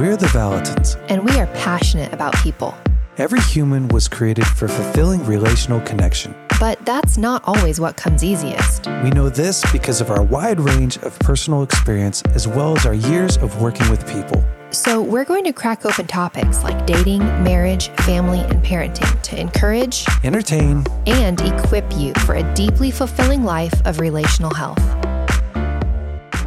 We're 0.00 0.16
the 0.16 0.28
Valentins. 0.28 0.96
and 1.10 1.22
we 1.22 1.38
are 1.38 1.46
passionate 1.48 2.14
about 2.14 2.34
people. 2.36 2.74
Every 3.18 3.42
human 3.42 3.86
was 3.88 4.08
created 4.08 4.46
for 4.46 4.66
fulfilling 4.66 5.22
relational 5.26 5.78
connection. 5.82 6.34
But 6.58 6.82
that's 6.86 7.18
not 7.18 7.42
always 7.44 7.80
what 7.80 7.98
comes 7.98 8.24
easiest. 8.24 8.86
We 9.04 9.10
know 9.10 9.28
this 9.28 9.62
because 9.70 10.00
of 10.00 10.10
our 10.10 10.22
wide 10.22 10.58
range 10.58 10.96
of 11.02 11.18
personal 11.18 11.62
experience 11.62 12.22
as 12.34 12.48
well 12.48 12.74
as 12.78 12.86
our 12.86 12.94
years 12.94 13.36
of 13.36 13.60
working 13.60 13.90
with 13.90 14.10
people. 14.10 14.42
So, 14.70 15.02
we're 15.02 15.26
going 15.26 15.44
to 15.44 15.52
crack 15.52 15.84
open 15.84 16.06
topics 16.06 16.62
like 16.62 16.86
dating, 16.86 17.18
marriage, 17.44 17.88
family, 18.06 18.38
and 18.40 18.64
parenting 18.64 19.20
to 19.20 19.38
encourage 19.38 20.06
Entertain, 20.24 20.82
and 21.06 21.38
equip 21.42 21.84
you 21.98 22.14
for 22.24 22.36
a 22.36 22.54
deeply 22.54 22.90
fulfilling 22.90 23.44
life 23.44 23.74
of 23.84 24.00
relational 24.00 24.54
health. 24.54 25.09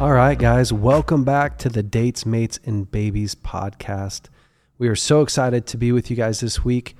All 0.00 0.12
right, 0.12 0.38
guys, 0.38 0.72
welcome 0.72 1.24
back 1.24 1.56
to 1.58 1.68
the 1.68 1.82
Dates, 1.82 2.26
Mates, 2.26 2.58
and 2.64 2.90
Babies 2.90 3.34
podcast. 3.34 4.22
We 4.76 4.88
are 4.88 4.96
so 4.96 5.22
excited 5.22 5.66
to 5.68 5.76
be 5.76 5.92
with 5.92 6.10
you 6.10 6.16
guys 6.16 6.40
this 6.40 6.64
week. 6.64 6.96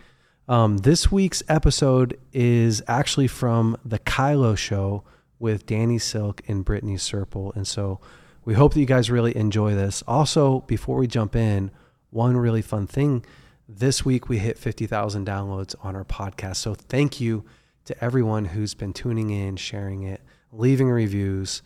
Um, 0.49 0.79
this 0.79 1.11
week's 1.11 1.43
episode 1.49 2.19
is 2.33 2.83
actually 2.87 3.27
from 3.27 3.77
the 3.85 3.99
Kylo 3.99 4.57
Show 4.57 5.03
with 5.39 5.67
Danny 5.67 5.99
Silk 5.99 6.43
and 6.47 6.65
Brittney 6.65 6.95
Serpell. 6.95 7.55
And 7.57 7.67
so 7.67 8.01
we 8.45 8.55
hope 8.55 8.75
that 8.75 8.81
you 8.81 8.87
guys 8.87 9.11
really 9.11 9.37
enjoy 9.37 9.75
this. 9.75 10.03
Also, 10.07 10.61
before 10.61 10.97
we 10.97 11.07
jump 11.07 11.35
in, 11.35 11.73
one 12.11 12.37
really 12.37 12.63
fun 12.63 12.87
thing 12.87 13.25
this 13.69 14.05
week 14.05 14.29
we 14.29 14.39
hit 14.39 14.59
50,000 14.59 15.27
downloads 15.27 15.75
on 15.83 15.97
our 15.97 16.05
podcast. 16.05 16.57
So 16.57 16.75
thank 16.75 17.21
you 17.21 17.45
to 17.87 18.05
everyone 18.05 18.47
who's 18.47 18.75
been 18.75 18.93
tuning 18.93 19.31
in, 19.31 19.57
sharing 19.57 20.03
it, 20.03 20.21
leaving 20.53 20.89
reviews. 20.89 21.63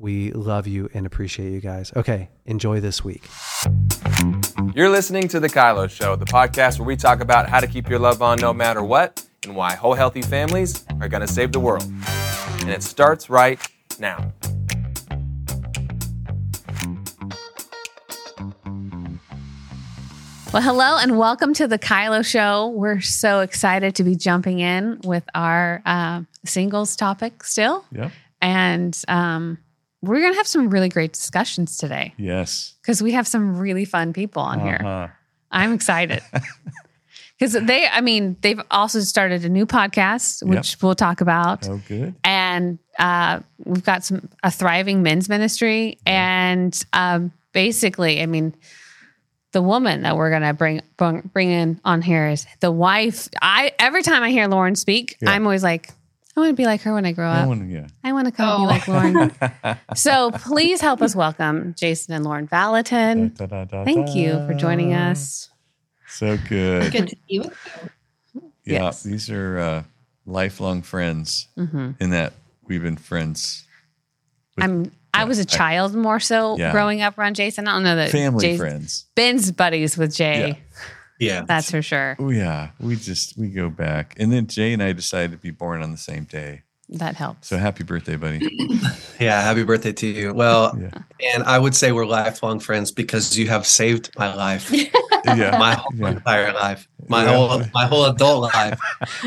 We 0.00 0.32
love 0.32 0.66
you 0.66 0.88
and 0.94 1.04
appreciate 1.04 1.52
you 1.52 1.60
guys. 1.60 1.92
Okay, 1.94 2.30
enjoy 2.46 2.80
this 2.80 3.04
week. 3.04 3.28
You're 4.74 4.88
listening 4.88 5.28
to 5.28 5.38
The 5.40 5.48
Kylo 5.48 5.90
Show, 5.90 6.16
the 6.16 6.24
podcast 6.24 6.78
where 6.78 6.86
we 6.86 6.96
talk 6.96 7.20
about 7.20 7.50
how 7.50 7.60
to 7.60 7.66
keep 7.66 7.86
your 7.86 7.98
love 7.98 8.22
on 8.22 8.38
no 8.40 8.54
matter 8.54 8.82
what 8.82 9.22
and 9.44 9.54
why 9.54 9.74
whole 9.74 9.92
healthy 9.92 10.22
families 10.22 10.86
are 11.02 11.08
going 11.08 11.20
to 11.20 11.26
save 11.26 11.52
the 11.52 11.60
world. 11.60 11.84
And 12.60 12.70
it 12.70 12.82
starts 12.82 13.28
right 13.28 13.60
now. 13.98 14.32
Well, 20.54 20.62
hello 20.62 20.96
and 20.96 21.18
welcome 21.18 21.52
to 21.54 21.68
the 21.68 21.78
Kylo 21.78 22.24
Show. 22.24 22.68
We're 22.68 23.02
so 23.02 23.40
excited 23.40 23.96
to 23.96 24.04
be 24.04 24.16
jumping 24.16 24.60
in 24.60 25.02
with 25.04 25.24
our 25.34 25.82
uh, 25.84 26.22
singles 26.46 26.96
topic 26.96 27.44
still. 27.44 27.84
Yep. 27.92 28.12
And 28.40 28.98
um, 29.06 29.58
we're 30.02 30.20
going 30.20 30.32
to 30.32 30.36
have 30.38 30.46
some 30.46 30.70
really 30.70 30.88
great 30.88 31.12
discussions 31.12 31.76
today 31.76 32.14
Yes. 32.16 32.74
because 32.82 33.02
we 33.02 33.12
have 33.12 33.26
some 33.26 33.58
really 33.58 33.84
fun 33.84 34.12
people 34.12 34.42
on 34.42 34.60
here. 34.60 34.80
Uh-huh. 34.80 35.08
I'm 35.50 35.72
excited. 35.72 36.22
Because 37.38 37.54
they, 37.54 37.86
I 37.86 38.02
mean, 38.02 38.36
they've 38.42 38.60
also 38.70 39.00
started 39.00 39.46
a 39.46 39.48
new 39.48 39.64
podcast, 39.64 40.46
which 40.46 40.76
we'll 40.82 40.94
talk 40.94 41.22
about. 41.22 41.66
Oh, 41.66 41.80
good. 41.88 42.14
and 42.22 42.78
uh, 42.98 43.40
we've 43.64 43.82
got 43.82 44.04
some 44.04 44.28
a 44.42 44.50
thriving 44.50 45.02
men's 45.02 45.26
ministry 45.26 45.98
and 46.04 46.78
um, 46.92 47.32
basically 47.54 48.20
i 48.22 48.26
mean 48.26 48.54
the 49.52 49.62
woman 49.62 50.02
that 50.02 50.16
we're 50.18 50.30
gonna 50.30 50.52
bring 50.52 50.82
bring 50.98 51.30
bring 51.32 51.50
in 51.50 51.80
on 51.82 52.02
here 52.02 52.28
is 52.28 52.46
the 52.60 52.70
wife 52.70 53.28
i 53.40 53.72
every 53.78 54.02
time 54.02 54.22
i 54.22 54.30
hear 54.30 54.46
lauren 54.46 54.74
speak 54.76 55.16
Yeah. 55.22 55.30
i'm 55.30 55.44
always 55.46 55.62
like 55.62 55.88
i 56.40 56.44
want 56.44 56.50
to 56.56 56.56
be 56.62 56.64
like 56.66 56.80
her 56.82 56.94
when 56.94 57.04
i 57.04 57.12
grow 57.12 57.28
up. 57.28 57.36
I 57.38 57.42
up 57.42 57.48
wanna- 57.48 57.66
yeah. 57.66 57.86
i 58.02 58.12
want 58.12 58.26
to 58.26 58.32
come 58.32 58.62
be 58.62 58.66
like 58.66 58.88
lauren 58.88 59.32
so 59.94 60.30
please 60.30 60.80
help 60.80 61.02
us 61.02 61.14
welcome 61.14 61.74
jason 61.76 62.14
and 62.14 62.24
lauren 62.24 62.46
valentin 62.46 63.28
Da, 63.36 63.46
da, 63.46 63.64
da, 63.64 63.84
thank 63.84 64.14
you 64.14 64.32
for 64.46 64.54
joining 64.54 64.94
us 64.94 65.48
So 66.08 66.36
good. 66.48 66.90
Good 66.92 67.08
to 67.10 67.16
be 67.28 67.38
with 67.38 67.56
you. 68.34 68.42
Yeah. 68.64 68.82
Yes. 68.84 69.04
These 69.04 69.30
are 69.30 69.58
uh, 69.58 69.82
lifelong 70.26 70.82
friends 70.82 71.46
hmm 71.56 71.92
in 72.00 72.10
that 72.10 72.32
we've 72.66 72.82
been 72.82 72.96
friends. 72.96 73.64
with 74.56 74.64
i'm 74.64 74.92
i 75.14 75.24
was 75.24 75.38
a 75.38 75.44
child 75.44 75.94
more 75.94 76.20
so 76.20 76.56
Yeah. 76.58 76.72
growing 76.72 77.00
up 77.02 77.18
around 77.18 77.34
jason 77.36 77.66
i 77.68 77.72
don't 77.72 77.82
know 77.84 77.96
that 77.96 78.10
family 78.10 78.46
Jason- 78.46 78.58
friends. 78.58 79.06
ben's 79.14 79.50
buddies 79.52 79.96
with 79.98 80.14
jay 80.14 80.48
Yeah. 80.48 80.54
That's 81.20 81.70
for 81.70 81.82
sure 81.82 82.16
Oh, 82.18 82.30
yeah. 82.30 82.70
We 82.80 82.96
just, 82.96 83.36
we 83.38 83.48
go 83.50 83.68
back. 83.70 84.14
And 84.18 84.32
then 84.32 84.46
Jay 84.46 84.72
and 84.72 84.82
I 84.82 84.92
decided 84.92 85.32
to 85.32 85.36
be 85.38 85.50
born 85.50 85.82
on 85.82 85.90
the 85.92 85.98
same 85.98 86.24
day. 86.24 86.62
that 86.88 87.14
helps 87.16 87.48
So 87.48 87.56
happy 87.58 87.84
birthday, 87.84 88.16
buddy. 88.16 88.40
Yeah, 89.20 89.40
happy 89.42 89.64
birthday 89.64 89.92
to 89.92 90.06
you. 90.06 90.32
Well, 90.32 90.76
Yeah. 90.80 90.90
and 91.34 91.42
I 91.44 91.58
would 91.58 91.74
say 91.74 91.92
we're 91.92 92.06
lifelong 92.06 92.58
friends 92.58 92.90
because 92.90 93.36
you 93.38 93.48
have 93.48 93.66
saved 93.66 94.10
my 94.18 94.34
life, 94.34 94.72
Yeah. 95.26 95.58
my 95.58 95.74
whole 95.74 95.92
Yeah. 95.94 96.08
entire 96.12 96.52
life, 96.54 96.88
my 97.06 97.24
Yeah. 97.24 97.36
whole 97.36 97.62
my 97.74 97.84
whole 97.86 98.06
adult 98.06 98.54
life. 98.54 98.80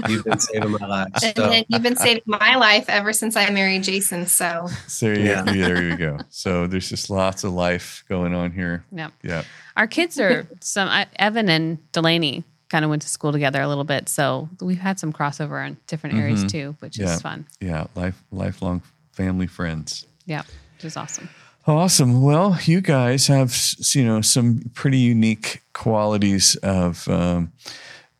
You've 0.09 0.23
been 0.25 0.39
saving 0.39 0.71
my 0.71 0.87
life. 0.87 1.09
And 1.23 1.35
then 1.35 1.63
you've 1.67 1.83
been 1.83 1.95
saving 1.95 2.23
my 2.25 2.55
life 2.55 2.85
ever 2.89 3.13
since 3.13 3.35
I 3.35 3.49
married 3.51 3.83
Jason. 3.83 4.25
So 4.25 4.67
So 4.87 5.07
yeah, 5.09 5.43
Yeah. 5.45 5.67
there 5.67 5.83
you 5.83 5.95
go. 5.95 6.17
So 6.29 6.65
there's 6.65 6.89
just 6.89 7.09
lots 7.11 7.43
of 7.43 7.53
life 7.53 8.03
going 8.09 8.33
on 8.33 8.51
here. 8.51 8.83
Yep. 8.91 9.11
Yeah. 9.21 9.43
Our 9.77 9.87
kids 9.87 10.19
are 10.19 10.47
some 10.61 10.87
I, 10.89 11.07
Evan 11.17 11.49
and 11.49 11.91
Delaney 11.91 12.43
kind 12.69 12.83
of 12.85 12.89
went 12.89 13.01
to 13.03 13.07
school 13.07 13.31
together 13.31 13.61
a 13.61 13.67
little 13.67 13.83
bit, 13.83 14.09
so 14.09 14.49
we've 14.61 14.79
had 14.79 14.99
some 14.99 15.13
crossover 15.13 15.65
in 15.67 15.77
different 15.87 16.15
areas 16.17 16.43
Mhm. 16.43 16.49
too, 16.49 16.75
which 16.79 16.97
Yeah. 16.97 17.13
is 17.15 17.21
fun. 17.21 17.45
Yeah. 17.61 17.85
Life, 17.95 18.21
lifelong 18.31 18.81
family 19.11 19.45
friends. 19.47 20.05
Yeah, 20.25 20.41
which 20.75 20.85
is 20.85 20.97
awesome. 20.97 21.29
Awesome. 21.67 22.21
Well, 22.21 22.57
you 22.65 22.81
guys 22.81 23.27
have 23.27 23.55
you 23.93 24.03
know 24.03 24.21
some 24.21 24.71
pretty 24.73 24.97
unique 24.97 25.61
qualities 25.73 26.55
of 26.57 27.07
um, 27.07 27.51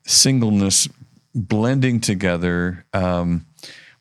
singleness 0.06 0.88
blending 1.36 2.00
together. 2.00 2.86
Um, 2.94 3.46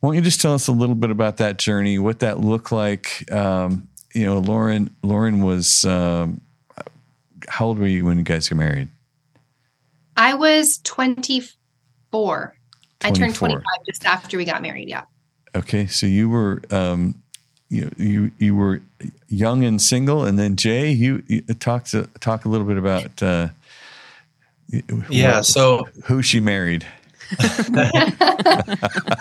why 0.01 0.09
don't 0.09 0.15
you 0.17 0.21
just 0.21 0.41
tell 0.41 0.55
us 0.55 0.69
a 0.69 0.73
little 0.73 0.95
bit 0.95 1.11
about 1.11 1.39
that 1.39 1.59
journey, 1.59 1.99
what 1.99 2.19
that 2.21 2.41
looked 2.41 2.73
like? 2.73 3.31
Um, 3.33 3.89
you 4.15 4.27
know, 4.27 4.39
Lauren. 4.39 4.95
Lauren 5.03 5.43
was 5.43 5.85
um, 5.87 6.41
how 7.49 7.67
old 7.67 7.79
were 7.79 7.87
you 7.87 8.05
when 8.05 8.19
you 8.19 8.25
guys 8.25 8.49
got 8.49 8.57
married? 8.57 8.89
I 10.17 10.35
was 10.35 10.79
24. 10.85 12.55
I 13.05 13.11
turned 13.11 13.35
25 13.35 13.63
just 13.87 14.07
after 14.07 14.37
we 14.37 14.45
got 14.45 14.63
married. 14.63 14.89
Yeah. 14.89 15.03
Okay, 15.55 15.87
so 15.87 16.07
you 16.07 16.29
were 16.29 16.63
um, 16.71 17.23
you 17.69 17.91
you 17.97 18.31
you 18.39 18.55
were 18.57 18.81
young 19.29 19.65
and 19.65 19.81
single, 19.81 20.25
and 20.25 20.39
then 20.39 20.57
Jay, 20.57 20.91
you, 20.91 21.23
you 21.27 21.43
talk 21.43 21.85
to 21.87 22.09
talk 22.21 22.45
a 22.45 22.49
little 22.49 22.67
bit 22.67 22.79
about. 22.79 23.23
Uh, 23.23 23.49
yeah, 25.11 25.37
what- 25.37 25.47
so 25.47 25.89
who 26.05 26.23
she 26.23 26.41
married. 26.41 26.87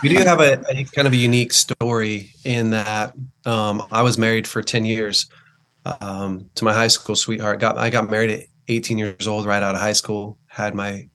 we 0.04 0.10
do 0.10 0.18
have 0.18 0.42
a, 0.42 0.62
a 0.70 0.84
kind 0.94 1.08
of 1.08 1.14
a 1.14 1.18
unique 1.18 1.54
story 1.54 2.34
in 2.44 2.72
that 2.72 3.14
um, 3.46 3.84
I 3.90 4.02
was 4.02 4.18
married 4.18 4.48
for 4.48 4.62
10 4.62 4.84
years 4.84 5.28
um, 5.86 6.50
to 6.56 6.66
my 6.66 6.74
high 6.74 6.88
school 6.88 7.16
sweetheart. 7.16 7.60
Got 7.60 7.78
I 7.78 7.90
got 7.90 8.10
married 8.10 8.30
at 8.32 8.46
18 8.68 8.98
years 8.98 9.28
old, 9.28 9.46
right 9.46 9.64
out 9.64 9.76
of 9.76 9.82
high 9.82 9.94
school. 9.94 10.38
Had 10.48 10.76
my 10.76 11.10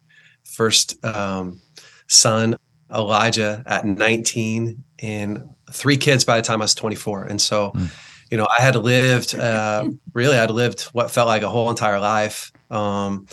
first 0.45 1.05
um, 1.05 1.61
son, 2.09 2.57
Elijah, 2.93 3.63
at 3.67 3.85
19, 3.85 4.83
and 5.01 5.49
three 5.73 5.97
kids 5.97 6.25
by 6.25 6.37
the 6.37 6.43
time 6.43 6.61
I 6.61 6.65
was 6.65 6.75
24. 6.75 7.25
And 7.25 7.41
so, 7.41 7.73
Mm. 7.73 7.91
you 8.31 8.37
know, 8.39 8.47
I 8.47 8.63
had 8.63 8.77
lived 8.77 9.35
uh, 9.35 9.89
really, 10.13 10.39
I'd 10.39 10.51
lived 10.51 10.83
what 10.93 11.11
felt 11.11 11.27
like 11.29 11.43
a 11.43 11.49
whole 11.49 11.71
entire 11.71 12.01
life. 12.01 12.53
Um, 12.71 13.27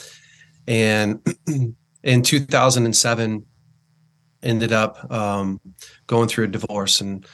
and 0.68 1.22
in 2.04 2.22
2007, 2.24 3.46
ended 4.44 4.74
up 4.74 5.10
um, 5.12 5.60
going 6.08 6.28
through 6.28 6.46
a 6.46 6.48
divorce 6.50 7.00
and 7.02 7.26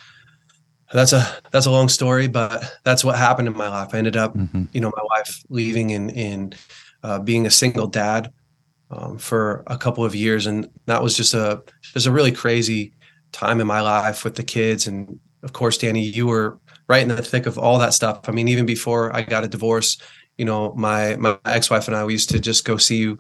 that's 0.94 1.14
a 1.14 1.28
that's 1.52 1.66
a 1.68 1.72
long 1.72 1.90
story 1.90 2.28
but 2.28 2.64
that's 2.84 3.04
what 3.04 3.16
happened 3.18 3.48
in 3.48 3.56
my 3.58 3.70
life. 3.70 3.90
I 3.94 3.98
ended 4.00 4.18
up 4.18 4.36
Mhm. 4.36 4.68
you 4.74 4.82
know 4.82 4.92
my 4.96 5.04
wife 5.16 5.44
leaving 5.50 5.92
and 5.92 6.12
and 6.16 6.56
uh, 7.04 7.20
being 7.20 7.46
a 7.46 7.52
single 7.52 7.88
dad 7.88 8.32
um, 8.92 9.18
for 9.18 9.64
a 9.68 9.78
couple 9.78 10.04
of 10.04 10.16
years. 10.16 10.48
And 10.48 10.68
that 10.88 11.02
was 11.04 11.16
just 11.16 11.34
a 11.34 11.62
just 11.94 12.08
a 12.08 12.12
really 12.12 12.32
crazy 12.32 12.94
time 13.32 13.62
in 13.62 13.68
my 13.68 13.82
life 13.82 14.24
with 14.24 14.36
the 14.36 14.44
kids. 14.44 14.88
And 14.88 15.20
of 15.44 15.54
course 15.54 15.78
danny 15.78 16.04
you 16.04 16.28
were 16.28 16.58
right 16.88 17.02
in 17.04 17.08
the 17.10 17.22
thick 17.22 17.46
of 17.46 17.58
all 17.58 17.80
that 17.80 17.94
stuff. 17.94 18.28
I 18.28 18.32
mean 18.32 18.48
even 18.48 18.66
before 18.66 19.16
i 19.16 19.22
got 19.22 19.44
a 19.44 19.48
divorce 19.48 19.98
you 20.38 20.46
know 20.46 20.74
my 20.76 21.16
my 21.18 21.38
ex-wife 21.46 21.88
and 21.88 21.96
i 21.96 22.04
we 22.04 22.14
used 22.14 22.30
to 22.32 22.40
just 22.40 22.66
go 22.66 22.78
see 22.78 22.98
you 22.98 23.18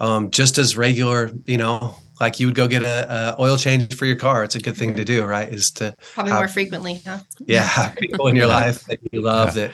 um, 0.00 0.30
just 0.30 0.58
as 0.58 0.76
regular 0.76 1.30
you 1.46 1.56
know 1.58 1.94
like 2.22 2.40
you 2.40 2.46
would 2.46 2.54
go 2.56 2.66
get 2.66 2.82
a, 2.84 3.34
a 3.36 3.42
oil 3.42 3.58
change 3.58 3.94
for 3.94 4.06
your 4.06 4.16
car 4.16 4.42
it's 4.44 4.54
a 4.54 4.60
good 4.60 4.76
thing 4.76 4.94
to 4.94 5.04
do 5.04 5.24
right 5.26 5.48
is 5.52 5.70
to 5.72 5.94
Probably 6.14 6.32
How- 6.32 6.38
more 6.38 6.48
frequently. 6.48 7.02
Huh? 7.06 7.18
yeah 7.44 7.62
have 7.64 7.96
people 8.04 8.28
in 8.28 8.36
your 8.36 8.46
life 8.46 8.84
that 8.86 9.00
you 9.12 9.20
love 9.20 9.52
that 9.54 9.70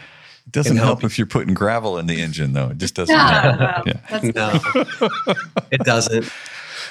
It 0.46 0.52
doesn't 0.52 0.76
help 0.76 0.86
help 1.00 1.04
if 1.04 1.18
you're 1.18 1.26
putting 1.36 1.54
gravel 1.54 1.98
in 1.98 2.06
the 2.06 2.22
engine, 2.22 2.54
though. 2.54 2.70
It 2.70 2.78
just 2.78 2.94
doesn't. 2.94 3.14
Yeah. 3.14 3.74
help. 3.74 3.86
Yeah. 3.86 4.30
No 4.34 4.60
it 5.70 5.80
doesn't 5.84 6.24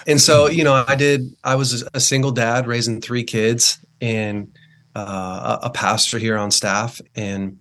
and 0.06 0.22
so 0.22 0.48
you 0.48 0.64
know 0.64 0.86
i 0.88 0.96
did 0.96 1.36
i 1.44 1.56
was 1.56 1.84
a 1.94 2.00
single 2.00 2.32
dad 2.32 2.68
raising 2.68 3.02
three 3.02 3.24
kids 3.24 3.80
and 4.00 4.48
uh, 4.96 5.58
a 5.64 5.68
a 5.68 5.70
pastor 5.70 6.18
here 6.20 6.38
on 6.38 6.50
staff 6.52 7.02
and 7.16 7.58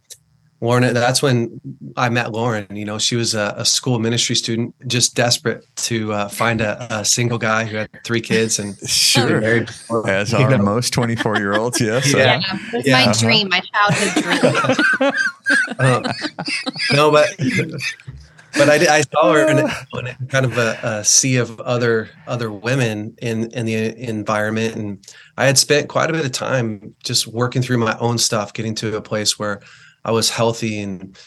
Lauren, 0.61 0.94
that's 0.94 1.20
when 1.23 1.61
I 1.97 2.08
met 2.08 2.32
Lauren. 2.32 2.67
You 2.75 2.87
know, 2.87 2.99
she 2.99 3.14
was 3.14 3.35
a, 3.35 3.55
a 3.58 3.64
school 3.64 3.99
ministry 3.99 4.35
student, 4.35 4.75
just 4.88 5.14
desperate 5.14 5.67
to 5.76 6.12
uh, 6.12 6.29
find 6.29 6.62
a, 6.62 7.00
a, 7.00 7.05
single 7.05 7.37
guy 7.37 7.64
who 7.64 7.76
had 7.76 7.91
three 8.05 8.23
kids 8.23 8.58
and 8.58 8.76
sure, 8.88 9.41
married. 9.41 9.69
as 10.06 10.32
are 10.32 10.49
know. 10.49 10.58
most 10.58 10.94
twenty-four-year-olds. 10.94 11.81
Yes, 11.81 12.11
yeah, 12.12 12.41
yeah. 12.41 12.79
it 12.79 12.87
yeah. 12.87 12.93
my 12.93 13.03
uh-huh. 13.03 13.12
dream, 13.12 13.49
my 13.49 13.61
childhood 13.61 14.23
dream. 14.99 15.12
um, 15.79 16.05
no, 16.93 17.11
but 17.11 17.29
but 18.56 18.70
I, 18.70 18.97
I 18.97 19.00
saw 19.02 19.35
her 19.35 19.47
in, 19.47 19.59
in 19.59 20.26
kind 20.29 20.47
of 20.47 20.56
a, 20.56 20.79
a, 20.82 21.05
sea 21.05 21.37
of 21.37 21.61
other 21.61 22.09
other 22.26 22.50
women 22.50 23.14
in 23.20 23.50
in 23.50 23.67
the 23.67 23.94
environment, 23.99 24.75
and 24.75 25.06
I 25.37 25.44
had 25.44 25.59
spent 25.59 25.91
quite 25.91 26.09
a 26.09 26.14
bit 26.14 26.25
of 26.25 26.32
time 26.32 26.94
just 27.05 27.26
working 27.26 27.61
through 27.61 27.79
my 27.79 27.97
own 27.99 28.17
stuff, 28.17 28.55
getting 28.55 28.75
to 28.76 28.97
a 28.97 29.02
place 29.02 29.38
where 29.38 29.61
I 30.06 30.12
was 30.12 30.31
healthy 30.31 30.79
and 30.79 31.19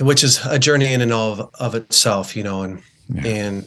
which 0.00 0.22
is 0.22 0.44
a 0.46 0.58
journey 0.58 0.92
in 0.92 1.00
and 1.00 1.12
of, 1.12 1.50
of 1.54 1.74
itself, 1.74 2.36
you 2.36 2.42
know, 2.42 2.62
and 2.62 2.82
yeah. 3.08 3.26
and 3.26 3.66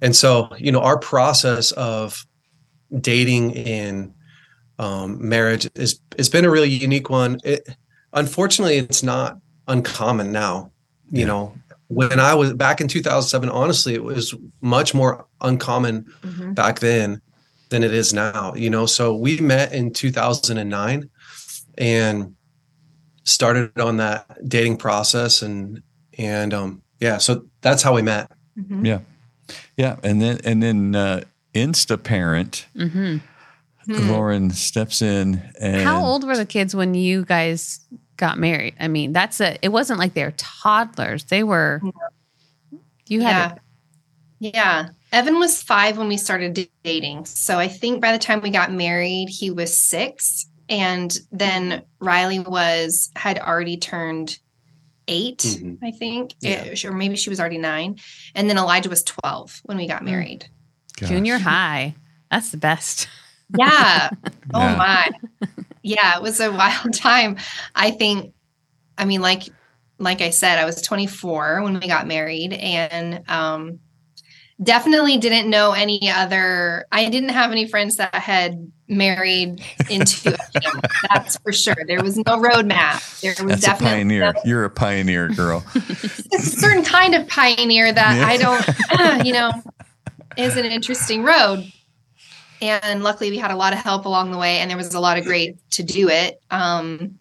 and 0.00 0.14
so 0.14 0.48
you 0.58 0.70
know 0.70 0.80
our 0.80 0.98
process 0.98 1.72
of 1.72 2.24
dating 3.00 3.56
and 3.56 4.14
um, 4.78 5.28
marriage 5.28 5.68
is 5.74 6.00
it's 6.16 6.28
been 6.28 6.44
a 6.44 6.50
really 6.50 6.68
unique 6.68 7.10
one. 7.10 7.40
It 7.42 7.68
unfortunately 8.12 8.76
it's 8.76 9.02
not 9.02 9.38
uncommon 9.66 10.30
now. 10.30 10.70
You 11.10 11.20
yeah. 11.20 11.26
know, 11.26 11.54
when 11.88 12.20
I 12.20 12.34
was 12.34 12.52
back 12.52 12.80
in 12.80 12.86
2007, 12.86 13.48
honestly, 13.48 13.94
it 13.94 14.04
was 14.04 14.36
much 14.60 14.94
more 14.94 15.26
uncommon 15.40 16.04
mm-hmm. 16.22 16.52
back 16.52 16.78
then 16.78 17.20
than 17.70 17.82
it 17.82 17.92
is 17.92 18.14
now. 18.14 18.54
You 18.54 18.70
know, 18.70 18.86
so 18.86 19.16
we 19.16 19.40
met 19.40 19.72
in 19.72 19.92
2009, 19.92 21.10
and 21.76 22.35
started 23.26 23.78
on 23.78 23.98
that 23.98 24.48
dating 24.48 24.76
process 24.76 25.42
and 25.42 25.82
and 26.16 26.54
um 26.54 26.80
yeah 27.00 27.18
so 27.18 27.44
that's 27.60 27.82
how 27.82 27.94
we 27.94 28.00
met 28.00 28.30
mm-hmm. 28.58 28.86
yeah 28.86 29.00
yeah 29.76 29.96
and 30.02 30.22
then 30.22 30.38
and 30.44 30.62
then 30.62 30.94
uh 30.94 31.20
insta 31.54 32.02
parent 32.02 32.66
mm-hmm. 32.74 33.18
Hmm. 33.84 34.10
lauren 34.10 34.50
steps 34.50 35.02
in 35.02 35.42
and 35.60 35.82
how 35.82 36.02
old 36.02 36.24
were 36.24 36.36
the 36.36 36.46
kids 36.46 36.74
when 36.74 36.94
you 36.94 37.24
guys 37.24 37.80
got 38.16 38.38
married 38.38 38.74
i 38.80 38.88
mean 38.88 39.12
that's 39.12 39.40
a 39.40 39.58
it 39.60 39.68
wasn't 39.68 39.98
like 39.98 40.14
they're 40.14 40.34
toddlers 40.36 41.24
they 41.24 41.42
were 41.42 41.82
you 43.06 43.20
had 43.22 43.60
yeah. 44.38 44.50
yeah 44.54 44.88
evan 45.12 45.38
was 45.38 45.62
five 45.62 45.98
when 45.98 46.08
we 46.08 46.16
started 46.16 46.68
dating 46.84 47.24
so 47.24 47.58
i 47.58 47.68
think 47.68 48.00
by 48.00 48.12
the 48.12 48.18
time 48.18 48.40
we 48.40 48.50
got 48.50 48.72
married 48.72 49.28
he 49.28 49.50
was 49.50 49.76
six 49.76 50.46
and 50.68 51.16
then 51.30 51.84
Riley 52.00 52.40
was 52.40 53.10
had 53.16 53.38
already 53.38 53.76
turned 53.76 54.38
8 55.08 55.38
mm-hmm. 55.38 55.84
I 55.84 55.90
think, 55.92 56.34
yeah. 56.40 56.64
it, 56.64 56.84
or 56.84 56.92
maybe 56.92 57.16
she 57.16 57.30
was 57.30 57.38
already 57.38 57.58
nine, 57.58 57.98
and 58.34 58.50
then 58.50 58.58
Elijah 58.58 58.88
was 58.88 59.02
twelve 59.02 59.60
when 59.64 59.76
we 59.76 59.86
got 59.86 60.02
mm. 60.02 60.06
married. 60.06 60.48
Gosh. 60.98 61.10
Junior 61.10 61.38
high, 61.38 61.94
that's 62.30 62.50
the 62.50 62.56
best. 62.56 63.08
Yeah. 63.56 64.10
oh 64.54 64.60
yeah. 64.60 64.76
my. 64.76 65.10
Yeah, 65.82 66.16
it 66.16 66.22
was 66.22 66.40
a 66.40 66.50
wild 66.52 66.94
time. 66.94 67.36
I 67.74 67.92
think. 67.92 68.32
I 68.98 69.04
mean, 69.04 69.20
like 69.20 69.44
like 69.98 70.20
I 70.20 70.30
said, 70.30 70.58
I 70.58 70.64
was 70.64 70.82
24 70.82 71.62
when 71.62 71.78
we 71.78 71.86
got 71.86 72.06
married, 72.06 72.52
and 72.52 73.22
um, 73.28 73.78
definitely 74.62 75.18
didn't 75.18 75.50
know 75.50 75.72
any 75.72 76.10
other. 76.10 76.86
I 76.90 77.08
didn't 77.08 77.30
have 77.30 77.52
any 77.52 77.66
friends 77.66 77.96
that 77.96 78.14
had 78.14 78.70
married 78.88 79.62
into 79.90 80.34
a 80.54 80.60
family. 80.60 80.80
That's 81.12 81.36
for 81.38 81.52
sure. 81.52 81.76
There 81.86 82.02
was 82.02 82.16
no 82.16 82.38
roadmap. 82.38 83.20
There 83.20 83.34
was 83.44 83.60
That's 83.60 83.62
definitely 83.62 83.86
a 83.86 83.96
pioneer. 83.96 84.32
No, 84.32 84.40
You're 84.44 84.64
a 84.64 84.70
pioneer, 84.70 85.28
girl. 85.28 85.64
it's 85.74 86.34
a 86.34 86.60
certain 86.60 86.84
kind 86.84 87.14
of 87.14 87.26
pioneer 87.28 87.92
that 87.92 88.16
yeah. 88.16 88.26
I 88.26 88.36
don't, 89.16 89.26
you 89.26 89.32
know, 89.32 89.52
is 90.36 90.56
an 90.56 90.64
interesting 90.64 91.22
road. 91.22 91.70
And 92.62 93.02
luckily, 93.02 93.30
we 93.30 93.36
had 93.36 93.50
a 93.50 93.56
lot 93.56 93.74
of 93.74 93.80
help 93.80 94.06
along 94.06 94.30
the 94.30 94.38
way, 94.38 94.58
and 94.58 94.70
there 94.70 94.78
was 94.78 94.94
a 94.94 95.00
lot 95.00 95.18
of 95.18 95.24
great 95.24 95.58
to 95.72 95.82
do 95.82 96.08
it. 96.08 96.40
Um, 96.50 97.18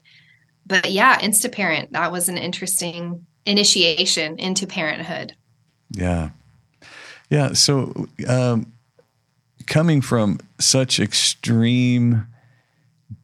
but 0.65 0.91
yeah, 0.91 1.19
Instaparent 1.19 1.91
that 1.91 2.11
was 2.11 2.29
an 2.29 2.37
interesting 2.37 3.25
initiation 3.45 4.39
into 4.39 4.65
parenthood. 4.65 5.35
Yeah, 5.91 6.29
yeah. 7.29 7.53
So, 7.53 8.07
um, 8.27 8.71
coming 9.65 10.01
from 10.01 10.39
such 10.59 10.99
extreme 10.99 12.27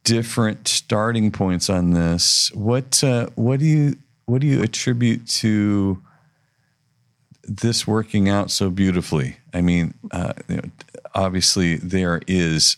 different 0.04 0.68
starting 0.68 1.32
points 1.32 1.70
on 1.70 1.92
this, 1.92 2.52
what 2.54 3.04
uh, 3.04 3.28
what 3.36 3.60
do 3.60 3.66
you 3.66 3.98
what 4.26 4.42
do 4.42 4.48
you 4.48 4.62
attribute 4.62 5.28
to 5.28 6.02
this 7.44 7.88
working 7.88 8.30
out 8.30 8.52
so 8.52 8.70
beautifully? 8.70 9.38
I 9.54 9.62
mean, 9.62 9.94
uh, 10.12 10.34
you 10.48 10.58
know, 10.58 10.64
obviously 11.14 11.76
there 11.76 12.22
is 12.28 12.78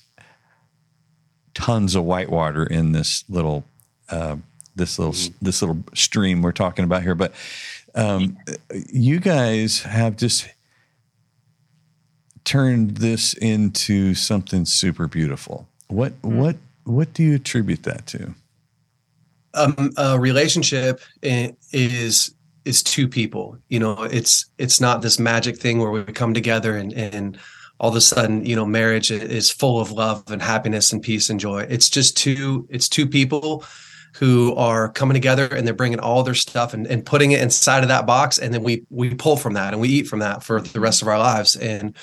tons 1.53 1.95
of 1.95 2.03
whitewater 2.03 2.63
in 2.63 2.91
this 2.91 3.23
little 3.29 3.65
uh, 4.09 4.37
this 4.75 4.97
little 4.97 5.13
mm-hmm. 5.13 5.45
this 5.45 5.61
little 5.61 5.83
stream 5.93 6.41
we're 6.41 6.51
talking 6.51 6.85
about 6.85 7.03
here, 7.03 7.15
but 7.15 7.33
um, 7.95 8.37
you 8.89 9.19
guys 9.19 9.83
have 9.83 10.17
just 10.17 10.47
turned 12.43 12.97
this 12.97 13.33
into 13.33 14.13
something 14.13 14.65
super 14.65 15.07
beautiful. 15.07 15.67
What 15.87 16.19
mm-hmm. 16.21 16.39
what 16.39 16.55
what 16.83 17.13
do 17.13 17.23
you 17.23 17.35
attribute 17.35 17.83
that 17.83 18.07
to? 18.07 18.33
Um, 19.53 19.91
a 19.97 20.19
relationship 20.19 21.01
is 21.21 22.33
is 22.65 22.83
two 22.83 23.07
people. 23.07 23.57
You 23.69 23.79
know, 23.79 24.03
it's 24.03 24.45
it's 24.57 24.81
not 24.81 25.01
this 25.01 25.19
magic 25.19 25.57
thing 25.57 25.79
where 25.79 25.91
we 25.91 26.03
come 26.03 26.33
together 26.33 26.75
and 26.75 26.93
and 26.93 27.37
all 27.79 27.89
of 27.89 27.95
a 27.95 28.01
sudden, 28.01 28.45
you 28.45 28.55
know, 28.55 28.65
marriage 28.65 29.11
is 29.11 29.51
full 29.51 29.79
of 29.79 29.91
love 29.91 30.23
and 30.27 30.41
happiness 30.41 30.93
and 30.93 31.01
peace 31.01 31.29
and 31.29 31.39
joy. 31.39 31.65
It's 31.69 31.89
just 31.89 32.17
two 32.17 32.67
it's 32.69 32.89
two 32.89 33.07
people 33.07 33.65
who 34.15 34.53
are 34.55 34.89
coming 34.89 35.15
together 35.15 35.47
and 35.47 35.65
they're 35.65 35.73
bringing 35.73 35.99
all 35.99 36.21
their 36.23 36.35
stuff 36.35 36.73
and, 36.73 36.85
and 36.85 37.05
putting 37.05 37.31
it 37.31 37.41
inside 37.41 37.81
of 37.81 37.89
that 37.89 38.05
box 38.05 38.37
and 38.37 38.53
then 38.53 38.63
we 38.63 38.85
we 38.89 39.13
pull 39.15 39.35
from 39.35 39.53
that 39.53 39.73
and 39.73 39.81
we 39.81 39.89
eat 39.89 40.07
from 40.07 40.19
that 40.19 40.43
for 40.43 40.61
the 40.61 40.79
rest 40.79 41.01
of 41.01 41.07
our 41.07 41.17
lives 41.17 41.55
and 41.55 41.95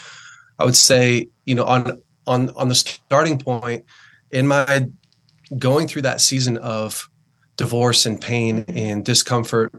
I 0.61 0.65
would 0.65 0.77
say, 0.77 1.29
you 1.47 1.55
know, 1.55 1.65
on 1.65 2.03
on 2.27 2.51
on 2.51 2.69
the 2.69 2.75
starting 2.75 3.39
point 3.39 3.85
in 4.31 4.47
my 4.47 4.89
going 5.59 5.89
through 5.89 6.03
that 6.03 6.21
season 6.21 6.59
of 6.59 7.09
divorce 7.57 8.07
and 8.07 8.21
pain 8.21 8.65
and 8.69 9.05
discomfort, 9.05 9.73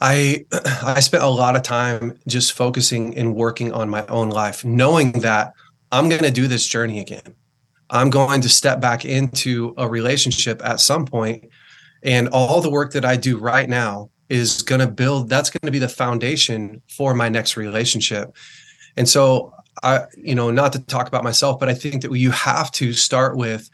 I 0.00 0.46
I 0.82 1.00
spent 1.00 1.22
a 1.22 1.28
lot 1.28 1.54
of 1.54 1.62
time 1.62 2.18
just 2.26 2.54
focusing 2.54 3.16
and 3.16 3.34
working 3.34 3.72
on 3.72 3.90
my 3.90 4.06
own 4.06 4.30
life, 4.30 4.64
knowing 4.64 5.12
that 5.20 5.52
I'm 5.92 6.08
going 6.08 6.22
to 6.22 6.30
do 6.30 6.48
this 6.48 6.66
journey 6.66 6.98
again. 6.98 7.34
I'm 7.90 8.08
going 8.08 8.40
to 8.40 8.48
step 8.48 8.80
back 8.80 9.04
into 9.04 9.74
a 9.76 9.88
relationship 9.88 10.64
at 10.64 10.80
some 10.80 11.04
point, 11.04 11.50
and 12.02 12.28
all 12.28 12.62
the 12.62 12.70
work 12.70 12.92
that 12.94 13.04
I 13.04 13.16
do 13.16 13.36
right 13.36 13.68
now 13.68 14.10
is 14.30 14.62
going 14.62 14.80
to 14.80 14.86
build. 14.86 15.28
That's 15.28 15.50
going 15.50 15.66
to 15.66 15.72
be 15.72 15.80
the 15.80 15.88
foundation 15.88 16.80
for 16.88 17.12
my 17.12 17.28
next 17.28 17.58
relationship. 17.58 18.34
And 19.00 19.08
so 19.08 19.54
I, 19.82 20.04
you 20.14 20.34
know, 20.34 20.50
not 20.50 20.74
to 20.74 20.78
talk 20.78 21.08
about 21.08 21.24
myself, 21.24 21.58
but 21.58 21.70
I 21.70 21.74
think 21.74 22.02
that 22.02 22.12
you 22.12 22.30
have 22.32 22.70
to 22.72 22.92
start 22.92 23.34
with 23.34 23.70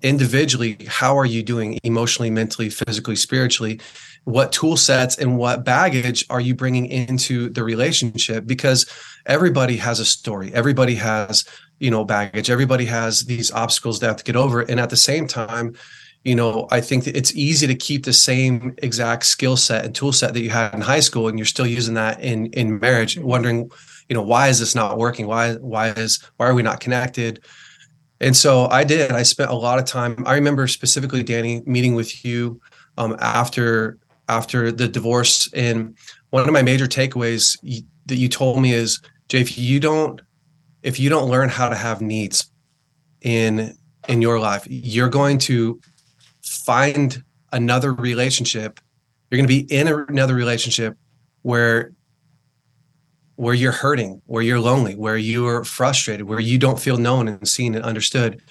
individually, 0.00 0.78
how 0.88 1.14
are 1.18 1.26
you 1.26 1.42
doing 1.42 1.78
emotionally, 1.84 2.30
mentally, 2.30 2.70
physically, 2.70 3.16
spiritually? 3.16 3.78
What 4.24 4.50
tool 4.50 4.78
sets 4.78 5.18
and 5.18 5.36
what 5.36 5.62
baggage 5.62 6.24
are 6.30 6.40
you 6.40 6.54
bringing 6.54 6.86
into 6.86 7.50
the 7.50 7.62
relationship? 7.62 8.46
Because 8.46 8.90
everybody 9.26 9.76
has 9.76 10.00
a 10.00 10.06
story. 10.06 10.54
Everybody 10.54 10.94
has, 10.94 11.44
you 11.78 11.90
know, 11.90 12.02
baggage. 12.02 12.48
Everybody 12.48 12.86
has 12.86 13.24
these 13.26 13.50
obstacles 13.52 14.00
they 14.00 14.06
have 14.06 14.16
to 14.16 14.24
get 14.24 14.36
over. 14.36 14.62
And 14.62 14.80
at 14.80 14.88
the 14.88 14.96
same 14.96 15.26
time, 15.26 15.74
you 16.24 16.34
know, 16.34 16.66
I 16.70 16.80
think 16.80 17.04
that 17.04 17.14
it's 17.14 17.36
easy 17.36 17.66
to 17.66 17.74
keep 17.74 18.06
the 18.06 18.14
same 18.14 18.74
exact 18.78 19.26
skill 19.26 19.58
set 19.58 19.84
and 19.84 19.94
tool 19.94 20.12
set 20.12 20.32
that 20.32 20.40
you 20.40 20.48
had 20.48 20.72
in 20.72 20.80
high 20.80 21.00
school, 21.00 21.28
and 21.28 21.38
you're 21.38 21.44
still 21.44 21.66
using 21.66 21.92
that 21.94 22.22
in 22.22 22.46
in 22.52 22.80
marriage, 22.80 23.18
wondering 23.18 23.70
you 24.12 24.18
know 24.18 24.22
why 24.22 24.48
is 24.48 24.58
this 24.58 24.74
not 24.74 24.98
working? 24.98 25.26
Why 25.26 25.54
why 25.54 25.88
is 25.88 26.22
why 26.36 26.46
are 26.46 26.54
we 26.54 26.62
not 26.62 26.80
connected? 26.80 27.42
And 28.20 28.36
so 28.36 28.66
i 28.66 28.84
did. 28.84 29.10
I 29.10 29.22
spent 29.22 29.50
a 29.50 29.54
lot 29.54 29.78
of 29.78 29.86
time 29.86 30.22
i 30.26 30.34
remember 30.34 30.68
specifically 30.68 31.22
danny 31.22 31.62
meeting 31.64 31.94
with 31.94 32.26
you 32.26 32.60
um, 32.98 33.16
after 33.20 33.96
after 34.28 34.70
the 34.70 34.86
divorce. 34.86 35.50
And 35.54 35.96
one 36.28 36.46
of 36.46 36.52
my 36.52 36.60
major 36.60 36.86
takeaways 36.86 37.56
that 38.04 38.16
you 38.16 38.28
told 38.28 38.60
me 38.60 38.74
is 38.74 39.00
jay 39.28 39.40
if 39.40 39.56
you 39.56 39.80
don't 39.80 40.20
if 40.82 41.00
you 41.00 41.08
don't 41.08 41.30
learn 41.30 41.48
how 41.48 41.70
to 41.70 41.74
have 41.74 42.02
needs 42.02 42.50
in 43.22 43.74
in 44.08 44.20
your 44.20 44.38
life 44.38 44.66
you're 44.68 45.08
going 45.08 45.38
to 45.38 45.80
find 46.42 47.24
another 47.50 47.94
relationship. 47.94 48.78
You're 49.30 49.38
going 49.38 49.48
to 49.48 49.66
be 49.66 49.74
in 49.74 49.88
another 49.88 50.34
relationship 50.34 50.98
where 51.40 51.92
where 53.36 53.54
you're 53.54 53.72
hurting, 53.72 54.20
where 54.26 54.42
you're 54.42 54.60
lonely, 54.60 54.94
where 54.94 55.16
you're 55.16 55.64
frustrated, 55.64 56.26
where 56.26 56.40
you 56.40 56.58
don't 56.58 56.78
feel 56.78 56.98
known 56.98 57.28
and 57.28 57.48
seen 57.48 57.74
and 57.74 57.84
understood. 57.84 58.42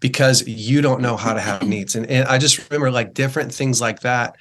because 0.00 0.46
you 0.46 0.80
don't 0.82 1.00
know 1.00 1.16
how 1.16 1.32
to 1.32 1.40
have 1.40 1.66
needs. 1.66 1.96
And, 1.96 2.06
and 2.06 2.28
I 2.28 2.38
just 2.38 2.68
remember 2.70 2.90
like 2.90 3.14
different 3.14 3.52
things 3.52 3.80
like 3.80 4.00
that. 4.00 4.36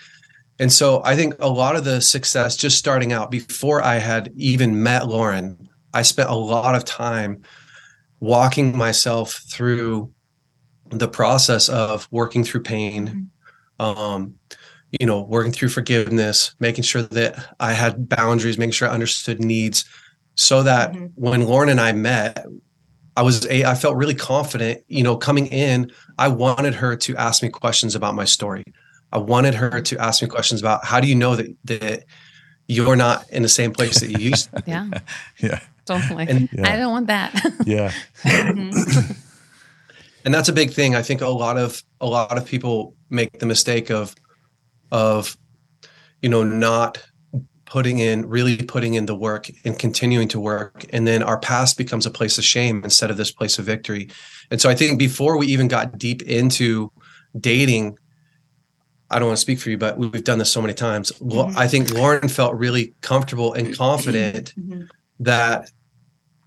And 0.60 0.72
so 0.72 1.02
I 1.04 1.16
think 1.16 1.36
a 1.40 1.50
lot 1.50 1.76
of 1.76 1.84
the 1.84 2.02
success 2.02 2.56
just 2.56 2.78
starting 2.78 3.12
out 3.12 3.32
before 3.32 3.82
I 3.82 3.96
had 3.96 4.32
even 4.36 4.84
met 4.84 5.08
Lauren, 5.08 5.70
I 5.94 6.02
spent 6.02 6.30
a 6.30 6.36
lot 6.36 6.76
of 6.76 6.86
time 6.86 7.42
walking 8.20 8.78
myself 8.78 9.44
through 9.50 10.12
the 10.90 11.08
process 11.08 11.68
of 11.68 12.08
working 12.12 12.44
through 12.44 12.64
pain, 12.64 13.30
mm-hmm. 13.80 14.02
um, 14.02 14.36
you 14.92 15.06
know, 15.06 15.22
working 15.22 15.52
through 15.52 15.70
forgiveness, 15.70 16.56
making 16.60 16.84
sure 16.84 17.02
that 17.02 17.56
I 17.60 17.74
had 17.74 18.08
boundaries, 18.08 18.58
making 18.58 18.72
sure 18.72 18.88
I 18.88 18.94
understood 18.94 19.40
needs, 19.44 19.86
so 20.36 20.64
that 20.64 20.94
mm-hmm. 20.94 21.06
when 21.16 21.46
Lauren 21.46 21.70
and 21.70 21.80
I 21.80 21.92
met, 21.92 22.46
I 23.18 23.22
was 23.22 23.46
a 23.48 23.66
I 23.66 23.76
felt 23.76 23.96
really 23.96 24.16
confident, 24.16 24.84
you 24.88 25.04
know, 25.04 25.16
coming 25.16 25.48
in, 25.48 25.92
I 26.18 26.28
wanted 26.28 26.76
her 26.76 26.96
to 26.98 27.16
ask 27.16 27.42
me 27.42 27.50
questions 27.50 27.96
about 27.96 28.16
my 28.16 28.26
story. 28.26 28.64
I 29.12 29.18
wanted 29.18 29.54
her 29.56 29.82
to 29.82 29.98
ask 30.00 30.22
me 30.22 30.28
questions 30.28 30.60
about 30.62 30.84
how 30.86 31.00
do 31.00 31.08
you 31.08 31.16
know 31.16 31.36
that 31.36 31.56
that 31.66 32.06
you're 32.68 32.96
not 32.96 33.30
in 33.30 33.44
the 33.44 33.50
same 33.50 33.72
place 33.72 34.00
that 34.00 34.10
you 34.10 34.18
used 34.30 34.52
to. 34.52 34.64
yeah. 34.66 34.90
Yeah. 35.40 35.60
Totally. 35.86 36.26
And, 36.28 36.50
yeah. 36.52 36.74
I 36.74 36.78
don't 36.78 36.92
want 36.92 37.08
that. 37.08 37.34
yeah. 37.66 37.92
Mm-hmm. 38.24 39.12
and 40.26 40.34
that's 40.34 40.50
a 40.50 40.54
big 40.54 40.72
thing. 40.72 40.96
I 40.96 41.04
think 41.04 41.22
a 41.22 41.28
lot 41.28 41.58
of 41.58 41.84
a 42.02 42.08
lot 42.08 42.38
of 42.38 42.46
people 42.46 42.96
make 43.10 43.40
the 43.40 43.46
mistake 43.46 43.92
of 43.92 44.16
of 44.96 45.38
you 46.22 46.30
know 46.30 46.44
not 46.44 47.06
putting 47.66 48.00
in 48.00 48.28
really 48.30 48.56
putting 48.58 48.94
in 48.94 49.06
the 49.06 49.16
work 49.16 49.50
and 49.66 49.78
continuing 49.78 50.30
to 50.30 50.40
work. 50.40 50.86
And 50.94 51.06
then 51.06 51.22
our 51.22 51.38
past 51.38 51.78
becomes 51.78 52.06
a 52.06 52.12
place 52.12 52.38
of 52.38 52.46
shame 52.46 52.82
instead 52.84 53.12
of 53.12 53.18
this 53.18 53.32
place 53.32 53.60
of 53.60 53.66
victory. 53.66 54.10
And 54.50 54.62
so 54.62 54.70
i 54.70 54.76
think 54.76 54.98
before 54.98 55.38
we 55.38 55.48
even 55.48 55.68
got 55.68 55.98
deep 55.98 56.22
into 56.22 56.92
dating 57.38 57.98
i 59.12 59.20
don't 59.20 59.28
want 59.28 59.38
to 59.38 59.42
speak 59.42 59.60
for 59.60 59.70
you 59.70 59.78
but 59.78 59.98
we've 59.98 60.24
done 60.24 60.40
this 60.40 60.52
so 60.52 60.62
many 60.62 60.74
times. 60.74 61.12
Mm-hmm. 61.12 61.58
i 61.58 61.68
think 61.68 61.92
lauren 61.94 62.30
felt 62.30 62.54
really 62.56 62.94
comfortable 63.02 63.54
and 63.54 63.76
confident 63.76 64.54
mm-hmm. 64.56 64.84
that 65.20 65.70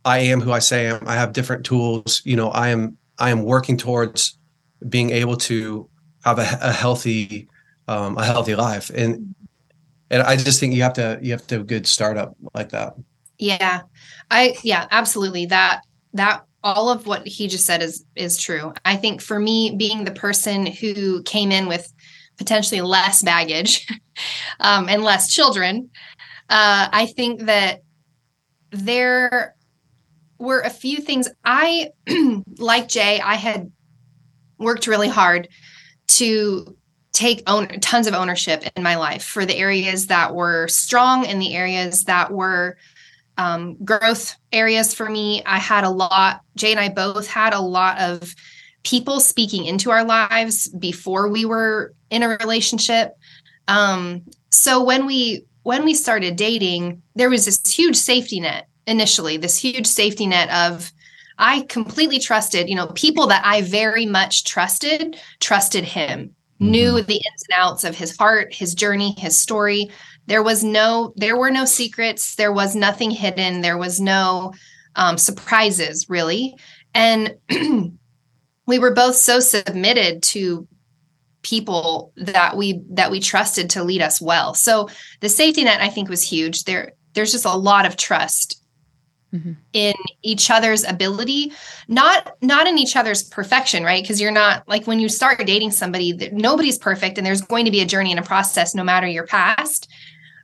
i 0.05 0.19
am 0.19 0.41
who 0.41 0.53
i 0.53 0.61
say 0.61 0.89
i 0.89 0.97
am. 0.97 1.07
I 1.07 1.15
have 1.15 1.35
different 1.35 1.67
tools. 1.67 2.23
You 2.25 2.37
know 2.37 2.49
i 2.51 2.69
am 2.69 2.97
i 3.19 3.29
am 3.31 3.43
working 3.43 3.77
towards 3.77 4.39
being 4.89 5.11
able 5.11 5.37
to 5.51 5.91
have 6.25 6.39
a, 6.39 6.49
a 6.63 6.73
healthy 6.73 7.49
um, 7.89 8.17
a 8.19 8.25
healthy 8.25 8.55
life 8.55 8.91
and 8.91 9.35
and 10.11 10.23
I 10.23 10.37
just 10.37 10.61
think 10.61 10.75
you 10.75 10.83
have 10.83 10.95
to 10.95 11.19
you 11.21 11.33
have 11.33 11.47
to 11.49 11.57
have 11.57 11.63
a 11.63 11.67
good 11.67 11.87
startup 11.87 12.37
like 12.55 12.71
that. 12.71 12.95
Yeah, 13.39 13.83
I 14.31 14.57
yeah 14.63 14.87
absolutely 14.91 15.47
that 15.47 15.83
that 16.15 16.45
all 16.65 16.91
of 16.91 17.07
what 17.07 17.27
he 17.27 17.47
just 17.47 17.67
said 17.67 17.83
is 17.83 18.05
is 18.17 18.39
true. 18.39 18.73
I 18.85 18.97
think 18.97 19.21
for 19.21 19.39
me, 19.39 19.75
being 19.77 20.05
the 20.05 20.13
person 20.13 20.67
who 20.67 21.23
came 21.23 21.53
in 21.53 21.69
with 21.69 21.93
potentially 22.37 22.81
less 22.81 23.23
baggage 23.23 23.87
um, 24.61 24.89
and 24.89 25.03
less 25.03 25.33
children, 25.33 25.91
uh, 26.49 26.89
I 26.91 27.07
think 27.15 27.43
that 27.43 27.83
there 28.71 29.55
were 30.39 30.61
a 30.61 30.71
few 30.71 30.99
things 30.99 31.29
I 31.45 31.91
like 32.59 32.89
Jay. 32.89 33.21
I 33.21 33.35
had 33.35 33.71
worked 34.59 34.87
really 34.87 35.09
hard 35.09 35.49
to 36.09 36.77
take 37.13 37.43
own 37.47 37.69
tons 37.81 38.07
of 38.07 38.15
ownership 38.15 38.65
in 38.77 38.83
my 38.83 38.97
life 38.97 39.25
for 39.25 39.45
the 39.45 39.57
areas 39.57 40.07
that 40.09 40.35
were 40.35 40.69
strong 40.69 41.27
and 41.27 41.41
the 41.41 41.55
areas 41.55 42.05
that 42.05 42.31
were 42.31 42.77
um, 43.37 43.77
growth 43.85 44.37
areas 44.53 44.95
for 44.95 45.09
me. 45.09 45.43
I 45.47 45.59
had 45.59 45.85
a 45.85 45.91
lot, 45.91 46.43
Jay 46.57 46.71
and 46.71 46.81
I 46.81 46.89
both 46.89 47.27
had 47.27 47.55
a 47.55 47.61
lot 47.61 48.01
of 48.01 48.35
people 48.83 49.21
speaking 49.21 49.65
into 49.65 49.91
our 49.91 50.05
lives 50.05 50.69
before 50.69 51.29
we 51.29 51.45
were 51.45 51.95
in 52.11 52.23
a 52.23 52.29
relationship. 52.29 53.17
Um, 53.69 54.23
so 54.51 54.83
when 54.83 55.07
we 55.07 55.45
when 55.63 55.85
we 55.85 55.95
started 55.95 56.37
dating, 56.37 57.03
there 57.15 57.29
was 57.29 57.45
this 57.45 57.61
huge 57.71 57.97
safety 57.97 58.41
net 58.41 58.69
initially, 58.87 59.37
this 59.37 59.59
huge 59.59 59.87
safety 59.87 60.27
net 60.27 60.51
of 60.51 60.91
I 61.39 61.63
completely 61.69 62.19
trusted, 62.19 62.69
you 62.69 62.75
know, 62.75 62.89
people 62.89 63.29
that 63.29 63.43
I 63.45 63.63
very 63.63 64.07
much 64.07 64.45
trusted, 64.45 65.17
trusted 65.41 65.85
him 65.85 66.35
mm-hmm. 66.61 66.71
knew 66.71 67.03
the 67.03 67.17
ins 67.17 67.45
and 67.49 67.57
outs 67.57 67.85
of 67.85 67.97
his 67.97 68.17
heart, 68.17 68.55
his 68.55 68.75
journey, 68.75 69.15
his 69.19 69.41
story. 69.41 69.91
There 70.27 70.43
was 70.43 70.63
no, 70.63 71.13
there 71.17 71.37
were 71.37 71.51
no 71.51 71.65
secrets. 71.65 72.35
There 72.35 72.53
was 72.53 72.75
nothing 72.75 73.11
hidden. 73.11 73.61
There 73.61 73.79
was 73.79 74.01
no 74.01 74.53
um, 74.97 75.17
surprises, 75.17 76.07
really. 76.09 76.55
And 76.95 77.37
we 78.67 78.79
were 78.79 78.93
both 78.93 79.17
so 79.17 79.41
submitted 79.41 80.23
to 80.25 80.67
people 81.43 82.13
that 82.17 82.57
we 82.57 82.83
that 82.91 83.11
we 83.11 83.21
trusted 83.21 83.71
to 83.71 83.85
lead 83.85 84.03
us 84.03 84.21
well. 84.21 84.55
So 84.55 84.89
the 85.21 85.29
safety 85.29 85.65
net 85.65 85.81
I 85.81 85.89
think 85.89 86.09
was 86.09 86.23
huge. 86.23 86.65
There 86.65 86.93
there's 87.15 87.33
just 87.33 87.45
a 87.45 87.55
lot 87.55 87.87
of 87.87 87.97
trust 87.97 88.63
mm-hmm. 89.33 89.53
in 89.73 89.95
each 90.23 90.51
other's 90.51 90.85
ability 90.85 91.53
not 91.89 92.37
not 92.41 92.67
in 92.67 92.79
each 92.79 92.97
other's 92.97 93.23
perfection 93.25 93.85
right? 93.85 94.03
Because 94.03 94.21
you're 94.21 94.31
not 94.31 94.67
like 94.69 94.87
when 94.87 95.01
you 95.01 95.09
start 95.09 95.45
dating 95.47 95.71
somebody 95.71 96.31
nobody's 96.33 96.79
perfect 96.79 97.19
and 97.19 97.27
there's 97.27 97.43
going 97.43 97.65
to 97.65 97.71
be 97.71 97.81
a 97.81 97.87
journey 97.87 98.11
and 98.11 98.21
a 98.21 98.23
process 98.23 98.75
no 98.75 98.85
matter 98.85 99.07
your 99.07 99.27
past. 99.27 99.91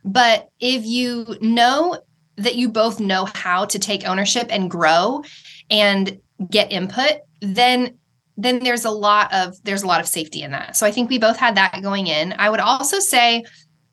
But 0.03 0.49
if 0.59 0.85
you 0.85 1.37
know 1.41 1.99
that 2.37 2.55
you 2.55 2.69
both 2.69 2.99
know 2.99 3.25
how 3.33 3.65
to 3.65 3.79
take 3.79 4.07
ownership 4.07 4.47
and 4.49 4.69
grow 4.69 5.23
and 5.69 6.19
get 6.49 6.71
input 6.71 7.21
then 7.41 7.97
then 8.37 8.59
there's 8.59 8.85
a 8.85 8.91
lot 8.91 9.33
of 9.33 9.55
there's 9.63 9.83
a 9.83 9.87
lot 9.87 10.01
of 10.01 10.07
safety 10.07 10.41
in 10.41 10.51
that. 10.51 10.75
So 10.75 10.85
i 10.85 10.91
think 10.91 11.09
we 11.09 11.19
both 11.19 11.37
had 11.37 11.55
that 11.55 11.81
going 11.81 12.07
in. 12.07 12.33
I 12.37 12.49
would 12.49 12.59
also 12.59 12.99
say 12.99 13.43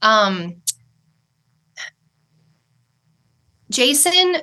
um 0.03 0.57
jason 3.71 4.37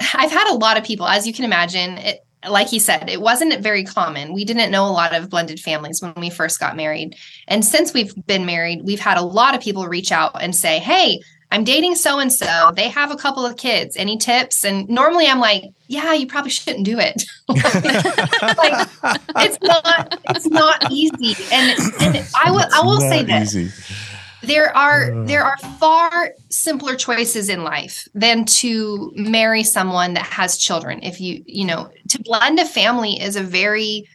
I've 0.00 0.30
had 0.30 0.50
a 0.50 0.54
lot 0.54 0.76
of 0.76 0.84
people, 0.84 1.06
as 1.06 1.26
you 1.26 1.32
can 1.32 1.44
imagine, 1.44 1.98
it, 1.98 2.24
like 2.48 2.68
he 2.68 2.78
said, 2.78 3.08
it 3.08 3.20
wasn't 3.20 3.58
very 3.60 3.84
common. 3.84 4.32
We 4.32 4.44
didn't 4.44 4.70
know 4.70 4.86
a 4.86 4.92
lot 4.92 5.14
of 5.14 5.30
blended 5.30 5.60
families 5.60 6.02
when 6.02 6.14
we 6.16 6.30
first 6.30 6.60
got 6.60 6.76
married. 6.76 7.16
And 7.48 7.64
since 7.64 7.94
we've 7.94 8.14
been 8.26 8.44
married, 8.44 8.82
we've 8.84 9.00
had 9.00 9.16
a 9.16 9.22
lot 9.22 9.54
of 9.54 9.60
people 9.60 9.86
reach 9.86 10.12
out 10.12 10.42
and 10.42 10.54
say, 10.54 10.78
Hey, 10.78 11.20
I'm 11.50 11.64
dating 11.64 11.94
so 11.94 12.18
and 12.18 12.32
so. 12.32 12.72
They 12.74 12.88
have 12.88 13.12
a 13.12 13.16
couple 13.16 13.46
of 13.46 13.56
kids. 13.56 13.96
Any 13.96 14.18
tips? 14.18 14.64
And 14.64 14.88
normally 14.88 15.26
I'm 15.26 15.38
like, 15.38 15.64
yeah, 15.86 16.12
you 16.12 16.26
probably 16.26 16.50
shouldn't 16.50 16.84
do 16.84 16.98
it. 16.98 17.22
like, 17.48 18.88
it's 19.36 19.58
not 19.62 20.18
it's 20.30 20.46
not 20.48 20.90
easy. 20.90 21.36
And, 21.52 21.78
and 22.00 22.26
I 22.34 22.50
will 22.50 22.66
I 22.74 22.80
will 22.84 23.00
say 23.00 23.22
this. 23.22 23.54
Easy 23.54 23.94
there 24.46 24.76
are 24.76 25.12
uh. 25.12 25.24
there 25.24 25.42
are 25.42 25.56
far 25.78 26.32
simpler 26.50 26.94
choices 26.94 27.48
in 27.48 27.64
life 27.64 28.08
than 28.14 28.44
to 28.44 29.12
marry 29.14 29.62
someone 29.62 30.14
that 30.14 30.24
has 30.24 30.56
children 30.56 31.00
if 31.02 31.20
you 31.20 31.42
you 31.46 31.64
know 31.64 31.90
to 32.08 32.22
blend 32.22 32.58
a 32.58 32.64
family 32.64 33.20
is 33.20 33.36
a 33.36 33.42
very 33.42 34.08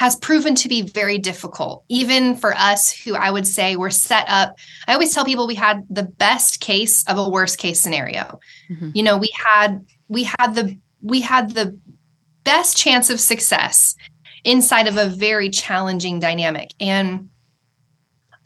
has 0.00 0.16
proven 0.16 0.54
to 0.56 0.68
be 0.68 0.82
very 0.82 1.18
difficult 1.18 1.84
even 1.88 2.36
for 2.36 2.54
us 2.54 2.92
who 2.92 3.14
i 3.14 3.30
would 3.30 3.46
say 3.46 3.76
were 3.76 3.90
set 3.90 4.24
up 4.28 4.58
i 4.88 4.92
always 4.92 5.14
tell 5.14 5.24
people 5.24 5.46
we 5.46 5.54
had 5.54 5.84
the 5.88 6.02
best 6.02 6.60
case 6.60 7.04
of 7.06 7.18
a 7.18 7.28
worst 7.28 7.58
case 7.58 7.80
scenario 7.80 8.38
mm-hmm. 8.70 8.90
you 8.94 9.02
know 9.02 9.16
we 9.16 9.30
had 9.34 9.84
we 10.08 10.24
had 10.24 10.54
the 10.54 10.76
we 11.02 11.20
had 11.20 11.50
the 11.50 11.78
best 12.44 12.76
chance 12.76 13.10
of 13.10 13.20
success 13.20 13.94
inside 14.44 14.86
of 14.86 14.96
a 14.96 15.06
very 15.06 15.48
challenging 15.48 16.20
dynamic 16.20 16.70
and 16.78 17.28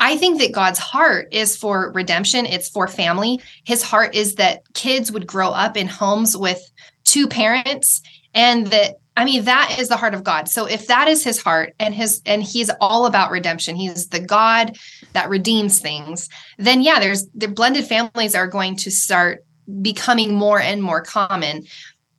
I 0.00 0.17
think 0.17 0.40
that 0.40 0.52
God's 0.52 0.78
heart 0.78 1.28
is 1.33 1.57
for 1.57 1.90
redemption, 1.93 2.47
it's 2.47 2.69
for 2.69 2.87
family. 2.87 3.40
His 3.64 3.83
heart 3.83 4.14
is 4.14 4.37
that 4.37 4.62
kids 4.75 5.11
would 5.11 5.26
grow 5.26 5.50
up 5.50 5.76
in 5.76 5.88
homes 5.88 6.37
with 6.37 6.61
two 7.05 7.26
parents 7.26 8.02
and 8.35 8.69
that 8.69 8.97
I 9.17 9.25
mean 9.25 9.45
that 9.45 9.76
is 9.81 9.88
the 9.88 9.97
heart 9.97 10.14
of 10.14 10.23
God. 10.23 10.49
So 10.49 10.67
if 10.67 10.87
that 10.87 11.09
is 11.09 11.25
his 11.25 11.43
heart 11.43 11.75
and 11.81 11.93
his 11.93 12.23
and 12.25 12.43
he's 12.43 12.71
all 12.81 13.07
about 13.07 13.33
redemption, 13.33 13.75
he's 13.75 14.09
the 14.09 14.21
God 14.21 14.76
that 15.12 15.28
redeems 15.28 15.81
things, 15.81 16.28
then 16.59 16.83
yeah, 16.83 17.00
there's 17.00 17.26
the 17.35 17.49
blended 17.49 17.87
families 17.87 18.37
are 18.37 18.47
going 18.47 18.76
to 18.76 18.90
start 18.90 19.45
becoming 19.83 20.35
more 20.35 20.61
and 20.61 20.83
more 20.83 21.02
common 21.02 21.67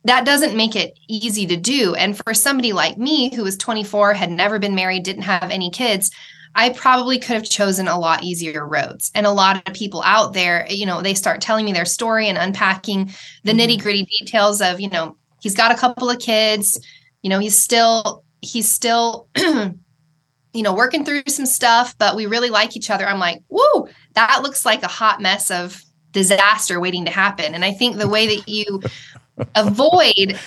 that 0.04 0.24
doesn't 0.24 0.56
make 0.56 0.76
it 0.76 0.98
easy 1.08 1.46
to 1.46 1.56
do. 1.56 1.94
And 1.94 2.16
for 2.16 2.32
somebody 2.32 2.72
like 2.72 2.96
me 2.96 3.34
who 3.34 3.42
was 3.42 3.56
24, 3.56 4.14
had 4.14 4.30
never 4.30 4.58
been 4.58 4.74
married, 4.74 5.02
didn't 5.02 5.22
have 5.22 5.50
any 5.50 5.70
kids, 5.70 6.10
I 6.54 6.70
probably 6.70 7.18
could 7.18 7.34
have 7.34 7.44
chosen 7.44 7.86
a 7.86 7.98
lot 7.98 8.24
easier 8.24 8.66
roads. 8.66 9.10
And 9.14 9.26
a 9.26 9.30
lot 9.30 9.66
of 9.66 9.74
people 9.74 10.02
out 10.04 10.32
there, 10.32 10.66
you 10.68 10.84
know, 10.84 11.00
they 11.00 11.14
start 11.14 11.40
telling 11.40 11.64
me 11.64 11.72
their 11.72 11.84
story 11.84 12.28
and 12.28 12.36
unpacking 12.36 13.10
the 13.44 13.52
mm-hmm. 13.52 13.60
nitty 13.60 13.82
gritty 13.82 14.04
details 14.04 14.60
of, 14.60 14.80
you 14.80 14.88
know, 14.88 15.16
he's 15.40 15.54
got 15.54 15.72
a 15.72 15.76
couple 15.76 16.10
of 16.10 16.18
kids, 16.18 16.80
you 17.22 17.30
know, 17.30 17.38
he's 17.38 17.58
still, 17.58 18.24
he's 18.40 18.68
still, 18.68 19.28
you 19.36 20.62
know, 20.62 20.74
working 20.74 21.04
through 21.04 21.22
some 21.28 21.46
stuff, 21.46 21.96
but 21.98 22.16
we 22.16 22.26
really 22.26 22.50
like 22.50 22.76
each 22.76 22.90
other. 22.90 23.06
I'm 23.06 23.20
like, 23.20 23.42
whoa, 23.48 23.88
that 24.14 24.42
looks 24.42 24.64
like 24.64 24.82
a 24.82 24.88
hot 24.88 25.20
mess 25.20 25.50
of 25.50 25.82
disaster 26.10 26.80
waiting 26.80 27.04
to 27.04 27.12
happen. 27.12 27.54
And 27.54 27.64
I 27.64 27.72
think 27.72 27.96
the 27.96 28.08
way 28.08 28.36
that 28.36 28.48
you 28.48 28.82
avoid 29.54 30.38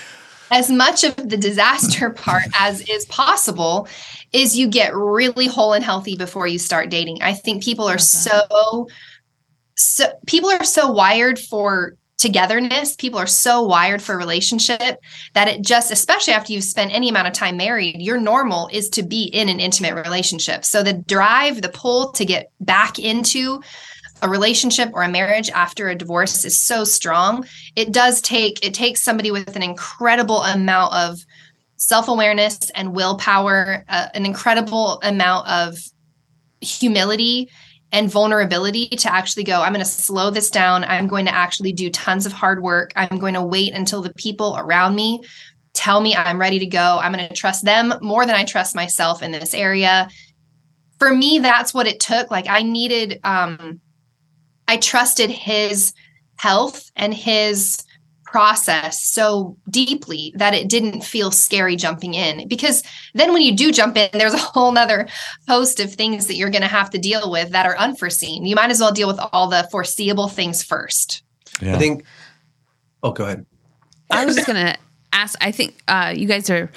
as 0.51 0.69
much 0.69 1.03
of 1.03 1.15
the 1.15 1.38
disaster 1.38 2.10
part 2.10 2.43
as 2.60 2.81
is 2.89 3.05
possible 3.05 3.88
is 4.33 4.57
you 4.57 4.67
get 4.67 4.95
really 4.95 5.47
whole 5.47 5.73
and 5.73 5.83
healthy 5.83 6.17
before 6.17 6.47
you 6.47 6.59
start 6.59 6.89
dating. 6.89 7.21
I 7.21 7.33
think 7.33 7.63
people 7.63 7.87
are 7.87 7.99
so 7.99 8.87
so 9.75 10.11
people 10.27 10.49
are 10.49 10.63
so 10.63 10.91
wired 10.91 11.39
for 11.39 11.95
togetherness. 12.17 12.95
People 12.95 13.19
are 13.19 13.27
so 13.27 13.61
wired 13.63 14.01
for 14.01 14.17
relationship 14.17 14.99
that 15.33 15.47
it 15.47 15.61
just, 15.61 15.91
especially 15.91 16.33
after 16.33 16.53
you've 16.53 16.63
spent 16.63 16.93
any 16.93 17.09
amount 17.09 17.27
of 17.27 17.33
time 17.33 17.57
married, 17.57 18.01
your 18.01 18.17
normal 18.17 18.69
is 18.71 18.89
to 18.89 19.03
be 19.03 19.23
in 19.23 19.49
an 19.49 19.59
intimate 19.59 19.95
relationship. 19.95 20.63
So 20.63 20.83
the 20.83 20.93
drive, 20.93 21.61
the 21.61 21.69
pull 21.69 22.11
to 22.13 22.25
get 22.25 22.51
back 22.61 22.97
into 22.97 23.61
a 24.21 24.29
relationship 24.29 24.89
or 24.93 25.03
a 25.03 25.09
marriage 25.09 25.49
after 25.49 25.89
a 25.89 25.95
divorce 25.95 26.45
is 26.45 26.61
so 26.61 26.85
strong. 26.85 27.45
It 27.75 27.91
does 27.91 28.21
take, 28.21 28.65
it 28.65 28.73
takes 28.73 29.01
somebody 29.01 29.31
with 29.31 29.55
an 29.55 29.63
incredible 29.63 30.43
amount 30.43 30.93
of 30.93 31.19
self-awareness 31.87 32.69
and 32.71 32.95
willpower, 32.95 33.83
uh, 33.89 34.07
an 34.13 34.25
incredible 34.25 34.99
amount 35.03 35.47
of 35.47 35.77
humility 36.61 37.49
and 37.91 38.09
vulnerability 38.09 38.87
to 38.87 39.13
actually 39.13 39.43
go, 39.43 39.61
I'm 39.61 39.73
going 39.73 39.85
to 39.85 39.91
slow 39.91 40.29
this 40.31 40.49
down. 40.49 40.83
I'm 40.83 41.07
going 41.07 41.25
to 41.25 41.33
actually 41.33 41.73
do 41.73 41.89
tons 41.89 42.25
of 42.25 42.33
hard 42.33 42.63
work. 42.63 42.91
I'm 42.95 43.19
going 43.19 43.35
to 43.35 43.43
wait 43.43 43.73
until 43.73 44.01
the 44.01 44.13
people 44.13 44.55
around 44.57 44.95
me 44.95 45.21
tell 45.73 46.01
me 46.01 46.15
I'm 46.15 46.39
ready 46.39 46.59
to 46.59 46.65
go. 46.65 46.99
I'm 47.01 47.11
going 47.11 47.27
to 47.27 47.33
trust 47.33 47.65
them 47.65 47.93
more 48.01 48.25
than 48.25 48.35
I 48.35 48.45
trust 48.45 48.75
myself 48.75 49.21
in 49.21 49.31
this 49.31 49.53
area. 49.53 50.07
For 50.99 51.13
me, 51.13 51.39
that's 51.39 51.73
what 51.73 51.87
it 51.87 51.99
took. 51.99 52.31
Like 52.31 52.47
I 52.47 52.61
needed, 52.61 53.19
um, 53.23 53.81
I 54.67 54.77
trusted 54.77 55.29
his 55.29 55.93
health 56.35 56.91
and 56.95 57.13
his 57.13 57.83
process 58.33 59.03
so 59.03 59.55
deeply 59.69 60.33
that 60.35 60.55
it 60.55 60.67
didn't 60.67 61.03
feel 61.03 61.29
scary 61.29 61.75
jumping 61.75 62.15
in. 62.15 62.47
Because 62.47 62.81
then 63.13 63.31
when 63.31 63.43
you 63.43 63.55
do 63.55 63.71
jump 63.71 63.95
in 63.95 64.09
there's 64.11 64.33
a 64.33 64.39
whole 64.39 64.71
nother 64.71 65.07
host 65.47 65.79
of 65.79 65.93
things 65.93 66.25
that 66.25 66.35
you're 66.35 66.49
going 66.49 66.63
to 66.63 66.67
have 66.67 66.89
to 66.89 66.97
deal 66.97 67.29
with 67.29 67.51
that 67.51 67.67
are 67.67 67.77
unforeseen. 67.77 68.43
You 68.47 68.55
might 68.55 68.71
as 68.71 68.79
well 68.79 68.91
deal 68.91 69.07
with 69.07 69.19
all 69.31 69.47
the 69.47 69.67
foreseeable 69.69 70.29
things 70.29 70.63
first. 70.63 71.21
Yeah. 71.61 71.75
i 71.75 71.77
think 71.77 72.03
oh 73.03 73.11
go 73.11 73.25
ahead. 73.25 73.45
I 74.09 74.25
was 74.25 74.35
just 74.35 74.47
going 74.47 74.65
to 74.65 74.75
ask 75.13 75.37
i 75.39 75.51
think 75.51 75.75
uh, 75.87 76.11
you 76.15 76.27
guys 76.27 76.49
are 76.49 76.71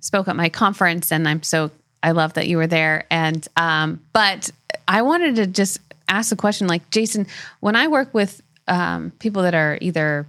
spoke 0.00 0.26
at 0.26 0.34
my 0.34 0.48
conference 0.48 1.12
and 1.12 1.28
i'm 1.28 1.42
so 1.42 1.70
i 2.02 2.12
love 2.12 2.32
that 2.32 2.48
you 2.48 2.56
were 2.56 2.66
there 2.66 3.04
and 3.10 3.46
um, 3.58 4.00
but 4.14 4.50
i 4.88 5.02
wanted 5.02 5.36
to 5.36 5.46
just 5.46 5.78
ask 6.08 6.32
a 6.32 6.36
question 6.36 6.66
like 6.66 6.88
jason 6.90 7.26
when 7.60 7.76
i 7.76 7.86
work 7.86 8.14
with 8.14 8.40
um, 8.68 9.12
people 9.18 9.42
that 9.42 9.54
are 9.54 9.76
either 9.82 10.26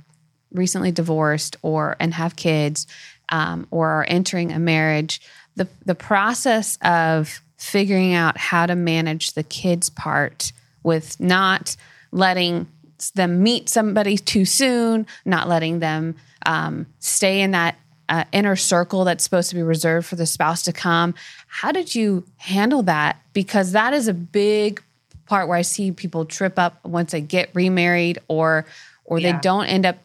recently 0.54 0.92
divorced 0.92 1.58
or 1.62 1.96
and 2.00 2.14
have 2.14 2.36
kids 2.36 2.88
um, 3.30 3.68
or 3.72 3.88
are 3.90 4.06
entering 4.08 4.52
a 4.52 4.60
marriage, 4.60 5.22
the 5.56 5.68
the 5.86 5.96
process 5.96 6.78
of 6.82 7.42
figuring 7.58 8.14
out 8.14 8.38
how 8.38 8.66
to 8.66 8.76
manage 8.76 9.34
the 9.34 9.44
kids 9.44 9.90
part 9.90 10.52
with 10.84 11.20
not 11.20 11.76
letting 12.12 12.68
them 13.16 13.44
meet 13.44 13.70
somebody 13.70 14.18
too 14.18 14.46
soon, 14.46 15.06
not 15.26 15.48
letting 15.48 15.80
them 15.80 16.16
um, 16.46 16.86
stay 17.00 17.42
in 17.42 17.52
that 17.52 17.78
uh, 18.10 18.24
inner 18.32 18.56
circle 18.56 19.04
that's 19.04 19.24
supposed 19.24 19.50
to 19.50 19.56
be 19.56 19.62
reserved 19.62 20.08
for 20.08 20.16
the 20.16 20.26
spouse 20.26 20.64
to 20.64 20.74
come. 20.74 21.14
How 21.48 21.72
did 21.72 21.94
you 21.94 22.24
handle 22.38 22.84
that? 22.84 23.22
Because 23.34 23.74
that 23.74 23.94
is 23.94 24.08
a 24.08 24.14
big 24.14 24.82
part 25.26 25.48
where 25.48 25.58
I 25.58 25.62
see 25.62 25.92
people 25.92 26.26
trip 26.26 26.58
up 26.58 26.84
once 26.86 27.12
they 27.12 27.22
get 27.22 27.50
remarried 27.54 28.20
or 28.28 28.66
or 29.04 29.20
yeah. 29.20 29.32
they 29.32 29.40
don't 29.40 29.66
end 29.66 29.86
up 29.86 29.98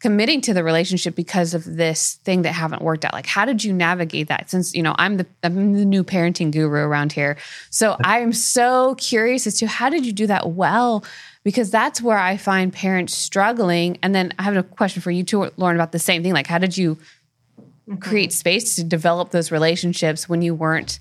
committing 0.00 0.42
to 0.42 0.52
the 0.52 0.62
relationship 0.62 1.14
because 1.14 1.54
of 1.54 1.64
this 1.64 2.14
thing 2.24 2.42
that 2.42 2.52
haven't 2.52 2.82
worked 2.82 3.04
out. 3.04 3.14
Like 3.14 3.26
how 3.26 3.44
did 3.44 3.64
you 3.64 3.72
navigate 3.72 4.28
that? 4.28 4.50
Since 4.50 4.74
you 4.74 4.82
know 4.82 4.94
i'm 4.98 5.16
the 5.16 5.26
i'm 5.42 5.74
the 5.74 5.84
new 5.84 6.04
parenting 6.04 6.50
guru 6.52 6.80
around 6.80 7.12
here. 7.12 7.36
So 7.70 7.96
i'm 8.04 8.32
so 8.32 8.94
curious 8.96 9.46
as 9.46 9.54
to 9.58 9.66
how 9.66 9.88
did 9.88 10.04
you 10.04 10.12
do 10.12 10.26
that 10.26 10.50
well? 10.50 11.04
Because 11.44 11.70
that's 11.70 12.02
where 12.02 12.18
i 12.18 12.36
find 12.36 12.72
parents 12.72 13.14
struggling. 13.14 13.98
And 14.02 14.14
then 14.14 14.34
i 14.38 14.42
have 14.42 14.56
a 14.56 14.62
question 14.62 15.00
for 15.00 15.10
you 15.10 15.24
too 15.24 15.50
lauren 15.56 15.76
about 15.76 15.92
the 15.92 15.98
same 15.98 16.22
thing. 16.22 16.34
Like 16.34 16.46
how 16.46 16.58
did 16.58 16.76
you 16.76 16.96
mm-hmm. 16.96 17.96
create 17.96 18.32
space 18.32 18.76
to 18.76 18.84
develop 18.84 19.30
those 19.30 19.50
relationships 19.50 20.28
when 20.28 20.42
you 20.42 20.54
weren't 20.54 21.00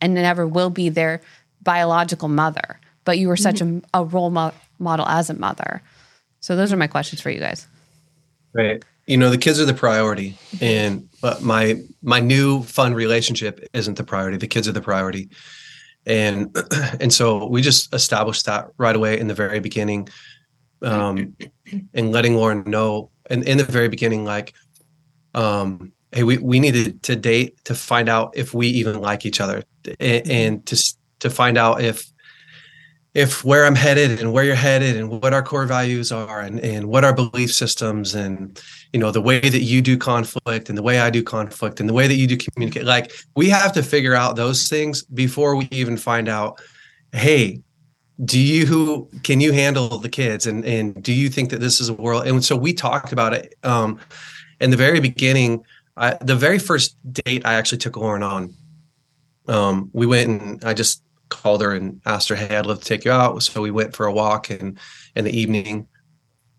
and 0.00 0.14
never 0.14 0.46
will 0.46 0.70
be 0.70 0.90
their 0.90 1.20
biological 1.60 2.28
mother? 2.28 2.78
But 3.04 3.18
you 3.18 3.26
were 3.26 3.36
such 3.36 3.56
mm-hmm. 3.56 3.84
a, 3.92 4.02
a 4.02 4.04
role 4.04 4.30
mo- 4.30 4.54
model 4.78 5.08
as 5.08 5.28
a 5.28 5.34
mother. 5.34 5.82
So 6.38 6.54
those 6.54 6.72
are 6.72 6.76
my 6.76 6.86
questions 6.86 7.20
for 7.20 7.30
you 7.30 7.40
guys 7.40 7.66
Right. 8.52 8.84
You 9.06 9.16
know, 9.16 9.30
the 9.30 9.38
kids 9.38 9.60
are 9.60 9.64
the 9.64 9.74
priority, 9.74 10.36
and 10.60 11.08
but 11.20 11.42
my 11.42 11.80
my 12.02 12.20
new 12.20 12.62
fun 12.62 12.94
relationship 12.94 13.60
isn't 13.72 13.96
the 13.96 14.04
priority. 14.04 14.36
The 14.36 14.46
kids 14.46 14.68
are 14.68 14.72
the 14.72 14.80
priority, 14.80 15.30
and 16.06 16.56
and 17.00 17.12
so 17.12 17.46
we 17.46 17.62
just 17.62 17.92
established 17.92 18.46
that 18.46 18.68
right 18.76 18.94
away 18.94 19.18
in 19.18 19.26
the 19.26 19.34
very 19.34 19.58
beginning, 19.58 20.08
um, 20.82 21.36
and 21.94 22.12
letting 22.12 22.36
Lauren 22.36 22.62
know, 22.64 23.10
and 23.28 23.42
in 23.44 23.58
the 23.58 23.64
very 23.64 23.88
beginning, 23.88 24.24
like, 24.24 24.54
um, 25.34 25.92
hey, 26.12 26.22
we 26.22 26.38
we 26.38 26.60
needed 26.60 27.02
to 27.02 27.16
date 27.16 27.64
to 27.64 27.74
find 27.74 28.08
out 28.08 28.32
if 28.36 28.54
we 28.54 28.68
even 28.68 29.00
like 29.00 29.26
each 29.26 29.40
other, 29.40 29.64
and, 29.98 30.30
and 30.30 30.66
to 30.66 30.94
to 31.18 31.30
find 31.30 31.58
out 31.58 31.82
if 31.82 32.11
if 33.14 33.44
where 33.44 33.66
I'm 33.66 33.74
headed 33.74 34.20
and 34.20 34.32
where 34.32 34.42
you're 34.42 34.54
headed 34.54 34.96
and 34.96 35.10
what 35.10 35.34
our 35.34 35.42
core 35.42 35.66
values 35.66 36.10
are 36.10 36.40
and, 36.40 36.58
and 36.60 36.86
what 36.86 37.04
our 37.04 37.12
belief 37.12 37.52
systems 37.52 38.14
and 38.14 38.60
you 38.92 39.00
know 39.00 39.10
the 39.10 39.20
way 39.20 39.40
that 39.40 39.60
you 39.60 39.82
do 39.82 39.98
conflict 39.98 40.68
and 40.68 40.78
the 40.78 40.82
way 40.82 40.98
I 40.98 41.10
do 41.10 41.22
conflict 41.22 41.78
and 41.78 41.88
the 41.88 41.92
way 41.92 42.06
that 42.06 42.14
you 42.14 42.26
do 42.26 42.36
communicate 42.36 42.84
like 42.84 43.12
we 43.36 43.50
have 43.50 43.72
to 43.74 43.82
figure 43.82 44.14
out 44.14 44.36
those 44.36 44.68
things 44.68 45.02
before 45.02 45.56
we 45.56 45.68
even 45.70 45.96
find 45.96 46.28
out 46.28 46.60
hey 47.12 47.62
do 48.24 48.38
you 48.38 49.08
can 49.22 49.40
you 49.40 49.52
handle 49.52 49.98
the 49.98 50.08
kids? 50.08 50.46
And 50.46 50.64
and 50.64 51.02
do 51.02 51.12
you 51.12 51.28
think 51.28 51.50
that 51.50 51.60
this 51.60 51.80
is 51.80 51.88
a 51.88 51.94
world 51.94 52.26
and 52.26 52.44
so 52.44 52.56
we 52.56 52.72
talked 52.72 53.12
about 53.12 53.34
it 53.34 53.54
um 53.62 53.98
in 54.60 54.70
the 54.70 54.76
very 54.76 55.00
beginning 55.00 55.64
I, 55.96 56.14
the 56.20 56.36
very 56.36 56.58
first 56.58 56.96
date 57.12 57.44
I 57.44 57.54
actually 57.54 57.78
took 57.78 57.96
Lauren 57.96 58.22
on 58.22 58.54
um 59.48 59.90
we 59.92 60.06
went 60.06 60.28
and 60.28 60.64
I 60.64 60.72
just 60.74 61.02
called 61.32 61.62
her 61.62 61.72
and 61.72 62.00
asked 62.06 62.28
her, 62.28 62.36
"Hey, 62.36 62.56
I'd 62.56 62.66
love 62.66 62.80
to 62.80 62.84
take 62.84 63.04
you 63.04 63.10
out." 63.10 63.42
So 63.42 63.62
we 63.62 63.70
went 63.70 63.96
for 63.96 64.06
a 64.06 64.12
walk 64.12 64.50
in 64.50 64.78
in 65.16 65.24
the 65.24 65.36
evening, 65.36 65.88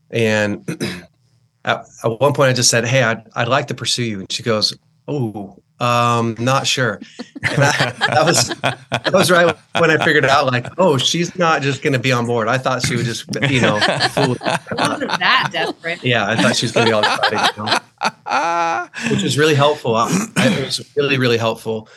and 0.09 0.67
at, 1.65 1.85
at 2.03 2.19
one 2.19 2.33
point 2.33 2.49
I 2.49 2.53
just 2.53 2.69
said, 2.69 2.85
"Hey, 2.85 3.03
I'd 3.03 3.23
I'd 3.35 3.47
like 3.47 3.67
to 3.67 3.73
pursue 3.73 4.03
you," 4.03 4.19
and 4.19 4.31
she 4.31 4.43
goes, 4.43 4.75
"Oh, 5.07 5.61
um, 5.79 6.35
not 6.39 6.65
sure." 6.67 7.01
That, 7.41 7.95
that, 7.99 8.25
was 8.25 8.47
that 8.47 9.13
was 9.13 9.29
right 9.29 9.55
when 9.77 9.91
I 9.91 10.03
figured 10.03 10.25
out, 10.25 10.45
like, 10.45 10.67
oh, 10.77 10.97
she's 10.97 11.37
not 11.37 11.61
just 11.61 11.81
going 11.81 11.93
to 11.93 11.99
be 11.99 12.11
on 12.11 12.25
board. 12.25 12.47
I 12.47 12.57
thought 12.57 12.85
she 12.85 12.95
would 12.95 13.05
just, 13.05 13.25
you 13.49 13.59
know, 13.59 13.79
fool. 14.11 14.37
wasn't 14.71 15.19
that 15.19 15.49
desperate. 15.51 16.03
Yeah, 16.03 16.29
I 16.29 16.41
thought 16.41 16.55
she 16.55 16.65
was 16.65 16.71
going 16.71 16.87
to 16.87 16.89
be 16.89 16.93
all 16.93 17.03
excited, 17.03 17.57
you 17.57 17.63
know? 17.63 18.87
which 19.11 19.23
was 19.23 19.37
really 19.37 19.55
helpful. 19.55 19.95
I, 19.95 20.29
it 20.37 20.65
was 20.65 20.95
really, 20.95 21.17
really 21.17 21.37
helpful 21.37 21.89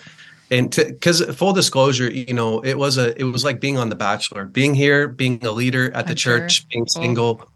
and 0.50 0.70
because 0.70 1.20
full 1.36 1.52
disclosure 1.52 2.10
you 2.10 2.32
know 2.32 2.60
it 2.60 2.78
was 2.78 2.98
a 2.98 3.18
it 3.20 3.24
was 3.24 3.44
like 3.44 3.60
being 3.60 3.78
on 3.78 3.88
the 3.88 3.96
bachelor 3.96 4.44
being 4.44 4.74
here 4.74 5.08
being 5.08 5.44
a 5.44 5.50
leader 5.50 5.90
at 5.92 6.06
the 6.06 6.14
church 6.14 6.68
being 6.68 6.86
single. 6.86 7.48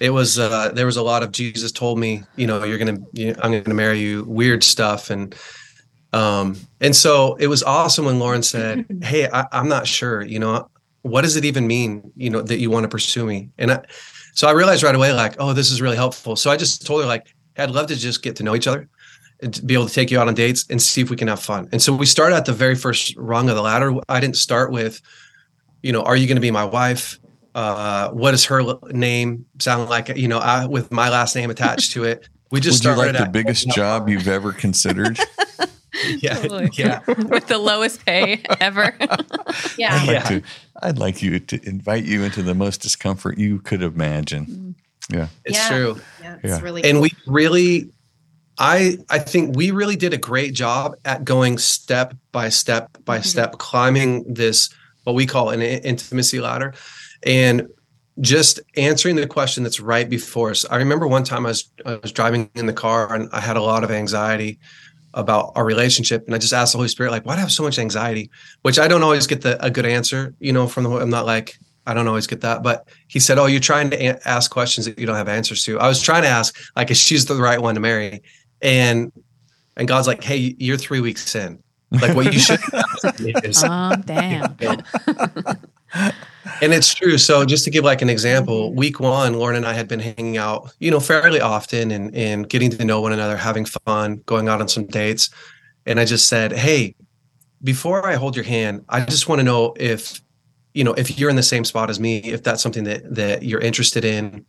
It 0.00 0.10
was 0.10 0.38
uh 0.38 0.70
there 0.72 0.86
was 0.86 0.96
a 0.96 1.02
lot 1.02 1.22
of 1.22 1.30
jesus 1.32 1.72
told 1.72 1.98
me 1.98 2.22
you 2.36 2.46
know 2.46 2.64
you're 2.64 2.78
gonna 2.78 2.98
you, 3.12 3.34
i'm 3.42 3.52
gonna 3.52 3.74
marry 3.74 3.98
you 3.98 4.24
weird 4.24 4.62
stuff. 4.64 5.10
And 5.10 5.34
um 6.12 6.56
and 6.80 6.96
so 6.96 7.34
it 7.34 7.46
was 7.46 7.62
awesome 7.62 8.06
when 8.06 8.18
lauren 8.18 8.42
said 8.42 8.84
hey 9.02 9.28
I, 9.30 9.46
i'm 9.52 9.68
not 9.68 9.86
sure 9.86 10.22
you 10.22 10.40
know 10.40 10.68
what 11.02 11.22
does 11.22 11.36
it 11.36 11.44
even 11.44 11.66
mean 11.66 12.10
you 12.16 12.30
know 12.30 12.42
that 12.42 12.58
you 12.58 12.68
want 12.70 12.84
to 12.84 12.88
pursue 12.88 13.26
me? 13.26 13.50
And 13.58 13.70
i 13.70 13.84
so 14.32 14.48
i 14.48 14.52
realized 14.52 14.82
right 14.82 14.94
away 14.94 15.12
like 15.12 15.36
oh 15.38 15.52
this 15.52 15.70
is 15.70 15.82
really 15.82 15.96
helpful. 15.96 16.34
So 16.36 16.50
i 16.50 16.56
just 16.56 16.86
told 16.86 17.02
her 17.02 17.06
like 17.06 17.26
hey, 17.54 17.64
i'd 17.64 17.70
love 17.70 17.88
to 17.88 17.96
just 17.96 18.22
get 18.22 18.36
to 18.36 18.42
know 18.42 18.54
each 18.54 18.66
other 18.66 18.88
to 19.42 19.64
be 19.64 19.74
able 19.74 19.86
to 19.86 19.92
take 19.92 20.10
you 20.10 20.18
out 20.20 20.28
on 20.28 20.34
dates 20.34 20.64
and 20.70 20.80
see 20.80 21.00
if 21.00 21.10
we 21.10 21.16
can 21.16 21.28
have 21.28 21.40
fun. 21.40 21.68
And 21.72 21.80
so 21.80 21.94
we 21.94 22.06
started 22.06 22.36
at 22.36 22.44
the 22.44 22.52
very 22.52 22.74
first 22.74 23.16
rung 23.16 23.48
of 23.48 23.56
the 23.56 23.62
ladder. 23.62 23.94
I 24.08 24.20
didn't 24.20 24.36
start 24.36 24.70
with, 24.70 25.00
you 25.82 25.92
know, 25.92 26.02
are 26.02 26.16
you 26.16 26.26
going 26.26 26.36
to 26.36 26.42
be 26.42 26.50
my 26.50 26.64
wife? 26.64 27.18
Uh, 27.54 28.10
what 28.10 28.30
does 28.32 28.44
her 28.44 28.62
name 28.90 29.46
sound 29.58 29.88
like? 29.88 30.08
You 30.08 30.28
know, 30.28 30.38
I, 30.38 30.66
with 30.66 30.92
my 30.92 31.08
last 31.08 31.34
name 31.34 31.50
attached 31.50 31.92
to 31.92 32.04
it. 32.04 32.28
We 32.50 32.60
just 32.60 32.84
Would 32.84 32.94
started 32.94 33.12
you 33.14 33.18
like 33.18 33.26
the 33.26 33.30
biggest 33.30 33.68
job 33.74 34.08
you've 34.08 34.28
ever 34.28 34.52
considered. 34.52 35.18
yeah, 36.18 36.34
totally. 36.34 36.70
yeah, 36.74 37.00
with 37.06 37.46
the 37.46 37.58
lowest 37.58 38.04
pay 38.04 38.42
ever. 38.60 38.94
yeah, 39.78 39.94
I'd 39.94 40.06
like, 40.06 40.08
yeah. 40.08 40.22
To, 40.22 40.42
I'd 40.82 40.98
like 40.98 41.22
you 41.22 41.40
to 41.40 41.68
invite 41.68 42.04
you 42.04 42.24
into 42.24 42.42
the 42.42 42.54
most 42.54 42.82
discomfort 42.82 43.38
you 43.38 43.60
could 43.60 43.82
imagine. 43.82 44.46
Mm. 44.46 44.74
Yeah, 45.12 45.28
it's 45.44 45.56
yeah. 45.58 45.68
true. 45.68 46.00
Yeah, 46.22 46.34
it's 46.42 46.44
Yeah. 46.44 46.60
really 46.60 46.84
and 46.84 46.96
cool. 46.96 47.02
we 47.02 47.12
really 47.26 47.90
i 48.60 48.96
i 49.08 49.18
think 49.18 49.56
we 49.56 49.70
really 49.72 49.96
did 49.96 50.12
a 50.14 50.18
great 50.18 50.52
job 50.54 50.94
at 51.04 51.24
going 51.24 51.58
step 51.58 52.14
by 52.30 52.48
step 52.48 52.96
by 53.04 53.18
Mhm. 53.18 53.24
step 53.24 53.52
climbing 53.58 54.24
this 54.32 54.68
what 55.04 55.14
we 55.16 55.26
call 55.26 55.50
an 55.50 55.60
intimacy 55.62 56.38
ladder 56.40 56.74
and 57.24 57.66
just 58.20 58.60
answering 58.76 59.16
the 59.16 59.26
question 59.26 59.62
that's 59.62 59.80
right 59.80 60.08
before 60.10 60.50
us. 60.50 60.66
I 60.70 60.76
remember 60.76 61.06
one 61.06 61.24
time 61.24 61.46
I 61.46 61.50
was 61.50 61.70
I 61.86 61.94
was 62.02 62.12
driving 62.12 62.50
in 62.54 62.66
the 62.66 62.72
car 62.74 63.14
and 63.14 63.30
I 63.32 63.40
had 63.40 63.56
a 63.56 63.62
lot 63.62 63.82
of 63.82 63.90
anxiety 63.90 64.58
about 65.14 65.52
our 65.56 65.64
relationship, 65.64 66.26
and 66.26 66.34
I 66.34 66.38
just 66.38 66.52
asked 66.52 66.72
the 66.72 66.78
Holy 66.78 66.88
Spirit, 66.88 67.10
like, 67.12 67.24
why 67.24 67.34
do 67.34 67.38
I 67.38 67.40
have 67.40 67.50
so 67.50 67.62
much 67.62 67.78
anxiety? 67.78 68.30
Which 68.62 68.78
I 68.78 68.86
don't 68.88 69.02
always 69.02 69.26
get 69.26 69.40
the 69.40 69.64
a 69.64 69.70
good 69.70 69.86
answer, 69.86 70.34
you 70.38 70.52
know, 70.52 70.66
from 70.68 70.84
the. 70.84 70.90
I'm 70.90 71.08
not 71.08 71.24
like 71.24 71.56
I 71.86 71.94
don't 71.94 72.06
always 72.08 72.26
get 72.26 72.42
that, 72.42 72.62
but 72.62 72.86
he 73.08 73.18
said, 73.20 73.38
"Oh, 73.38 73.46
you're 73.46 73.58
trying 73.72 73.88
to 73.90 73.96
a- 73.96 74.20
ask 74.28 74.50
questions 74.50 74.84
that 74.86 74.98
you 74.98 75.06
don't 75.06 75.16
have 75.16 75.28
answers 75.28 75.64
to." 75.64 75.80
I 75.80 75.88
was 75.88 76.02
trying 76.02 76.22
to 76.22 76.28
ask, 76.28 76.54
like, 76.76 76.90
is 76.90 76.98
she's 76.98 77.24
the 77.24 77.36
right 77.36 77.60
one 77.60 77.74
to 77.74 77.80
marry? 77.80 78.22
And 78.62 79.12
and 79.76 79.88
God's 79.88 80.06
like, 80.06 80.22
"Hey, 80.22 80.54
you're 80.58 80.76
three 80.76 81.00
weeks 81.00 81.34
in. 81.34 81.62
Like, 81.90 82.14
what 82.14 82.32
you 82.32 82.38
should." 82.38 82.60
is, 83.44 83.64
Oh, 83.66 83.96
damn. 84.04 84.56
and 86.62 86.72
it's 86.72 86.94
true. 86.94 87.18
So 87.18 87.44
just 87.44 87.64
to 87.64 87.70
give 87.70 87.84
like 87.84 88.02
an 88.02 88.10
example, 88.10 88.74
week 88.74 89.00
one, 89.00 89.34
Lauren 89.34 89.56
and 89.56 89.66
I 89.66 89.72
had 89.72 89.88
been 89.88 90.00
hanging 90.00 90.36
out, 90.36 90.72
you 90.78 90.90
know, 90.90 91.00
fairly 91.00 91.40
often 91.40 91.90
and 91.90 92.14
and 92.14 92.48
getting 92.48 92.70
to 92.70 92.84
know 92.84 93.00
one 93.00 93.12
another, 93.12 93.36
having 93.36 93.64
fun, 93.64 94.22
going 94.26 94.48
out 94.48 94.60
on 94.60 94.68
some 94.68 94.86
dates. 94.86 95.30
And 95.86 95.98
I 95.98 96.04
just 96.04 96.26
said, 96.28 96.52
Hey, 96.52 96.94
before 97.62 98.06
I 98.06 98.14
hold 98.14 98.36
your 98.36 98.44
hand, 98.44 98.84
I 98.88 99.00
just 99.04 99.28
want 99.28 99.40
to 99.40 99.44
know 99.44 99.74
if, 99.78 100.20
you 100.74 100.84
know, 100.84 100.92
if 100.94 101.18
you're 101.18 101.30
in 101.30 101.36
the 101.36 101.42
same 101.42 101.64
spot 101.64 101.90
as 101.90 101.98
me, 101.98 102.18
if 102.18 102.42
that's 102.42 102.62
something 102.62 102.84
that 102.84 103.14
that 103.14 103.42
you're 103.42 103.60
interested 103.60 104.04
in. 104.04 104.44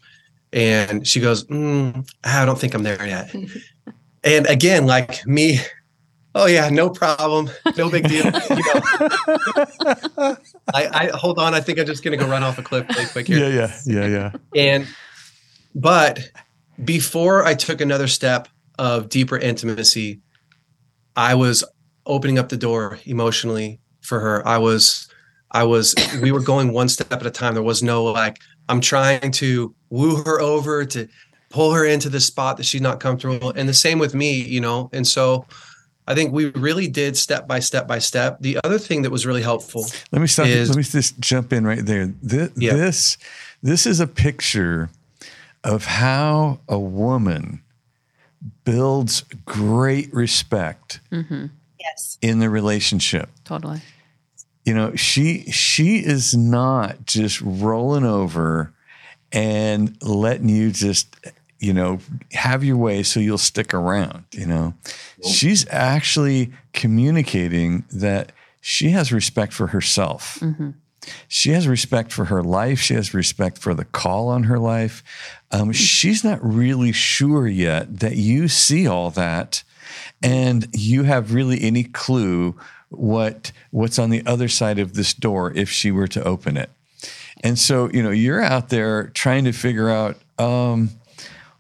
And 0.53 1.07
she 1.07 1.21
goes, 1.21 1.45
mm, 1.45 2.05
I 2.25 2.43
don't 2.45 2.59
think 2.59 2.73
I'm 2.73 2.83
there 2.83 3.05
yet. 3.07 3.33
and 4.23 4.47
again, 4.47 4.85
like 4.85 5.25
me, 5.25 5.59
oh 6.35 6.45
yeah, 6.45 6.69
no 6.69 6.89
problem, 6.89 7.49
no 7.77 7.89
big 7.89 8.07
deal. 8.07 8.31
You 8.49 8.61
know, 10.17 10.37
I, 10.73 10.87
I 10.93 11.11
hold 11.13 11.39
on. 11.39 11.53
I 11.53 11.61
think 11.61 11.79
I'm 11.79 11.85
just 11.85 12.03
gonna 12.03 12.17
go 12.17 12.27
run 12.27 12.43
off 12.43 12.57
a 12.57 12.63
cliff 12.63 12.87
really 12.89 13.05
quick 13.07 13.27
here. 13.27 13.49
Yeah, 13.49 13.71
yeah, 13.85 14.05
yeah, 14.05 14.07
yeah. 14.07 14.31
And 14.55 14.87
but 15.75 16.29
before 16.83 17.45
I 17.45 17.53
took 17.53 17.81
another 17.81 18.07
step 18.07 18.47
of 18.77 19.09
deeper 19.09 19.37
intimacy, 19.37 20.21
I 21.15 21.35
was 21.35 21.63
opening 22.05 22.39
up 22.39 22.49
the 22.49 22.57
door 22.57 22.99
emotionally 23.05 23.79
for 24.01 24.19
her. 24.19 24.47
I 24.47 24.57
was 24.57 25.07
I 25.51 25.63
was 25.63 25.95
we 26.21 26.31
were 26.31 26.41
going 26.41 26.73
one 26.73 26.89
step 26.89 27.11
at 27.11 27.25
a 27.25 27.31
time. 27.31 27.53
There 27.53 27.63
was 27.63 27.83
no 27.83 28.03
like 28.05 28.39
I'm 28.69 28.81
trying 28.81 29.31
to 29.31 29.75
woo 29.89 30.23
her 30.23 30.39
over 30.41 30.85
to 30.85 31.07
pull 31.51 31.73
her 31.73 31.85
into 31.85 32.09
the 32.09 32.19
spot 32.19 32.57
that 32.57 32.65
she's 32.65 32.81
not 32.81 32.99
comfortable. 32.99 33.51
And 33.55 33.67
the 33.67 33.73
same 33.73 33.99
with 33.99 34.15
me, 34.15 34.41
you 34.41 34.61
know. 34.61 34.89
And 34.93 35.07
so 35.07 35.45
I 36.07 36.15
think 36.15 36.33
we 36.33 36.45
really 36.51 36.87
did 36.87 37.15
step 37.15 37.47
by 37.47 37.59
step 37.59 37.87
by 37.87 37.99
step. 37.99 38.39
The 38.41 38.59
other 38.63 38.79
thing 38.79 39.03
that 39.03 39.11
was 39.11 39.25
really 39.25 39.41
helpful. 39.43 39.85
Let 40.11 40.21
me 40.21 40.27
stop. 40.27 40.47
Is- 40.47 40.69
let 40.69 40.77
me 40.77 40.83
just 40.83 41.19
jump 41.19 41.53
in 41.53 41.65
right 41.65 41.85
there. 41.85 42.07
This, 42.21 42.49
Yeah. 42.55 42.73
this 42.73 43.17
this 43.61 43.85
is 43.85 43.99
a 43.99 44.07
picture 44.07 44.89
of 45.63 45.85
how 45.85 46.59
a 46.67 46.79
woman 46.79 47.61
builds 48.63 49.23
great 49.45 50.11
respect 50.13 50.99
mm-hmm. 51.11 51.47
Yes. 51.79 52.17
in 52.21 52.39
the 52.39 52.49
relationship. 52.49 53.29
Totally. 53.43 53.81
You 54.65 54.73
know, 54.73 54.95
she 54.95 55.43
she 55.51 55.97
is 55.97 56.35
not 56.35 57.05
just 57.05 57.41
rolling 57.41 58.05
over 58.05 58.73
and 59.31 59.95
letting 60.01 60.49
you 60.49 60.71
just 60.71 61.15
you 61.61 61.73
know 61.73 61.99
have 62.33 62.63
your 62.63 62.77
way 62.77 63.03
so 63.03 63.19
you'll 63.19 63.37
stick 63.37 63.73
around 63.73 64.25
you 64.31 64.45
know? 64.45 64.73
She's 65.29 65.65
actually 65.69 66.51
communicating 66.73 67.85
that 67.91 68.31
she 68.59 68.89
has 68.89 69.11
respect 69.11 69.53
for 69.53 69.67
herself. 69.67 70.41
She 71.27 71.51
has 71.51 71.67
respect 71.67 72.11
for 72.11 72.25
her 72.25 72.43
life. 72.43 72.79
She 72.79 72.93
has 72.93 73.13
respect 73.13 73.57
for 73.57 73.73
the 73.73 73.85
call 73.85 74.29
on 74.29 74.43
her 74.43 74.59
life. 74.59 75.03
Um, 75.51 75.71
she's 75.71 76.23
not 76.23 76.39
really 76.43 76.91
sure 76.91 77.47
yet 77.47 77.99
that 77.99 78.17
you 78.17 78.47
see 78.47 78.87
all 78.87 79.09
that 79.11 79.63
and 80.21 80.67
you 80.73 81.03
have 81.03 81.33
really 81.33 81.61
any 81.61 81.83
clue 81.83 82.55
what 82.89 83.51
what's 83.71 83.97
on 83.97 84.09
the 84.09 84.23
other 84.25 84.47
side 84.47 84.77
of 84.79 84.93
this 84.93 85.13
door 85.13 85.51
if 85.55 85.69
she 85.69 85.91
were 85.91 86.07
to 86.07 86.23
open 86.23 86.57
it. 86.57 86.69
And 87.43 87.57
so, 87.57 87.89
you 87.91 88.03
know, 88.03 88.11
you're 88.11 88.41
out 88.43 88.69
there 88.69 89.07
trying 89.07 89.45
to 89.45 89.51
figure 89.51 89.89
out 89.89 90.17
um, 90.37 90.91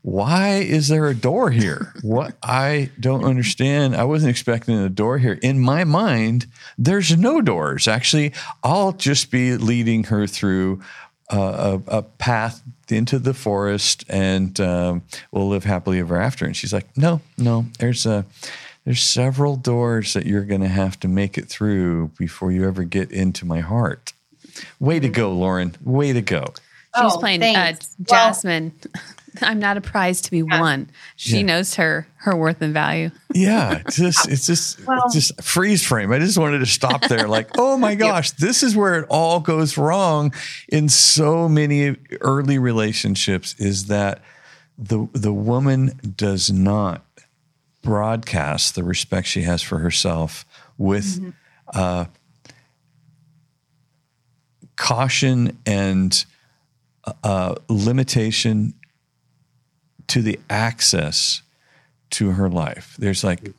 why 0.03 0.55
is 0.57 0.87
there 0.87 1.07
a 1.07 1.15
door 1.15 1.51
here? 1.51 1.93
what 2.01 2.35
I 2.41 2.89
don't 2.99 3.23
understand. 3.23 3.95
I 3.95 4.03
wasn't 4.03 4.31
expecting 4.31 4.75
a 4.77 4.89
door 4.89 5.17
here. 5.19 5.37
In 5.41 5.59
my 5.59 5.83
mind, 5.83 6.47
there's 6.77 7.15
no 7.17 7.41
doors. 7.41 7.87
Actually, 7.87 8.33
I'll 8.63 8.93
just 8.93 9.29
be 9.31 9.55
leading 9.57 10.05
her 10.05 10.25
through 10.27 10.81
uh, 11.31 11.79
a, 11.87 11.97
a 11.99 12.01
path 12.01 12.61
into 12.89 13.19
the 13.19 13.33
forest, 13.33 14.03
and 14.09 14.59
um, 14.59 15.01
we'll 15.31 15.47
live 15.47 15.63
happily 15.63 15.99
ever 15.99 16.19
after. 16.19 16.45
And 16.45 16.57
she's 16.57 16.73
like, 16.73 16.97
"No, 16.97 17.21
no. 17.37 17.65
There's 17.79 18.05
a." 18.05 18.25
There's 18.83 19.03
several 19.03 19.57
doors 19.57 20.13
that 20.13 20.25
you're 20.25 20.43
going 20.43 20.61
to 20.61 20.67
have 20.67 20.99
to 21.01 21.07
make 21.07 21.37
it 21.37 21.45
through 21.47 22.07
before 22.17 22.51
you 22.51 22.67
ever 22.67 22.83
get 22.83 23.11
into 23.11 23.45
my 23.45 23.59
heart. 23.59 24.11
Way 24.79 24.99
to 24.99 25.07
go, 25.07 25.31
Lauren. 25.33 25.75
Way 25.83 26.13
to 26.13 26.21
go. 26.23 26.45
She's 26.95 27.13
Oh, 27.13 27.17
playing 27.19 27.43
uh, 27.43 27.53
thanks. 27.53 27.95
Well- 27.99 28.05
Jasmine. 28.09 28.71
I'm 29.41 29.59
not 29.59 29.77
a 29.77 29.81
prize 29.81 30.19
to 30.21 30.31
be 30.31 30.43
won. 30.43 30.89
She 31.15 31.37
Yeah. 31.37 31.43
knows 31.43 31.75
her 31.75 32.07
her 32.17 32.35
worth 32.35 32.61
and 32.61 32.73
value. 32.73 33.11
Yeah, 33.33 33.81
just 33.89 34.27
it's 34.27 34.45
just 34.45 34.85
Well- 34.85 35.03
it's 35.05 35.13
just 35.15 35.41
freeze 35.41 35.83
frame. 35.85 36.11
I 36.11 36.19
just 36.19 36.37
wanted 36.37 36.59
to 36.59 36.65
stop 36.65 37.03
there 37.07 37.27
like, 37.27 37.49
"Oh 37.57 37.77
my 37.77 37.95
gosh, 38.05 38.31
this 38.31 38.61
is 38.63 38.75
where 38.75 38.95
it 38.99 39.05
all 39.09 39.39
goes 39.39 39.77
wrong 39.77 40.33
in 40.67 40.89
so 40.89 41.47
many 41.47 41.95
early 42.19 42.57
relationships 42.59 43.55
is 43.57 43.85
that 43.85 44.21
the 44.77 45.07
the 45.13 45.33
woman 45.33 45.99
does 46.17 46.51
not 46.51 47.05
broadcast 47.81 48.75
the 48.75 48.83
respect 48.83 49.27
she 49.27 49.41
has 49.43 49.61
for 49.61 49.79
herself 49.79 50.45
with 50.77 51.33
uh, 51.73 52.05
caution 54.75 55.57
and 55.65 56.25
uh, 57.23 57.55
limitation 57.69 58.73
to 60.11 60.21
the 60.21 60.37
access 60.49 61.41
to 62.11 62.31
her 62.31 62.49
life. 62.49 62.95
There's 62.99 63.23
like, 63.23 63.53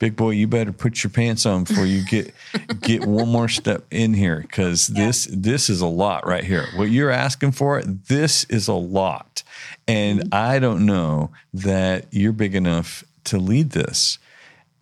big 0.00 0.16
boy, 0.16 0.30
you 0.30 0.48
better 0.48 0.72
put 0.72 1.04
your 1.04 1.10
pants 1.10 1.46
on 1.46 1.62
before 1.62 1.86
you 1.86 2.04
get 2.04 2.34
get 2.80 3.06
one 3.06 3.28
more 3.28 3.48
step 3.48 3.84
in 3.92 4.12
here 4.12 4.40
because 4.40 4.88
this 4.88 5.28
this 5.30 5.70
is 5.70 5.80
a 5.80 5.86
lot 5.86 6.26
right 6.26 6.42
here. 6.42 6.66
What 6.74 6.90
you're 6.90 7.12
asking 7.12 7.52
for, 7.52 7.80
this 7.82 8.42
is 8.44 8.66
a 8.66 8.74
lot, 8.74 9.44
and 9.86 10.20
mm-hmm. 10.20 10.28
I 10.34 10.58
don't 10.58 10.84
know 10.84 11.30
that 11.52 12.06
you're 12.10 12.32
big 12.32 12.56
enough 12.56 13.04
to 13.24 13.38
lead 13.38 13.70
this, 13.70 14.18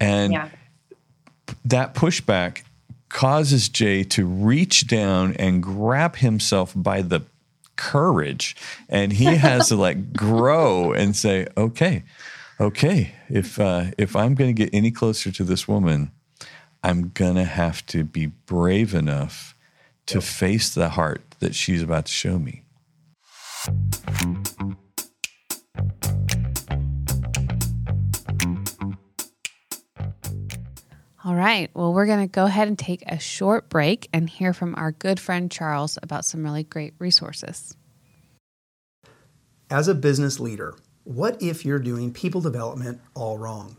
and 0.00 0.32
Yeah. 0.32 0.48
that 1.66 1.94
pushback 1.94 2.62
causes 3.10 3.68
Jay 3.68 4.02
to 4.04 4.24
reach 4.24 4.86
down 4.86 5.34
and 5.34 5.62
grab 5.62 6.16
himself 6.16 6.72
by 6.74 7.02
the 7.02 7.20
courage. 7.82 8.54
And 8.88 9.12
he 9.12 9.24
has 9.24 9.68
to 9.68 9.76
like 9.76 10.12
grow 10.12 10.92
and 10.92 11.16
say 11.16 11.48
okay 11.56 12.04
okay 12.60 13.12
if 13.28 13.58
uh, 13.58 13.86
if 13.98 14.14
i'm 14.14 14.34
going 14.34 14.54
to 14.54 14.64
get 14.64 14.72
any 14.72 14.90
closer 14.90 15.32
to 15.32 15.42
this 15.42 15.66
woman 15.66 16.12
i'm 16.84 17.08
going 17.08 17.34
to 17.34 17.44
have 17.44 17.84
to 17.86 18.04
be 18.04 18.26
brave 18.26 18.94
enough 18.94 19.56
to 20.06 20.20
face 20.20 20.72
the 20.74 20.90
heart 20.90 21.22
that 21.40 21.54
she's 21.54 21.82
about 21.82 22.06
to 22.06 22.12
show 22.12 22.38
me 22.38 22.62
All 31.24 31.36
right. 31.36 31.70
Well, 31.72 31.92
we're 31.92 32.06
going 32.06 32.26
to 32.26 32.32
go 32.32 32.46
ahead 32.46 32.66
and 32.66 32.76
take 32.76 33.04
a 33.06 33.16
short 33.16 33.68
break 33.68 34.08
and 34.12 34.28
hear 34.28 34.52
from 34.52 34.74
our 34.74 34.90
good 34.90 35.20
friend 35.20 35.48
Charles 35.48 35.96
about 36.02 36.24
some 36.24 36.42
really 36.42 36.64
great 36.64 36.94
resources. 36.98 37.76
As 39.70 39.86
a 39.86 39.94
business 39.94 40.40
leader, 40.40 40.74
what 41.04 41.40
if 41.40 41.64
you're 41.64 41.78
doing 41.78 42.12
people 42.12 42.40
development 42.40 43.00
all 43.14 43.38
wrong? 43.38 43.76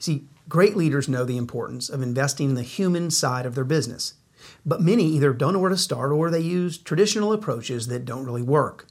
See, 0.00 0.24
great 0.48 0.76
leaders 0.76 1.08
know 1.08 1.24
the 1.24 1.36
importance 1.36 1.88
of 1.88 2.02
investing 2.02 2.50
in 2.50 2.54
the 2.56 2.62
human 2.62 3.12
side 3.12 3.46
of 3.46 3.54
their 3.54 3.64
business, 3.64 4.14
but 4.66 4.82
many 4.82 5.04
either 5.04 5.32
don't 5.32 5.52
know 5.52 5.60
where 5.60 5.70
to 5.70 5.76
start 5.76 6.10
or 6.10 6.28
they 6.28 6.40
use 6.40 6.76
traditional 6.76 7.32
approaches 7.32 7.86
that 7.86 8.04
don't 8.04 8.26
really 8.26 8.42
work. 8.42 8.88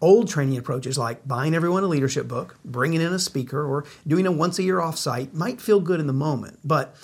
Old 0.00 0.28
training 0.28 0.58
approaches 0.58 0.98
like 0.98 1.26
buying 1.28 1.54
everyone 1.54 1.84
a 1.84 1.86
leadership 1.86 2.26
book, 2.26 2.56
bringing 2.64 3.00
in 3.00 3.12
a 3.12 3.20
speaker, 3.20 3.64
or 3.64 3.84
doing 4.04 4.26
a 4.26 4.32
once 4.32 4.58
a 4.58 4.64
year 4.64 4.78
offsite 4.78 5.32
might 5.32 5.60
feel 5.60 5.80
good 5.80 6.00
in 6.00 6.08
the 6.08 6.12
moment, 6.12 6.58
but 6.64 6.96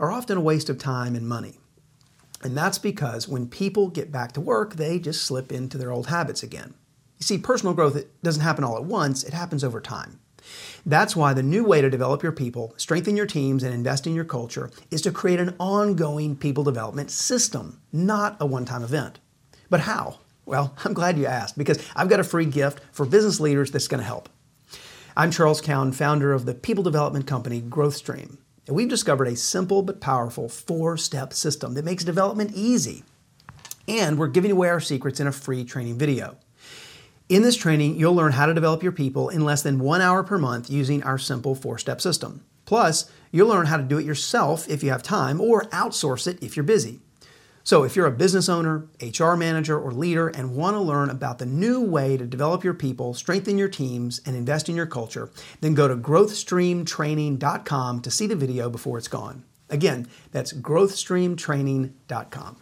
are 0.00 0.10
often 0.10 0.38
a 0.38 0.40
waste 0.40 0.70
of 0.70 0.78
time 0.78 1.14
and 1.14 1.28
money. 1.28 1.58
And 2.42 2.56
that's 2.56 2.78
because 2.78 3.28
when 3.28 3.46
people 3.48 3.88
get 3.88 4.10
back 4.10 4.32
to 4.32 4.40
work, 4.40 4.74
they 4.74 4.98
just 4.98 5.22
slip 5.22 5.52
into 5.52 5.76
their 5.76 5.92
old 5.92 6.06
habits 6.06 6.42
again. 6.42 6.72
You 7.18 7.24
see, 7.24 7.36
personal 7.36 7.74
growth 7.74 8.02
doesn't 8.22 8.42
happen 8.42 8.64
all 8.64 8.78
at 8.78 8.84
once, 8.84 9.22
it 9.22 9.34
happens 9.34 9.62
over 9.62 9.78
time. 9.78 10.18
That's 10.86 11.14
why 11.14 11.34
the 11.34 11.42
new 11.42 11.64
way 11.64 11.82
to 11.82 11.90
develop 11.90 12.22
your 12.22 12.32
people, 12.32 12.72
strengthen 12.78 13.14
your 13.14 13.26
teams, 13.26 13.62
and 13.62 13.74
invest 13.74 14.06
in 14.06 14.14
your 14.14 14.24
culture 14.24 14.70
is 14.90 15.02
to 15.02 15.12
create 15.12 15.38
an 15.38 15.54
ongoing 15.60 16.34
people 16.34 16.64
development 16.64 17.10
system, 17.10 17.82
not 17.92 18.38
a 18.40 18.46
one 18.46 18.64
time 18.64 18.82
event. 18.82 19.20
But 19.68 19.80
how? 19.80 20.20
Well, 20.46 20.74
I'm 20.84 20.94
glad 20.94 21.18
you 21.18 21.26
asked 21.26 21.58
because 21.58 21.86
I've 21.94 22.08
got 22.08 22.20
a 22.20 22.24
free 22.24 22.46
gift 22.46 22.80
for 22.90 23.04
business 23.04 23.38
leaders 23.38 23.70
that's 23.70 23.88
going 23.88 24.00
to 24.00 24.06
help. 24.06 24.30
I'm 25.14 25.30
Charles 25.30 25.60
Cowan, 25.60 25.92
founder 25.92 26.32
of 26.32 26.46
the 26.46 26.54
people 26.54 26.84
development 26.84 27.26
company 27.26 27.60
GrowthStream. 27.60 28.38
And 28.70 28.76
we've 28.76 28.88
discovered 28.88 29.26
a 29.26 29.34
simple 29.34 29.82
but 29.82 30.00
powerful 30.00 30.48
four 30.48 30.96
step 30.96 31.32
system 31.32 31.74
that 31.74 31.84
makes 31.84 32.04
development 32.04 32.52
easy. 32.54 33.02
And 33.88 34.16
we're 34.16 34.28
giving 34.28 34.52
away 34.52 34.68
our 34.68 34.78
secrets 34.78 35.18
in 35.18 35.26
a 35.26 35.32
free 35.32 35.64
training 35.64 35.98
video. 35.98 36.36
In 37.28 37.42
this 37.42 37.56
training, 37.56 37.98
you'll 37.98 38.14
learn 38.14 38.30
how 38.30 38.46
to 38.46 38.54
develop 38.54 38.84
your 38.84 38.92
people 38.92 39.28
in 39.28 39.44
less 39.44 39.62
than 39.62 39.80
one 39.80 40.00
hour 40.00 40.22
per 40.22 40.38
month 40.38 40.70
using 40.70 41.02
our 41.02 41.18
simple 41.18 41.56
four 41.56 41.78
step 41.78 42.00
system. 42.00 42.44
Plus, 42.64 43.10
you'll 43.32 43.48
learn 43.48 43.66
how 43.66 43.76
to 43.76 43.82
do 43.82 43.98
it 43.98 44.06
yourself 44.06 44.68
if 44.68 44.84
you 44.84 44.90
have 44.90 45.02
time 45.02 45.40
or 45.40 45.64
outsource 45.70 46.28
it 46.28 46.40
if 46.40 46.54
you're 46.54 46.62
busy. 46.62 47.00
So, 47.62 47.84
if 47.84 47.94
you're 47.94 48.06
a 48.06 48.10
business 48.10 48.48
owner, 48.48 48.88
HR 49.02 49.34
manager, 49.34 49.78
or 49.78 49.92
leader 49.92 50.28
and 50.28 50.56
want 50.56 50.74
to 50.74 50.80
learn 50.80 51.10
about 51.10 51.38
the 51.38 51.44
new 51.46 51.80
way 51.80 52.16
to 52.16 52.26
develop 52.26 52.64
your 52.64 52.74
people, 52.74 53.14
strengthen 53.14 53.56
your 53.58 53.68
teams, 53.68 54.20
and 54.24 54.34
invest 54.34 54.68
in 54.68 54.74
your 54.76 54.86
culture, 54.86 55.30
then 55.60 55.74
go 55.74 55.86
to 55.88 55.96
growthstreamtraining.com 55.96 58.00
to 58.00 58.10
see 58.10 58.26
the 58.26 58.36
video 58.36 58.70
before 58.70 58.98
it's 58.98 59.08
gone. 59.08 59.44
Again, 59.68 60.08
that's 60.32 60.52
growthstreamtraining.com. 60.52 62.56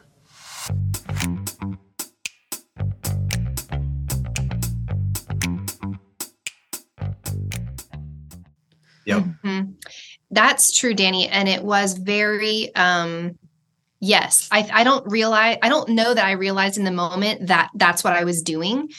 Yep. 9.08 9.22
Mm-hmm. 9.22 9.70
That's 10.30 10.76
true, 10.76 10.92
Danny. 10.92 11.28
And 11.28 11.48
it 11.48 11.62
was 11.62 11.94
very, 11.94 12.74
um, 12.74 13.38
yes, 14.00 14.48
I, 14.50 14.68
I 14.72 14.84
don't 14.84 15.10
realize, 15.10 15.58
I 15.62 15.68
don't 15.68 15.90
know 15.90 16.14
that 16.14 16.24
I 16.24 16.32
realized 16.32 16.78
in 16.78 16.84
the 16.84 16.90
moment 16.90 17.48
that 17.48 17.70
that's 17.74 18.04
what 18.04 18.12
I 18.12 18.24
was 18.24 18.42
doing. 18.42 18.90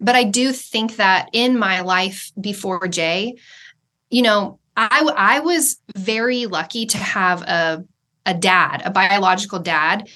But 0.00 0.16
I 0.16 0.24
do 0.24 0.52
think 0.52 0.96
that 0.96 1.30
in 1.32 1.58
my 1.58 1.80
life 1.80 2.30
before 2.40 2.86
Jay, 2.88 3.36
you 4.10 4.22
know, 4.22 4.58
I, 4.76 5.08
I 5.16 5.40
was 5.40 5.78
very 5.96 6.46
lucky 6.46 6.86
to 6.86 6.98
have 6.98 7.42
a, 7.42 7.84
a 8.26 8.34
dad, 8.34 8.82
a 8.84 8.90
biological 8.90 9.60
dad 9.60 10.08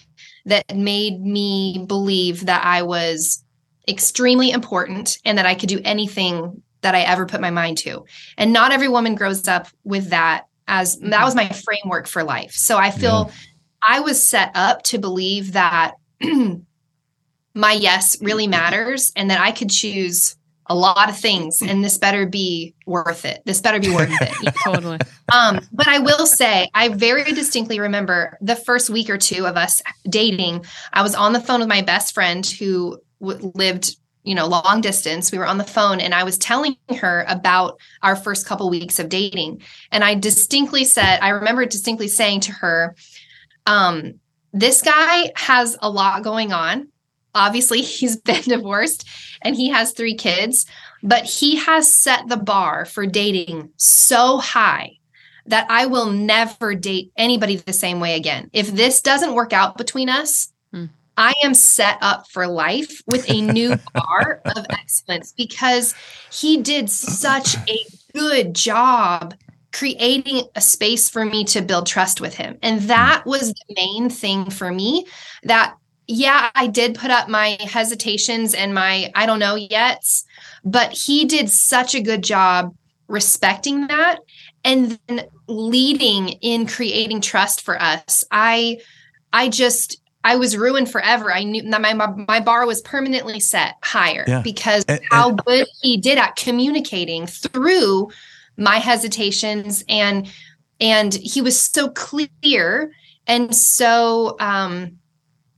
that 0.46 0.74
made 0.74 1.20
me 1.20 1.84
believe 1.86 2.46
that 2.46 2.64
I 2.64 2.82
was 2.82 3.44
extremely 3.86 4.50
important 4.50 5.18
and 5.24 5.38
that 5.38 5.46
I 5.46 5.54
could 5.54 5.68
do 5.68 5.80
anything 5.84 6.62
that 6.80 6.94
I 6.94 7.00
ever 7.02 7.26
put 7.26 7.40
my 7.40 7.50
mind 7.50 7.78
to. 7.78 8.04
And 8.36 8.52
not 8.52 8.72
every 8.72 8.88
woman 8.88 9.14
grows 9.14 9.48
up 9.48 9.68
with 9.84 10.10
that 10.10 10.44
as 10.66 10.98
that 10.98 11.24
was 11.24 11.34
my 11.34 11.48
framework 11.48 12.06
for 12.06 12.22
life. 12.22 12.52
So 12.52 12.76
I 12.76 12.90
feel 12.90 13.26
yeah. 13.28 13.34
I 13.82 14.00
was 14.00 14.26
set 14.26 14.52
up 14.54 14.82
to 14.84 14.98
believe 14.98 15.52
that 15.52 15.94
my 17.54 17.72
yes 17.72 18.20
really 18.20 18.46
matters 18.46 19.12
and 19.16 19.30
that 19.30 19.40
I 19.40 19.52
could 19.52 19.70
choose 19.70 20.36
a 20.70 20.74
lot 20.74 21.08
of 21.08 21.18
things 21.18 21.62
and 21.62 21.82
this 21.82 21.96
better 21.96 22.26
be 22.26 22.74
worth 22.86 23.24
it. 23.24 23.42
This 23.46 23.60
better 23.60 23.80
be 23.80 23.90
worth 23.90 24.10
it. 24.20 24.54
totally. 24.64 24.98
Um, 25.32 25.60
but 25.72 25.88
I 25.88 25.98
will 25.98 26.26
say, 26.26 26.68
I 26.74 26.88
very 26.88 27.24
distinctly 27.24 27.80
remember 27.80 28.36
the 28.40 28.56
first 28.56 28.90
week 28.90 29.08
or 29.08 29.16
two 29.16 29.46
of 29.46 29.56
us 29.56 29.82
dating. 30.08 30.66
I 30.92 31.02
was 31.02 31.14
on 31.14 31.32
the 31.32 31.40
phone 31.40 31.60
with 31.60 31.68
my 31.68 31.80
best 31.82 32.12
friend 32.12 32.44
who 32.44 33.00
w- 33.20 33.52
lived 33.54 33.96
you 34.24 34.34
know 34.34 34.46
long 34.46 34.80
distance 34.82 35.32
we 35.32 35.38
were 35.38 35.46
on 35.46 35.58
the 35.58 35.64
phone 35.64 36.00
and 36.00 36.12
i 36.12 36.24
was 36.24 36.36
telling 36.36 36.76
her 36.98 37.24
about 37.28 37.78
our 38.02 38.16
first 38.16 38.46
couple 38.46 38.68
weeks 38.68 38.98
of 38.98 39.08
dating 39.08 39.62
and 39.92 40.02
i 40.02 40.14
distinctly 40.14 40.84
said 40.84 41.20
i 41.20 41.28
remember 41.28 41.64
distinctly 41.64 42.08
saying 42.08 42.40
to 42.40 42.52
her 42.52 42.96
um 43.68 44.14
this 44.52 44.82
guy 44.82 45.30
has 45.36 45.76
a 45.80 45.90
lot 45.90 46.24
going 46.24 46.52
on. 46.52 46.88
Obviously 47.34 47.82
he's 47.96 48.16
been 48.16 48.42
divorced 48.56 49.06
and 49.42 49.54
he 49.54 49.68
has 49.68 49.92
three 49.92 50.14
kids 50.14 50.66
but 51.02 51.24
he 51.24 51.54
has 51.54 51.92
set 51.94 52.26
the 52.26 52.36
bar 52.36 52.84
for 52.84 53.06
dating 53.06 53.70
so 53.76 54.38
high 54.38 54.90
that 55.46 55.64
i 55.70 55.86
will 55.86 56.10
never 56.10 56.74
date 56.74 57.12
anybody 57.16 57.56
the 57.56 57.72
same 57.72 58.00
way 58.00 58.16
again. 58.16 58.50
If 58.52 58.68
this 58.72 59.00
doesn't 59.00 59.34
work 59.34 59.52
out 59.52 59.76
between 59.76 60.08
us 60.08 60.52
I 61.18 61.34
am 61.42 61.52
set 61.52 61.98
up 62.00 62.30
for 62.30 62.46
life 62.46 63.02
with 63.08 63.28
a 63.28 63.40
new 63.40 63.74
bar 63.92 64.40
of 64.56 64.66
excellence 64.70 65.34
because 65.36 65.92
he 66.30 66.58
did 66.58 66.88
such 66.88 67.56
a 67.68 67.84
good 68.14 68.54
job 68.54 69.34
creating 69.72 70.44
a 70.54 70.60
space 70.60 71.08
for 71.08 71.24
me 71.24 71.44
to 71.44 71.62
build 71.62 71.86
trust 71.86 72.20
with 72.20 72.34
him. 72.34 72.58
And 72.62 72.80
that 72.82 73.24
was 73.26 73.52
the 73.52 73.74
main 73.74 74.08
thing 74.08 74.50
for 74.50 74.72
me 74.72 75.06
that 75.44 75.74
yeah, 76.10 76.50
I 76.54 76.68
did 76.68 76.94
put 76.94 77.10
up 77.10 77.28
my 77.28 77.58
hesitations 77.60 78.54
and 78.54 78.74
my 78.74 79.12
I 79.14 79.26
don't 79.26 79.38
know 79.38 79.56
yet, 79.56 80.02
but 80.64 80.90
he 80.90 81.26
did 81.26 81.50
such 81.50 81.94
a 81.94 82.00
good 82.00 82.24
job 82.24 82.74
respecting 83.08 83.86
that 83.88 84.20
and 84.64 84.98
then 85.06 85.26
leading 85.46 86.28
in 86.28 86.66
creating 86.66 87.20
trust 87.20 87.60
for 87.60 87.80
us. 87.80 88.24
I 88.30 88.80
I 89.34 89.50
just 89.50 90.00
I 90.24 90.36
was 90.36 90.56
ruined 90.56 90.90
forever. 90.90 91.32
I 91.32 91.44
knew 91.44 91.62
that 91.62 91.80
my 91.80 91.92
my 91.92 92.40
bar 92.40 92.66
was 92.66 92.80
permanently 92.82 93.38
set 93.38 93.74
higher 93.82 94.24
yeah. 94.26 94.40
because 94.40 94.84
and, 94.88 95.00
how 95.10 95.28
and, 95.28 95.44
good 95.44 95.66
he 95.82 95.98
did 95.98 96.16
at 96.16 96.36
communicating 96.36 97.26
through 97.26 98.10
my 98.58 98.76
hesitations 98.76 99.84
and 99.88 100.30
and 100.80 101.14
he 101.14 101.40
was 101.40 101.58
so 101.58 101.88
clear 101.90 102.92
and 103.26 103.54
so 103.54 104.36
um 104.40 104.98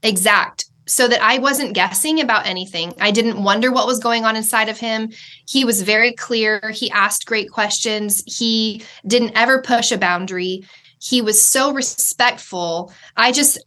exact 0.03 0.65
so 0.87 1.07
that 1.07 1.21
I 1.21 1.37
wasn't 1.37 1.73
guessing 1.73 2.19
about 2.19 2.45
anything. 2.45 2.93
I 2.99 3.11
didn't 3.11 3.43
wonder 3.43 3.71
what 3.71 3.87
was 3.87 3.99
going 3.99 4.25
on 4.25 4.35
inside 4.35 4.67
of 4.67 4.77
him. 4.77 5.11
He 5.47 5.63
was 5.63 5.83
very 5.83 6.11
clear. 6.11 6.71
He 6.73 6.91
asked 6.91 7.27
great 7.27 7.49
questions. 7.49 8.23
He 8.25 8.83
didn't 9.07 9.37
ever 9.37 9.61
push 9.61 9.91
a 9.91 9.97
boundary. 9.97 10.65
He 10.99 11.21
was 11.21 11.43
so 11.43 11.71
respectful. 11.71 12.91
I 13.15 13.31
just 13.31 13.57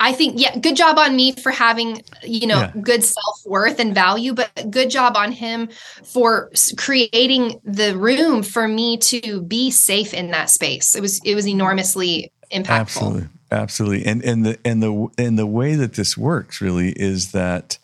I 0.00 0.12
think, 0.12 0.40
yeah, 0.40 0.58
good 0.58 0.76
job 0.76 0.98
on 0.98 1.14
me 1.14 1.32
for 1.32 1.52
having, 1.52 2.02
you 2.22 2.46
know, 2.46 2.60
yeah. 2.60 2.72
good 2.80 3.04
self 3.04 3.42
worth 3.44 3.78
and 3.78 3.94
value, 3.94 4.32
but 4.32 4.50
good 4.70 4.90
job 4.90 5.14
on 5.14 5.30
him 5.30 5.68
for 6.02 6.50
creating 6.76 7.60
the 7.64 7.96
room 7.96 8.42
for 8.42 8.66
me 8.66 8.96
to 8.96 9.42
be 9.42 9.70
safe 9.70 10.14
in 10.14 10.30
that 10.30 10.48
space. 10.50 10.96
It 10.96 11.02
was, 11.02 11.20
it 11.24 11.34
was 11.34 11.46
enormously 11.46 12.32
impactful. 12.50 12.70
Absolutely. 12.70 13.28
Absolutely. 13.52 14.06
And, 14.06 14.24
and 14.24 14.46
the, 14.46 14.58
and 14.64 14.82
the, 14.82 15.08
and 15.18 15.38
the 15.38 15.46
way 15.46 15.74
that 15.74 15.94
this 15.94 16.16
works 16.16 16.60
really 16.60 16.92
is 16.92 17.32
that, 17.32 17.78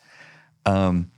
um, 0.65 1.11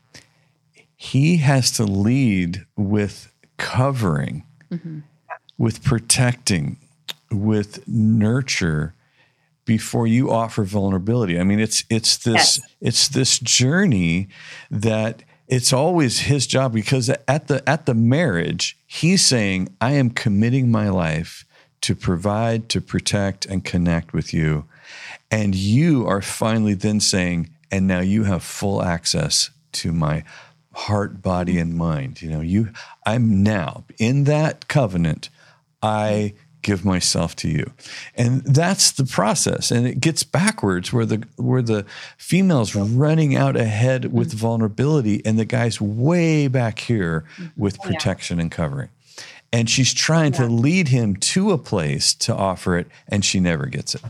he 1.01 1.37
has 1.37 1.71
to 1.71 1.85
lead 1.85 2.65
with 2.75 3.31
covering, 3.55 4.43
mm-hmm. 4.69 4.99
with 5.57 5.81
protecting, 5.81 6.75
with 7.31 7.87
nurture, 7.87 8.93
before 9.69 10.07
you 10.07 10.31
offer 10.31 10.63
vulnerability. 10.63 11.39
I 11.39 11.43
mean, 11.43 11.59
it's 11.59 11.83
it's 11.91 12.17
this 12.17 12.57
yes. 12.57 12.61
it's 12.81 13.07
this 13.07 13.37
journey 13.37 14.27
that 14.71 15.21
it's 15.47 15.71
always 15.71 16.21
his 16.21 16.47
job 16.47 16.73
because 16.73 17.07
at 17.27 17.47
the 17.49 17.61
at 17.69 17.85
the 17.85 17.93
marriage, 17.93 18.79
he's 18.87 19.23
saying, 19.23 19.69
"I 19.79 19.91
am 19.91 20.09
committing 20.09 20.71
my 20.71 20.89
life 20.89 21.45
to 21.81 21.93
provide, 21.93 22.67
to 22.69 22.81
protect 22.81 23.45
and 23.45 23.63
connect 23.63 24.11
with 24.11 24.33
you." 24.33 24.65
And 25.29 25.53
you 25.53 26.07
are 26.07 26.23
finally 26.23 26.73
then 26.73 26.99
saying, 26.99 27.51
"And 27.71 27.85
now 27.85 27.99
you 27.99 28.23
have 28.23 28.41
full 28.41 28.81
access 28.81 29.51
to 29.73 29.91
my 29.91 30.23
heart, 30.73 31.21
body 31.21 31.59
and 31.59 31.75
mind." 31.75 32.23
You 32.23 32.31
know, 32.31 32.41
you 32.41 32.71
I'm 33.05 33.43
now 33.43 33.83
in 33.99 34.23
that 34.23 34.67
covenant. 34.67 35.29
I 35.83 36.33
give 36.61 36.83
myself 36.83 37.35
to 37.35 37.47
you 37.47 37.71
and 38.15 38.43
that's 38.43 38.91
the 38.91 39.05
process 39.05 39.71
and 39.71 39.87
it 39.87 39.99
gets 39.99 40.23
backwards 40.23 40.91
where 40.91 41.05
the 41.05 41.23
where 41.37 41.61
the 41.61 41.85
female's 42.17 42.75
running 42.75 43.35
out 43.35 43.55
ahead 43.55 44.03
mm-hmm. 44.03 44.17
with 44.17 44.33
vulnerability 44.33 45.25
and 45.25 45.39
the 45.39 45.45
guy's 45.45 45.79
way 45.79 46.47
back 46.47 46.79
here 46.79 47.25
mm-hmm. 47.37 47.61
with 47.61 47.79
protection 47.81 48.37
yeah. 48.37 48.43
and 48.43 48.51
covering 48.51 48.89
and 49.51 49.69
she's 49.69 49.93
trying 49.93 50.33
yeah. 50.33 50.39
to 50.39 50.47
lead 50.47 50.89
him 50.89 51.15
to 51.15 51.51
a 51.51 51.57
place 51.57 52.13
to 52.13 52.35
offer 52.35 52.77
it 52.77 52.87
and 53.07 53.23
she 53.23 53.39
never 53.39 53.65
gets 53.65 53.95
it 53.95 54.01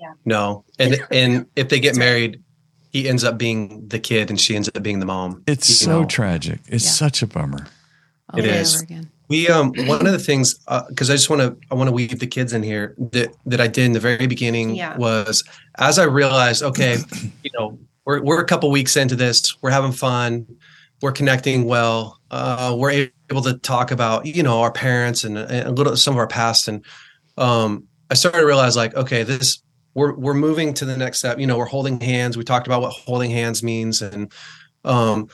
yeah 0.00 0.12
no 0.24 0.64
and 0.78 0.96
and 1.12 1.46
if 1.54 1.68
they 1.68 1.78
get 1.78 1.96
married 1.96 2.42
he 2.90 3.08
ends 3.08 3.22
up 3.22 3.38
being 3.38 3.86
the 3.88 3.98
kid 4.00 4.28
and 4.28 4.40
she 4.40 4.56
ends 4.56 4.68
up 4.74 4.82
being 4.82 4.98
the 4.98 5.06
mom 5.06 5.42
it's 5.46 5.68
so 5.68 6.00
know? 6.00 6.06
tragic 6.06 6.58
it's 6.66 6.84
yeah. 6.84 6.90
such 6.90 7.22
a 7.22 7.26
bummer 7.28 7.66
it 8.36 8.44
is 8.44 8.84
we 9.28 9.48
um 9.48 9.72
one 9.86 10.06
of 10.06 10.12
the 10.12 10.18
things 10.18 10.54
because 10.88 11.10
uh, 11.10 11.12
I 11.12 11.16
just 11.16 11.30
want 11.30 11.42
to 11.42 11.56
I 11.70 11.74
want 11.74 11.88
to 11.88 11.92
weave 11.92 12.18
the 12.18 12.26
kids 12.26 12.52
in 12.52 12.62
here 12.62 12.94
that 13.12 13.34
that 13.46 13.60
I 13.60 13.66
did 13.66 13.86
in 13.86 13.92
the 13.92 14.00
very 14.00 14.26
beginning 14.26 14.74
yeah. 14.74 14.96
was 14.96 15.44
as 15.78 15.98
I 15.98 16.04
realized 16.04 16.62
okay 16.62 16.98
you 17.42 17.50
know 17.58 17.78
we're 18.04 18.22
we're 18.22 18.40
a 18.40 18.46
couple 18.46 18.70
weeks 18.70 18.96
into 18.96 19.16
this 19.16 19.60
we're 19.62 19.70
having 19.70 19.92
fun 19.92 20.46
we're 21.02 21.12
connecting 21.12 21.64
well 21.64 22.20
uh, 22.30 22.74
we're 22.76 23.08
able 23.30 23.42
to 23.42 23.54
talk 23.58 23.90
about 23.90 24.26
you 24.26 24.42
know 24.42 24.60
our 24.60 24.72
parents 24.72 25.24
and, 25.24 25.38
and 25.38 25.68
a 25.68 25.70
little 25.70 25.96
some 25.96 26.14
of 26.14 26.18
our 26.18 26.26
past 26.26 26.68
and 26.68 26.84
um, 27.36 27.84
I 28.10 28.14
started 28.14 28.40
to 28.40 28.46
realize 28.46 28.76
like 28.76 28.94
okay 28.94 29.22
this 29.22 29.62
we're 29.98 30.14
we're 30.14 30.34
moving 30.34 30.72
to 30.74 30.84
the 30.84 30.96
next 30.96 31.18
step. 31.18 31.40
You 31.40 31.46
know, 31.46 31.58
we're 31.58 31.64
holding 31.64 32.00
hands. 32.00 32.36
We 32.36 32.44
talked 32.44 32.68
about 32.68 32.82
what 32.82 32.92
holding 32.92 33.32
hands 33.32 33.64
means, 33.64 34.00
and 34.00 34.32
um, 34.84 35.28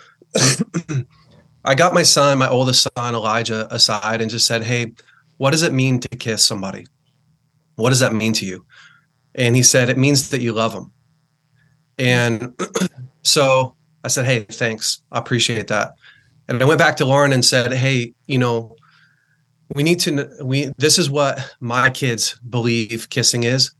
I 1.64 1.74
got 1.74 1.94
my 1.94 2.02
son, 2.02 2.38
my 2.38 2.48
oldest 2.48 2.86
son 2.96 3.14
Elijah, 3.14 3.72
aside 3.74 4.20
and 4.20 4.30
just 4.30 4.46
said, 4.46 4.62
"Hey, 4.62 4.92
what 5.38 5.50
does 5.50 5.62
it 5.62 5.72
mean 5.72 6.00
to 6.00 6.08
kiss 6.08 6.44
somebody? 6.44 6.86
What 7.76 7.90
does 7.90 8.00
that 8.00 8.12
mean 8.12 8.32
to 8.34 8.46
you?" 8.46 8.66
And 9.34 9.56
he 9.56 9.62
said, 9.62 9.88
"It 9.88 9.98
means 9.98 10.30
that 10.30 10.40
you 10.40 10.52
love 10.52 10.72
them." 10.72 10.92
And 11.98 12.54
so 13.22 13.74
I 14.02 14.08
said, 14.08 14.26
"Hey, 14.26 14.40
thanks. 14.40 15.02
I 15.10 15.18
appreciate 15.18 15.68
that." 15.68 15.94
And 16.48 16.62
I 16.62 16.66
went 16.66 16.78
back 16.78 16.96
to 16.98 17.06
Lauren 17.06 17.32
and 17.32 17.44
said, 17.44 17.72
"Hey, 17.72 18.14
you 18.26 18.38
know." 18.38 18.76
We 19.74 19.82
need 19.82 19.98
to. 20.00 20.28
We 20.42 20.72
this 20.76 20.98
is 20.98 21.08
what 21.08 21.56
my 21.58 21.88
kids 21.88 22.38
believe 22.50 23.08
kissing 23.08 23.44
is 23.44 23.72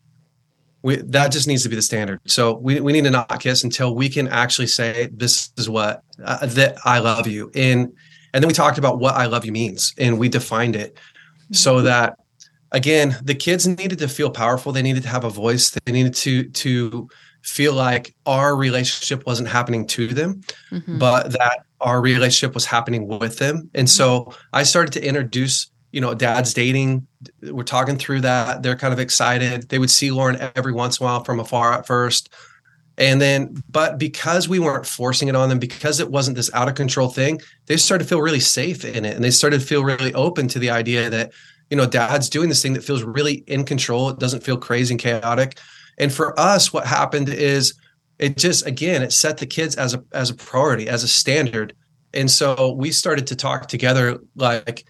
we, 0.85 0.97
that 0.97 1.33
just 1.33 1.49
needs 1.49 1.62
to 1.62 1.70
be 1.70 1.77
the 1.77 1.83
standard. 1.83 2.20
So 2.27 2.59
we, 2.59 2.79
we 2.79 2.92
need 2.92 3.05
to 3.05 3.11
not 3.11 3.40
kiss 3.40 3.64
until 3.64 3.94
we 3.94 4.11
can 4.11 4.29
actually 4.29 4.66
say 4.66 5.09
this 5.14 5.51
is 5.57 5.66
what 5.66 6.05
uh, 6.23 6.44
that 6.44 6.77
I 6.85 6.99
love 6.99 7.27
you. 7.27 7.51
And 7.55 7.90
and 8.35 8.42
then 8.42 8.49
we 8.49 8.53
talked 8.53 8.77
about 8.77 8.99
what 8.99 9.14
I 9.14 9.25
love 9.25 9.47
you 9.47 9.53
means 9.53 9.94
and 9.97 10.18
we 10.18 10.29
defined 10.29 10.77
it 10.77 10.99
so 11.53 11.77
mm-hmm. 11.77 11.87
that 11.87 12.18
again 12.73 13.16
the 13.23 13.35
kids 13.35 13.66
needed 13.66 13.99
to 14.01 14.09
feel 14.09 14.29
powerful. 14.29 14.73
They 14.73 14.83
needed 14.83 15.05
to 15.05 15.09
have 15.09 15.25
a 15.25 15.31
voice. 15.31 15.70
They 15.70 15.92
needed 15.92 16.14
to 16.16 16.51
to 16.51 17.09
feel 17.40 17.73
like 17.73 18.14
our 18.27 18.55
relationship 18.55 19.25
wasn't 19.25 19.49
happening 19.49 19.87
to 19.87 20.09
them, 20.09 20.42
mm-hmm. 20.70 20.99
but 20.99 21.33
that 21.33 21.64
our 21.81 22.03
relationship 22.03 22.55
was 22.55 22.66
happening 22.66 23.09
with 23.09 23.38
them. 23.38 23.70
And 23.75 23.88
so 23.88 24.35
I 24.53 24.64
started 24.64 24.92
to 24.92 25.07
introduce 25.07 25.70
you 25.95 26.01
know, 26.01 26.13
dad's 26.13 26.53
dating. 26.53 27.07
We're 27.41 27.63
talking 27.63 27.97
through 27.97 28.23
that. 28.23 28.65
They're 28.65 28.75
kind 28.75 28.93
of 28.93 28.99
excited. 28.99 29.69
They 29.69 29.79
would 29.79 29.91
see 29.91 30.11
Lauren 30.11 30.51
every 30.57 30.73
once 30.73 30.99
in 30.99 31.05
a 31.05 31.07
while 31.07 31.23
from 31.23 31.39
afar 31.39 31.73
at 31.73 31.87
first. 31.87 32.35
And 32.99 33.21
then, 33.21 33.63
but 33.71 33.97
because 33.97 34.49
we 34.49 34.59
weren't 34.59 34.87
forcing 34.87 35.29
it 35.29 35.37
on 35.37 35.49
them, 35.49 35.61
because 35.61 36.01
it 36.01 36.11
wasn't 36.11 36.37
this 36.37 36.53
out 36.53 36.69
of 36.69 36.75
control 36.75 37.09
thing, 37.09 37.41
they 37.67 37.77
started 37.77 38.05
to 38.05 38.09
feel 38.09 38.21
really 38.21 38.41
safe 38.41 38.85
in 38.85 39.05
it. 39.05 39.15
And 39.15 39.23
they 39.23 39.31
started 39.31 39.61
to 39.61 39.67
feel 39.67 39.85
really 39.85 40.13
open 40.15 40.49
to 40.49 40.59
the 40.59 40.71
idea 40.71 41.09
that, 41.11 41.31
you 41.71 41.77
know, 41.77 41.87
dad's 41.87 42.29
doing 42.29 42.49
this 42.49 42.61
thing 42.61 42.73
that 42.73 42.83
feels 42.83 43.05
really 43.05 43.45
in 43.47 43.65
control. 43.65 44.11
It 44.11 44.19
doesn't 44.19 44.43
feel 44.43 44.57
crazy 44.57 44.95
and 44.95 45.01
chaotic. 45.01 45.59
And 45.99 46.13
for 46.13 46.39
us, 46.39 46.73
what 46.73 46.89
happened 46.89 47.29
is 47.29 47.73
it 48.19 48.37
just, 48.37 48.67
again, 48.67 49.01
it 49.03 49.13
set 49.13 49.39
the 49.39 49.47
kids 49.47 49.77
as 49.77 49.95
a, 49.95 50.03
as 50.13 50.31
a 50.31 50.35
priority, 50.35 50.89
as 50.89 51.05
a 51.05 51.09
standard. 51.09 51.73
And 52.13 52.29
so 52.29 52.73
we 52.73 52.91
started 52.91 53.29
to 53.29 53.37
talk 53.37 53.69
together 53.69 54.19
like, 54.35 54.85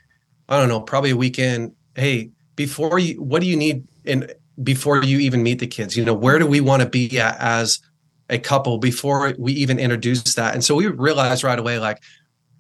I 0.49 0.59
don't 0.59 0.69
know, 0.69 0.81
probably 0.81 1.11
a 1.11 1.17
weekend. 1.17 1.75
Hey, 1.95 2.31
before 2.57 2.99
you, 2.99 3.23
what 3.23 3.41
do 3.41 3.47
you 3.47 3.57
need 3.57 3.87
And 4.05 4.33
before 4.63 5.03
you 5.03 5.19
even 5.19 5.43
meet 5.43 5.59
the 5.59 5.67
kids? 5.67 5.97
You 5.97 6.05
know, 6.05 6.15
where 6.15 6.39
do 6.39 6.47
we 6.47 6.61
want 6.61 6.83
to 6.83 6.89
be 6.89 7.19
at 7.19 7.37
as 7.41 7.81
a 8.31 8.39
couple 8.39 8.79
before 8.79 9.35
we 9.39 9.53
even 9.53 9.79
introduce 9.79 10.35
that? 10.35 10.55
And 10.55 10.65
so 10.65 10.75
we 10.75 10.87
realized 10.87 11.45
right 11.45 11.59
away, 11.59 11.79
like, 11.79 12.03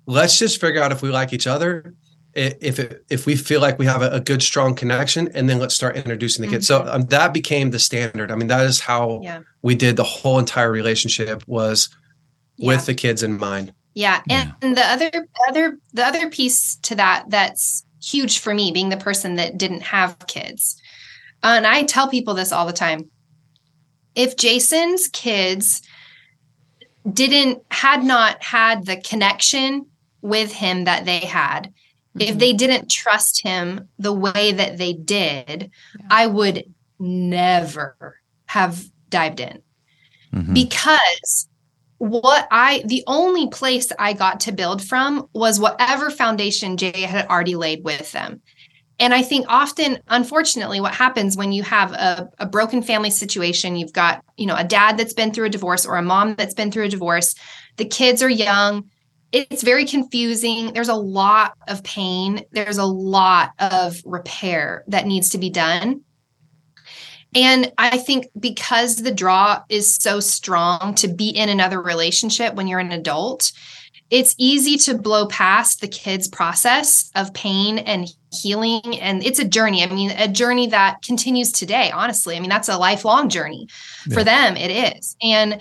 let's 0.07 0.39
just 0.39 0.61
figure 0.61 0.83
out 0.83 0.93
if 0.93 1.03
we 1.03 1.11
like 1.11 1.33
each 1.33 1.47
other, 1.47 1.95
if 2.35 2.79
it, 2.79 3.05
if 3.11 3.27
we 3.27 3.37
feel 3.37 3.61
like 3.61 3.79
we 3.79 3.87
have 3.87 4.03
a, 4.03 4.11
a, 4.11 4.21
good 4.21 4.43
strong 4.43 4.75
connection, 4.75 5.29
and 5.35 5.49
then 5.49 5.61
let's 5.61 5.75
start 5.75 5.97
introducing 5.97 6.45
the 6.45 6.51
kids. 6.51 6.69
Mm-hmm. 6.69 6.87
So 6.87 6.93
um, 6.93 7.03
that 7.07 7.33
became 7.33 7.71
the 7.71 7.79
standard. 7.79 8.33
I 8.33 8.35
mean, 8.35 8.49
that 8.49 8.67
is 8.67 8.81
how 8.81 9.21
yeah. 9.23 9.41
we 9.63 9.77
did 9.77 9.97
the 9.97 10.05
whole 10.05 10.41
entire 10.41 10.71
relationship 10.71 11.47
was 11.47 11.89
yeah. 12.57 12.69
with 12.69 12.87
the 12.87 12.95
kids 12.95 13.23
in 13.23 13.39
mind. 13.39 13.73
Yeah. 13.95 14.21
And, 14.29 14.49
yeah. 14.49 14.55
and 14.61 14.77
the 14.77 14.85
other 14.85 15.29
other 15.49 15.79
the 15.93 16.05
other 16.05 16.29
piece 16.29 16.77
to 16.83 16.97
that 16.97 17.27
that's 17.29 17.85
huge 18.03 18.41
for 18.41 18.53
me 18.53 18.71
being 18.73 18.91
the 18.91 18.97
person 18.97 19.37
that 19.37 19.57
didn't 19.57 19.83
have 19.83 20.27
kids. 20.27 20.81
Uh, 21.43 21.55
and 21.57 21.67
I 21.67 21.85
tell 21.85 22.09
people 22.09 22.35
this 22.35 22.53
all 22.53 22.67
the 22.67 22.73
time. 22.73 23.11
If 24.15 24.37
Jason's 24.37 25.09
kids 25.09 25.83
didn't 27.11 27.63
had 27.71 28.05
not 28.05 28.43
had 28.43 28.87
the 28.87 29.01
connection 29.01 29.87
with 30.23 30.53
him 30.53 30.85
that 30.85 31.05
they 31.05 31.21
had, 31.21 31.67
mm-hmm. 32.17 32.21
if 32.21 32.39
they 32.39 32.53
didn't 32.53 32.91
trust 32.91 33.43
him 33.43 33.89
the 33.99 34.13
way 34.13 34.53
that 34.53 34.79
they 34.79 34.93
did, 34.93 35.71
yeah. 35.99 36.07
I 36.11 36.27
would 36.27 36.65
never 36.99 38.17
have 38.47 38.85
dived 39.09 39.41
in. 39.41 39.63
Mm-hmm. 40.33 40.55
Because 40.55 41.49
what 42.05 42.47
I 42.51 42.83
the 42.85 43.03
only 43.07 43.49
place 43.49 43.91
I 43.99 44.13
got 44.13 44.41
to 44.41 44.53
build 44.53 44.85
from 44.85 45.27
was 45.33 45.59
whatever 45.59 46.11
foundation 46.11 46.77
Jay 46.77 47.03
had 47.03 47.27
already 47.29 47.57
laid 47.57 47.83
with 47.83 48.13
them. 48.13 48.43
And 49.01 49.15
I 49.15 49.23
think 49.23 49.47
often, 49.49 49.99
unfortunately, 50.09 50.81
what 50.81 50.95
happens 50.95 51.37
when 51.37 51.51
you 51.51 51.63
have 51.63 51.93
a, 51.93 52.29
a, 52.39 52.47
broken 52.47 52.81
family 52.81 53.11
situation, 53.11 53.75
you've 53.75 53.93
got, 53.93 54.23
you 54.37 54.47
know, 54.47 54.55
a 54.55 54.63
dad 54.63 54.99
that's 54.99 55.15
been 55.15 55.33
through 55.33 55.47
a 55.47 55.51
divorce 55.51 55.85
or 55.85 55.97
a 55.97 56.03
mom 56.03 56.37
that's 56.37 56.55
been 56.55 56.71
through 56.71 56.85
a 56.85 56.89
divorce, 56.89 57.35
the 57.77 57.87
kids 57.87 58.23
are 58.23 58.31
young, 58.31 58.89
it's 59.33 59.65
very 59.65 59.85
confusing. 59.85 60.75
There's 60.75 60.89
a 60.89 60.95
lot 60.95 61.55
of 61.67 61.83
pain, 61.83 62.45
there's 62.53 62.79
a 62.79 62.85
lot 62.85 63.51
of 63.59 64.01
repair 64.05 64.85
that 64.89 65.07
needs 65.07 65.31
to 65.31 65.39
be 65.39 65.51
done. 65.51 66.03
And 67.35 67.73
I 67.79 67.99
think 67.99 68.29
because 68.39 68.97
the 68.97 69.13
draw 69.13 69.63
is 69.69 69.97
so 69.97 70.21
strong 70.21 70.95
to 70.97 71.09
be 71.09 71.31
in 71.31 71.49
another 71.49 71.83
relationship 71.83 72.55
when 72.55 72.69
you're 72.69 72.79
an 72.79 72.93
adult, 72.93 73.53
it's 74.11 74.35
easy 74.39 74.77
to 74.79 74.97
blow 74.97 75.27
past 75.27 75.81
the 75.81 75.89
kids' 75.89 76.29
process 76.29 77.11
of 77.17 77.35
pain 77.35 77.79
and 77.79 78.09
healing. 78.33 79.01
And 79.01 79.25
it's 79.25 79.39
a 79.39 79.45
journey. 79.45 79.83
I 79.83 79.87
mean, 79.87 80.13
a 80.13 80.29
journey 80.29 80.69
that 80.69 81.03
continues 81.03 81.51
today, 81.51 81.91
honestly. 81.91 82.37
I 82.37 82.41
mean, 82.41 82.51
that's 82.51 82.69
a 82.69 82.79
lifelong 82.79 83.29
journey 83.29 83.69
yeah. 84.07 84.15
for 84.15 84.23
them. 84.23 84.57
It 84.57 84.97
is. 84.97 85.17
And, 85.21 85.61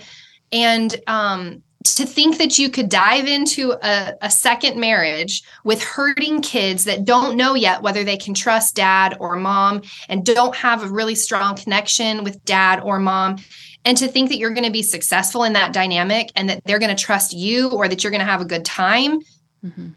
and, 0.52 0.94
um, 1.06 1.62
to 1.84 2.06
think 2.06 2.38
that 2.38 2.58
you 2.58 2.70
could 2.70 2.88
dive 2.88 3.26
into 3.26 3.72
a, 3.72 4.14
a, 4.22 4.30
second 4.30 4.80
marriage 4.80 5.42
with 5.64 5.82
hurting 5.82 6.40
kids 6.40 6.84
that 6.84 7.04
don't 7.04 7.36
know 7.36 7.54
yet 7.54 7.82
whether 7.82 8.02
they 8.02 8.16
can 8.16 8.32
trust 8.32 8.74
dad 8.74 9.16
or 9.20 9.36
mom 9.36 9.82
and 10.08 10.24
don't 10.24 10.56
have 10.56 10.82
a 10.82 10.88
really 10.88 11.14
strong 11.14 11.54
connection 11.54 12.24
with 12.24 12.42
dad 12.46 12.80
or 12.80 12.98
mom. 12.98 13.36
And 13.84 13.98
to 13.98 14.08
think 14.08 14.30
that 14.30 14.38
you're 14.38 14.54
going 14.54 14.64
to 14.64 14.72
be 14.72 14.82
successful 14.82 15.44
in 15.44 15.52
that 15.52 15.74
dynamic 15.74 16.32
and 16.34 16.48
that 16.48 16.64
they're 16.64 16.78
going 16.78 16.94
to 16.94 17.02
trust 17.02 17.34
you 17.34 17.70
or 17.70 17.86
that 17.86 18.02
you're 18.02 18.10
going 18.10 18.24
to 18.24 18.30
have 18.30 18.40
a 18.40 18.46
good 18.46 18.64
time. 18.64 19.20
Mm-hmm. 19.62 19.88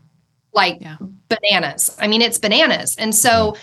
like 0.53 0.77
yeah. 0.79 0.95
bananas. 1.27 1.95
I 1.99 2.07
mean 2.07 2.21
it's 2.21 2.37
bananas. 2.37 2.95
And 2.97 3.13
so 3.13 3.57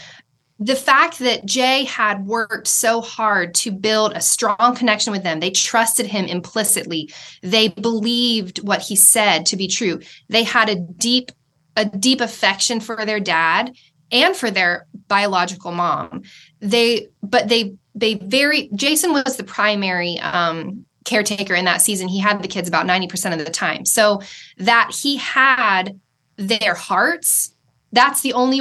the 0.61 0.77
fact 0.77 1.19
that 1.19 1.47
Jay 1.47 1.85
had 1.85 2.27
worked 2.27 2.69
so 2.69 3.01
hard 3.01 3.55
to 3.57 3.73
build 3.73 4.13
a 4.13 4.21
strong 4.21 4.75
connection 4.77 5.13
with 5.13 5.25
them, 5.25 5.41
they 5.41 5.51
trusted 5.51 6.07
him 6.07 6.27
implicitly. 6.27 7.13
They 7.43 7.69
believed 7.69 8.63
what 8.67 8.81
he 8.81 8.95
said 8.95 9.47
to 9.47 9.57
be 9.57 9.67
true. 9.67 10.01
They 10.29 10.45
had 10.45 10.69
a 10.69 10.77
deep, 10.77 11.33
a 11.77 11.85
deep 11.85 12.21
affection 12.21 12.79
for 12.79 13.05
their 13.05 13.19
dad 13.19 13.75
and 14.13 14.37
for 14.37 14.51
their 14.51 14.87
biological 15.09 15.73
mom. 15.73 16.23
They, 16.61 17.09
but 17.21 17.49
they, 17.49 17.75
they 17.97 18.15
very, 18.15 18.71
Jason 18.75 19.13
was 19.13 19.37
the 19.37 19.45
primary 19.45 20.21
um, 20.21 20.87
caretaker 21.05 21.55
in 21.55 21.65
that 21.65 21.83
season. 21.83 22.07
He 22.07 22.21
had 22.21 22.41
the 22.41 22.49
kids 22.49 22.69
about 22.69 22.87
90% 22.87 23.33
of 23.33 23.45
the 23.45 23.51
time. 23.51 23.85
So 23.85 24.23
that 24.59 24.93
he 24.95 25.17
had 25.17 25.99
their 26.37 26.75
hearts 26.75 27.54
that's 27.95 28.21
the 28.21 28.33
only 28.33 28.61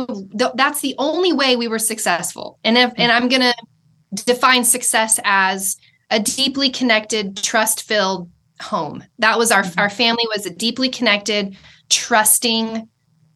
that's 0.56 0.82
the 0.82 0.96
only 0.98 1.34
way 1.34 1.56
we 1.56 1.68
were 1.68 1.80
successful. 1.80 2.60
And 2.64 2.78
if 2.78 2.94
and 2.98 3.12
i'm 3.12 3.28
going 3.28 3.42
to 3.42 3.54
define 4.26 4.64
success 4.64 5.20
as 5.24 5.78
a 6.12 6.20
deeply 6.20 6.70
connected 6.70 7.38
trust 7.38 7.84
filled 7.84 8.30
home. 8.62 9.04
That 9.20 9.38
was 9.38 9.52
our 9.52 9.64
our 9.78 9.90
family 9.90 10.26
was 10.36 10.46
a 10.46 10.52
deeply 10.52 10.90
connected 10.90 11.58
trusting 11.90 12.88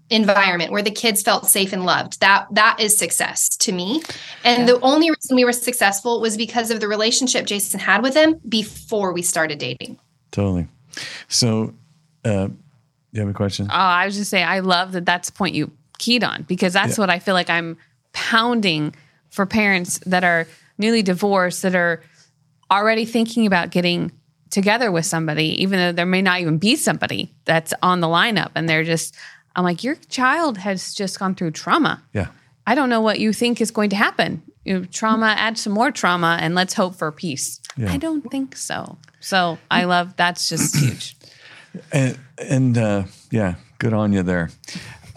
environment 0.10 0.72
where 0.72 0.84
the 0.84 0.92
kids 0.92 1.22
felt 1.22 1.48
safe 1.48 1.74
and 1.74 1.86
loved. 1.86 2.20
That 2.22 2.48
that 2.52 2.80
is 2.80 2.98
success 2.98 3.50
to 3.58 3.72
me. 3.72 4.04
And 4.44 4.60
yeah. 4.60 4.74
the 4.74 4.80
only 4.82 5.10
reason 5.10 5.36
we 5.36 5.44
were 5.44 5.52
successful 5.52 6.22
was 6.22 6.38
because 6.38 6.72
of 6.72 6.80
the 6.80 6.88
relationship 6.88 7.46
jason 7.46 7.80
had 7.80 8.04
with 8.04 8.14
them 8.14 8.40
before 8.48 9.14
we 9.14 9.22
started 9.22 9.58
dating. 9.58 10.00
Totally. 10.32 10.68
So 11.28 11.74
uh 12.24 12.50
you 13.12 13.22
have 13.22 13.30
a 13.30 13.34
question? 13.34 13.68
Oh, 13.70 13.74
I 13.74 14.06
was 14.06 14.16
just 14.16 14.30
saying, 14.30 14.46
I 14.46 14.60
love 14.60 14.92
that 14.92 15.06
that's 15.06 15.30
the 15.30 15.34
point 15.34 15.56
you 15.56 15.72
keyed 15.98 16.24
on 16.24 16.44
because 16.44 16.74
that's 16.74 16.98
yeah. 16.98 17.02
what 17.04 17.10
I 17.10 17.20
feel 17.20 17.34
like 17.34 17.50
I'm 17.50 17.78
pounding 18.14 18.96
for 19.30 19.46
parents 19.46 20.00
that 20.00 20.24
are 20.24 20.48
newly 20.78 21.02
divorced 21.02 21.62
that 21.64 21.76
are 21.76 22.02
already 22.72 23.06
thinking 23.06 23.46
about 23.46 23.72
getting 23.72 24.12
together 24.50 24.92
with 24.92 25.06
somebody, 25.06 25.62
even 25.62 25.80
though 25.80 25.92
there 25.92 26.06
may 26.06 26.22
not 26.22 26.40
even 26.40 26.58
be 26.58 26.76
somebody 26.76 27.34
that's 27.46 27.74
on 27.82 28.00
the 28.00 28.08
lineup. 28.08 28.52
And 28.56 28.68
they're 28.68 28.84
just, 28.84 29.16
I'm 29.56 29.64
like, 29.64 29.84
your 29.84 29.96
child 30.10 30.58
has 30.58 30.94
just 30.94 31.20
gone 31.20 31.36
through 31.36 31.52
trauma. 31.52 32.04
Yeah. 32.14 32.28
I 32.66 32.76
don't 32.76 32.90
know 32.90 33.02
what 33.02 33.20
you 33.20 33.34
think 33.34 33.62
is 33.62 33.72
going 33.72 33.90
to 33.92 33.96
happen. 33.96 34.42
You 34.66 34.80
know, 34.80 34.86
trauma, 34.86 35.28
add 35.38 35.58
some 35.58 35.74
more 35.74 35.92
trauma, 35.92 36.38
and 36.42 36.54
let's 36.54 36.74
hope 36.74 36.96
for 36.96 37.12
peace. 37.12 37.62
Yeah. 37.78 37.92
I 37.92 37.98
don't 37.98 38.30
think 38.30 38.58
so. 38.58 38.98
So 39.22 39.58
I 39.72 39.86
love 39.86 40.16
that's 40.18 40.50
just 40.50 40.76
huge. 40.76 41.16
And, 41.92 42.18
and 42.40 42.76
uh, 42.76 43.04
yeah, 43.30 43.54
good 43.78 43.94
on 43.94 44.12
you 44.12 44.24
there. 44.24 44.50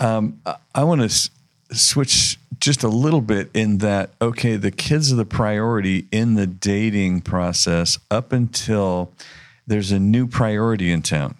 Um, 0.00 0.40
I 0.74 0.84
want 0.84 1.02
to 1.02 1.06
s- 1.06 1.30
switch 1.72 2.38
just 2.58 2.82
a 2.82 2.88
little 2.88 3.20
bit 3.20 3.50
in 3.54 3.78
that 3.78 4.10
okay, 4.20 4.56
the 4.56 4.70
kids 4.70 5.12
are 5.12 5.16
the 5.16 5.24
priority 5.24 6.06
in 6.10 6.34
the 6.34 6.46
dating 6.46 7.20
process 7.22 7.98
up 8.10 8.32
until 8.32 9.12
there's 9.66 9.92
a 9.92 9.98
new 9.98 10.26
priority 10.26 10.90
in 10.90 11.02
town. 11.02 11.36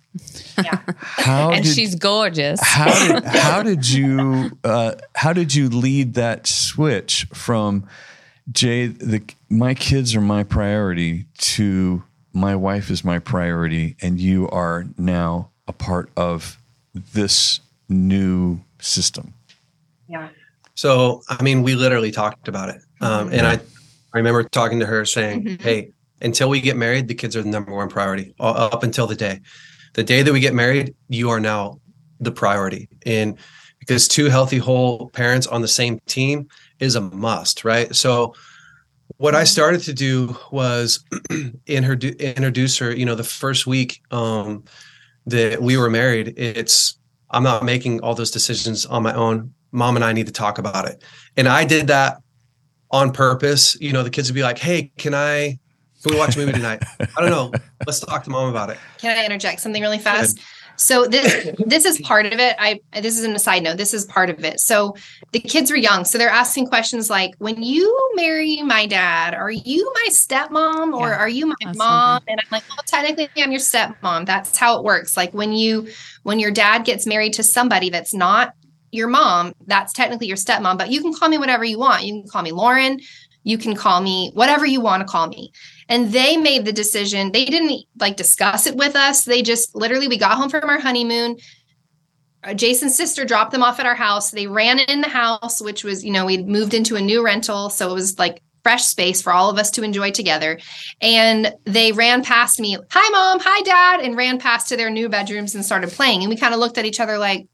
Yeah. 0.57 0.79
How 0.97 1.51
and 1.53 1.65
did, 1.65 1.75
she's 1.75 1.95
gorgeous. 1.95 2.61
how 2.63 2.91
did 3.09 3.25
how 3.43 3.63
did 3.63 3.89
you 3.89 4.57
uh, 4.65 4.93
how 5.15 5.33
did 5.33 5.55
you 5.55 5.69
lead 5.69 6.15
that 6.15 6.47
switch 6.47 7.27
from 7.33 7.87
Jay 8.51 8.87
the 8.89 9.23
my 9.49 9.75
kids 9.75 10.15
are 10.15 10.21
my 10.21 10.43
priority 10.43 11.27
to 11.39 12.03
my 12.33 12.55
wife 12.57 12.91
is 12.91 13.05
my 13.05 13.19
priority 13.19 13.97
and 14.01 14.21
you 14.21 14.49
are 14.49 14.87
now 14.99 15.51
a 15.69 15.73
part 15.73 16.11
of 16.17 16.59
this 16.95 17.61
new 17.91 18.61
system. 18.81 19.35
Yeah. 20.09 20.29
So, 20.75 21.23
I 21.29 21.43
mean, 21.43 21.63
we 21.63 21.75
literally 21.75 22.11
talked 22.11 22.49
about 22.49 22.71
it. 22.71 22.81
Um, 23.01 23.31
and 23.33 23.47
I, 23.47 23.55
I 23.55 24.19
remember 24.19 24.43
talking 24.45 24.81
to 24.81 24.87
her 24.87 25.05
saying, 25.05 25.45
Mhm. 25.45 25.61
Hey, 25.61 25.93
until 26.23 26.49
we 26.49 26.61
get 26.61 26.77
married, 26.77 27.09
the 27.09 27.15
kids 27.15 27.37
are 27.37 27.43
the 27.43 27.49
number 27.49 27.75
one 27.75 27.89
priority 27.89 28.35
uh, 28.41 28.69
up 28.73 28.83
until 28.83 29.07
the 29.07 29.15
day. 29.15 29.41
The 29.95 30.05
day 30.05 30.23
that 30.23 30.33
we 30.33 30.41
get 30.41 30.55
married, 30.55 30.95
you 31.09 31.31
are 31.31 31.41
now 31.41 31.81
the 32.21 32.31
priority. 32.31 32.89
And 33.05 33.37
because 33.79 34.07
two 34.07 34.27
healthy, 34.27 34.59
whole 34.59 35.11
parents 35.11 35.47
on 35.47 35.63
the 35.63 35.69
same 35.69 35.99
team 36.07 36.49
is 36.79 36.95
a 36.95 37.01
must, 37.01 37.65
right? 37.65 37.95
So, 37.95 38.35
what 39.17 39.35
I 39.35 39.45
started 39.45 39.83
to 39.83 39.93
do 39.93 40.37
was 40.51 41.05
introduce 41.67 42.15
introduce 42.15 42.79
her. 42.79 42.95
You 42.95 43.05
know, 43.05 43.17
the 43.17 43.25
first 43.25 43.67
week 43.67 44.01
um, 44.11 44.65
that 45.27 45.61
we 45.61 45.77
were 45.77 45.91
married, 45.91 46.35
it's 46.37 46.99
I'm 47.31 47.43
not 47.43 47.65
making 47.65 48.01
all 48.01 48.15
those 48.15 48.31
decisions 48.31 48.87
on 48.87 49.03
my 49.03 49.15
own. 49.15 49.55
Mom 49.73 49.97
and 49.97 50.05
I 50.05 50.13
need 50.13 50.27
to 50.27 50.33
talk 50.33 50.59
about 50.59 50.89
it. 50.89 51.03
And 51.37 51.49
I 51.49 51.65
did 51.65 51.87
that 51.89 52.19
on 52.91 53.13
purpose. 53.13 53.81
You 53.81 53.93
know, 53.93 54.03
the 54.03 54.11
kids 54.11 54.29
would 54.29 54.35
be 54.35 54.43
like, 54.43 54.59
"Hey, 54.59 54.91
can 54.99 55.15
I? 55.15 55.59
Can 56.03 56.13
we 56.13 56.19
watch 56.19 56.35
a 56.37 56.39
movie 56.39 56.53
tonight? 56.53 56.83
I 56.99 57.21
don't 57.21 57.31
know. 57.31 57.53
Let's 57.87 58.01
talk 58.01 58.25
to 58.25 58.31
mom 58.31 58.49
about 58.49 58.71
it." 58.71 58.79
Can 58.99 59.17
I 59.17 59.25
interject 59.25 59.61
something 59.61 59.83
really 59.83 59.99
fast? 59.99 60.41
So 60.81 61.07
this 61.07 61.51
this 61.67 61.85
is 61.85 62.01
part 62.01 62.25
of 62.25 62.41
it. 62.41 62.57
I 62.59 62.81
this 62.95 63.19
isn't 63.19 63.37
a 63.37 63.39
side 63.39 63.63
note. 63.63 63.77
This 63.77 63.93
is 63.93 64.07
part 64.07 64.31
of 64.31 64.43
it. 64.45 64.61
So 64.61 64.97
the 65.33 65.39
kids 65.39 65.71
were 65.71 65.77
young, 65.77 66.07
so 66.07 66.17
they're 66.17 66.31
asking 66.31 66.69
questions 66.69 67.11
like, 67.11 67.35
"When 67.39 67.63
you 67.63 68.13
marry 68.15 68.63
my 68.63 68.87
dad, 68.87 69.35
are 69.35 69.51
you 69.51 69.93
my 69.95 70.09
stepmom 70.11 70.95
or 70.95 71.11
Yeah, 71.11 71.19
are 71.19 71.29
you 71.29 71.47
my 71.47 71.73
mom?" 71.77 72.23
And 72.29 72.41
I'm 72.41 72.47
like, 72.51 72.65
"Well, 72.71 72.83
technically, 72.87 73.29
I'm 73.37 73.53
your 73.53 73.61
stepmom. 73.61 74.25
That's 74.25 74.57
how 74.57 74.79
it 74.79 74.85
works. 74.85 75.19
Like 75.19 75.35
when 75.35 75.53
you 75.53 75.89
when 76.23 76.39
your 76.39 76.51
dad 76.51 76.87
gets 76.87 77.07
married 77.07 77.35
to 77.35 77.43
somebody 77.43 77.91
that's 77.91 78.15
not 78.15 78.55
your 78.91 79.09
mom, 79.09 79.53
that's 79.67 79.93
technically 79.93 80.29
your 80.29 80.39
stepmom. 80.39 80.79
But 80.79 80.91
you 80.91 81.03
can 81.03 81.13
call 81.13 81.29
me 81.29 81.37
whatever 81.37 81.65
you 81.65 81.79
want. 81.79 82.05
You 82.05 82.23
can 82.23 82.31
call 82.31 82.43
me 82.43 82.53
Lauren. 82.53 83.01
You 83.43 83.59
can 83.59 83.75
call 83.77 84.01
me 84.01 84.31
whatever 84.33 84.65
you 84.65 84.81
want 84.81 85.03
to 85.03 85.07
call 85.07 85.27
me." 85.29 85.53
And 85.91 86.13
they 86.13 86.37
made 86.37 86.65
the 86.65 86.73
decision. 86.73 87.33
They 87.33 87.45
didn't 87.45 87.85
like 87.99 88.17
discuss 88.17 88.67
it 88.67 88.77
with 88.77 88.95
us. 88.97 89.25
They 89.25 89.43
just 89.43 89.75
literally 89.75 90.09
we 90.09 90.17
got 90.17 90.39
home 90.39 90.49
from 90.49 90.71
our 90.71 90.79
honeymoon. 90.79 91.37
Uh, 92.43 92.55
jason's 92.55 92.95
sister 92.95 93.27
dropped 93.27 93.53
them 93.53 93.63
off 93.63 93.81
at 93.81 93.85
our 93.85 93.97
house. 93.97 94.31
They 94.31 94.47
ran 94.47 94.79
in 94.79 95.03
the 95.03 95.09
house 95.09 95.61
which 95.61 95.85
was 95.85 96.03
you 96.03 96.13
know 96.13 96.25
we'd 96.25 96.49
moved 96.49 96.73
into 96.73 96.97
a 96.97 97.01
new 97.01 97.23
rental 97.23 97.69
so 97.69 97.91
it 97.91 97.95
was 97.95 98.19
like 98.19 98.41
fresh 98.63 98.85
space 98.85 99.21
for 99.21 99.33
all 99.33 99.51
of 99.51 99.59
us 99.59 99.71
to 99.73 99.83
enjoy 99.83 100.11
together. 100.13 100.59
And 101.01 101.53
they 101.65 101.93
ran 101.93 102.23
past 102.23 102.61
me 102.61 102.79
hi 102.91 103.09
mom. 103.11 103.41
Hi 103.43 103.61
dad 103.63 104.01
and 104.01 104.17
ran 104.17 104.39
past 104.39 104.69
to 104.69 104.77
their 104.77 104.91
new 104.91 105.09
bedrooms 105.09 105.55
and 105.55 105.65
started 105.65 105.91
playing. 105.91 106.23
And 106.23 106.31
we 106.31 106.37
kind 106.37 106.55
of 106.55 106.61
looked 106.61 106.79
at 106.79 106.87
each 106.87 107.01
other 107.01 107.19
like 107.19 107.47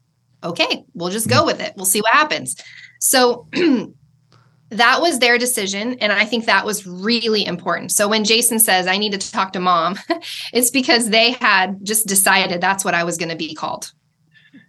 okay 0.43 0.85
we'll 0.93 1.09
just 1.09 1.27
go 1.27 1.43
with 1.43 1.59
it. 1.59 1.73
We'll 1.75 1.85
see 1.85 2.01
what 2.01 2.13
happens. 2.13 2.55
So 2.99 3.47
that 4.69 5.01
was 5.01 5.19
their 5.19 5.37
decision 5.37 5.93
and 5.99 6.11
i 6.11 6.25
think 6.25 6.45
that 6.45 6.65
was 6.65 6.85
really 6.85 7.45
important 7.45 7.91
so 7.91 8.07
when 8.07 8.23
jason 8.23 8.59
says 8.59 8.87
i 8.87 8.97
need 8.97 9.11
to 9.19 9.31
talk 9.31 9.53
to 9.53 9.59
mom 9.59 9.97
it's 10.53 10.69
because 10.69 11.09
they 11.09 11.31
had 11.31 11.83
just 11.85 12.07
decided 12.07 12.59
that's 12.59 12.83
what 12.83 12.93
i 12.93 13.03
was 13.03 13.17
going 13.17 13.29
to 13.29 13.35
be 13.35 13.53
called 13.53 13.91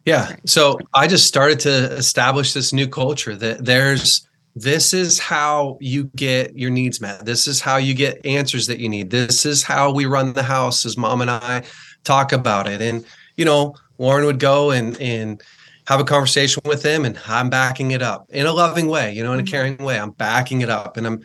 Yeah. 0.09 0.37
So 0.47 0.79
I 0.95 1.07
just 1.07 1.27
started 1.27 1.61
to 1.61 1.93
establish 1.93 2.55
this 2.55 2.73
new 2.73 2.89
culture 2.89 3.37
that 3.37 3.65
there's 3.65 4.27
this 4.57 4.95
is 4.95 5.19
how 5.19 5.77
you 5.81 6.05
get 6.17 6.57
your 6.57 6.71
needs 6.71 7.01
met. 7.01 7.27
This 7.27 7.47
is 7.47 7.61
how 7.61 7.77
you 7.77 7.95
get 7.95 8.25
answers 8.25 8.67
that 8.69 8.79
you 8.79 8.89
need. 8.89 9.11
This 9.11 9.45
is 9.45 9.63
how 9.63 9.93
we 9.93 10.07
run 10.07 10.33
the 10.33 10.43
house 10.43 10.87
as 10.87 10.97
mom 10.97 11.21
and 11.21 11.31
I 11.31 11.63
talk 12.05 12.33
about 12.33 12.67
it. 12.67 12.81
And 12.81 13.05
you 13.37 13.45
know, 13.45 13.75
Lauren 13.99 14.25
would 14.25 14.41
go 14.41 14.71
and 14.71 14.99
and 15.01 15.43
have 15.89 16.01
a 16.01 16.05
conversation 16.05 16.61
with 16.67 16.83
them 16.83 17.07
and 17.07 17.19
I'm 17.27 17.49
backing 17.49 17.93
it 17.93 18.03
up 18.03 18.27
in 18.29 18.45
a 18.45 18.53
loving 18.53 18.89
way, 18.89 19.11
you 19.15 19.23
know, 19.25 19.33
in 19.33 19.41
a 19.41 19.43
caring 19.43 19.79
way. 19.79 19.99
I'm 19.99 20.11
backing 20.11 20.61
it 20.61 20.69
up 20.69 20.99
and 20.99 21.07
I'm 21.07 21.23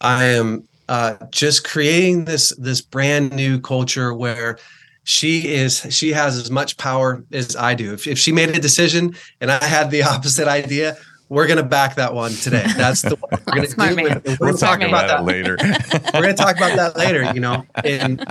I 0.00 0.24
am 0.24 0.66
uh 0.88 1.16
just 1.30 1.64
creating 1.68 2.24
this 2.24 2.54
this 2.56 2.80
brand 2.80 3.34
new 3.34 3.60
culture 3.60 4.14
where 4.14 4.56
she 5.04 5.48
is 5.54 5.86
she 5.90 6.12
has 6.14 6.38
as 6.38 6.50
much 6.50 6.78
power 6.78 7.22
as 7.30 7.56
I 7.56 7.74
do. 7.74 7.92
If, 7.92 8.06
if 8.06 8.18
she 8.18 8.32
made 8.32 8.48
a 8.48 8.58
decision 8.58 9.14
and 9.42 9.52
I 9.52 9.62
had 9.62 9.90
the 9.90 10.02
opposite 10.14 10.48
idea, 10.48 10.96
we're 11.28 11.46
gonna 11.46 11.62
back 11.62 11.96
that 11.96 12.14
one 12.14 12.32
today. 12.32 12.64
That's 12.74 13.02
the 13.02 13.16
one 13.16 13.38
we're 13.46 13.54
gonna 13.56 13.68
Smart 13.68 13.90
do. 13.90 13.96
man. 13.96 14.22
We're 14.24 14.36
We'll 14.40 14.52
gonna 14.52 14.52
talk 14.56 14.80
talk 14.80 14.88
about 14.88 15.04
about 15.04 15.18
that 15.18 15.24
later. 15.26 15.56
we're 16.14 16.22
going 16.22 16.34
to 16.34 16.42
talk 16.42 16.56
about 16.56 16.74
that 16.76 16.96
later 16.96 17.22
you 17.34 17.40
know 17.40 17.66
and 17.84 18.24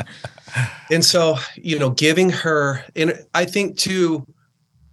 and 0.90 1.06
so 1.06 1.38
you 1.56 1.78
know 1.78 1.92
giving 1.92 2.32
her 2.32 2.84
and 2.96 3.14
i 3.36 3.46
think 3.46 3.78
too 3.78 4.26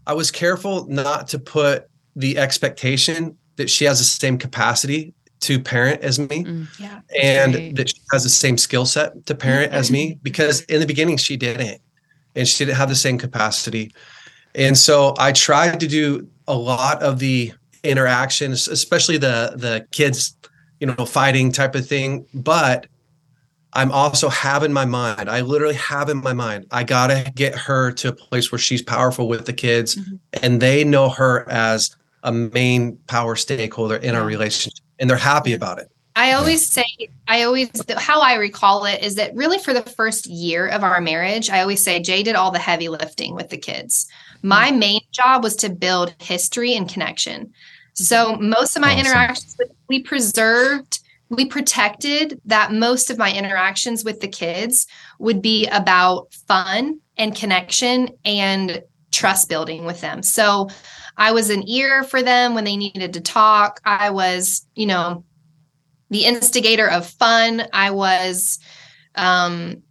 i 0.06 0.12
was 0.12 0.30
careful 0.30 0.86
not 0.88 1.28
to 1.28 1.38
put 1.38 1.88
the 2.16 2.38
expectation 2.38 3.36
that 3.56 3.68
she 3.70 3.84
has 3.84 3.98
the 3.98 4.04
same 4.04 4.36
capacity 4.38 5.14
to 5.40 5.58
parent 5.60 6.00
as 6.02 6.18
me 6.18 6.44
Mm. 6.44 6.66
yeah 6.78 7.00
and 7.20 7.54
Right. 7.54 7.74
that 7.76 7.88
she 7.88 7.96
has 8.12 8.22
the 8.22 8.28
same 8.30 8.56
skill 8.58 8.86
set 8.86 9.26
to 9.26 9.34
parent 9.34 9.72
as 9.72 9.90
me 9.90 10.18
because 10.22 10.60
in 10.62 10.80
the 10.80 10.86
beginning 10.86 11.16
she 11.16 11.36
didn't 11.36 11.80
and 12.36 12.46
she 12.48 12.64
didn't 12.64 12.76
have 12.78 12.88
the 12.88 12.94
same 12.96 13.18
capacity 13.18 13.92
and 14.54 14.76
so 14.78 15.14
i 15.18 15.32
tried 15.32 15.80
to 15.80 15.88
do 15.88 16.26
a 16.48 16.54
lot 16.56 17.02
of 17.02 17.18
the 17.18 17.52
interactions 17.84 18.68
especially 18.68 19.16
the 19.18 19.52
the 19.56 19.86
kids 19.90 20.36
you 20.80 20.86
know 20.86 21.04
fighting 21.04 21.50
type 21.52 21.74
of 21.74 21.86
thing 21.86 22.24
but 22.34 22.86
i'm 23.74 23.90
also 23.92 24.28
have 24.28 24.62
in 24.62 24.72
my 24.72 24.84
mind 24.84 25.28
i 25.30 25.40
literally 25.40 25.74
have 25.74 26.08
in 26.08 26.18
my 26.18 26.32
mind 26.32 26.66
i 26.70 26.82
gotta 26.84 27.30
get 27.34 27.54
her 27.54 27.90
to 27.92 28.08
a 28.08 28.12
place 28.12 28.50
where 28.52 28.58
she's 28.58 28.82
powerful 28.82 29.28
with 29.28 29.46
the 29.46 29.52
kids 29.52 29.96
Mhm. 29.96 30.18
and 30.42 30.60
they 30.60 30.84
know 30.84 31.08
her 31.08 31.48
as 31.50 31.94
a 32.22 32.32
main 32.32 32.96
power 33.08 33.34
stakeholder 33.36 33.96
in 33.96 34.14
our 34.14 34.24
relationship 34.24 34.84
and 34.98 35.08
they're 35.10 35.16
happy 35.16 35.52
about 35.54 35.78
it 35.78 35.88
I 36.14 36.32
always 36.32 36.68
say, 36.68 36.84
I 37.26 37.44
always, 37.44 37.70
how 37.96 38.20
I 38.20 38.34
recall 38.34 38.84
it 38.84 39.02
is 39.02 39.14
that 39.14 39.34
really 39.34 39.58
for 39.58 39.72
the 39.72 39.80
first 39.82 40.26
year 40.26 40.68
of 40.68 40.84
our 40.84 41.00
marriage, 41.00 41.48
I 41.48 41.62
always 41.62 41.82
say 41.82 42.00
Jay 42.00 42.22
did 42.22 42.36
all 42.36 42.50
the 42.50 42.58
heavy 42.58 42.90
lifting 42.90 43.34
with 43.34 43.48
the 43.48 43.56
kids. 43.56 44.06
My 44.42 44.70
main 44.72 45.00
job 45.12 45.42
was 45.42 45.56
to 45.56 45.70
build 45.70 46.14
history 46.18 46.74
and 46.74 46.86
connection. 46.86 47.54
So 47.94 48.36
most 48.36 48.76
of 48.76 48.82
my 48.82 48.88
Awesome. 48.92 49.06
interactions, 49.06 49.56
with, 49.58 49.70
we 49.88 50.02
preserved, 50.02 51.00
we 51.32 51.46
protected 51.46 52.40
that 52.44 52.72
most 52.72 53.10
of 53.10 53.16
my 53.16 53.32
interactions 53.32 54.04
with 54.04 54.20
the 54.20 54.28
kids 54.28 54.86
would 55.18 55.40
be 55.40 55.66
about 55.68 56.32
fun 56.46 57.00
and 57.16 57.34
connection 57.34 58.10
and 58.24 58.82
trust 59.12 59.48
building 59.48 59.86
with 59.86 60.00
them. 60.02 60.22
So 60.22 60.68
I 61.16 61.32
was 61.32 61.48
an 61.48 61.66
ear 61.68 62.04
for 62.04 62.22
them 62.22 62.54
when 62.54 62.64
they 62.64 62.76
needed 62.76 63.14
to 63.14 63.20
talk. 63.20 63.80
I 63.84 64.10
was, 64.10 64.66
you 64.74 64.86
know, 64.86 65.24
the 66.10 66.26
instigator 66.26 66.88
of 66.88 67.06
fun. 67.06 67.62
I 67.72 67.90
was, 67.92 68.58
um, 69.14 69.82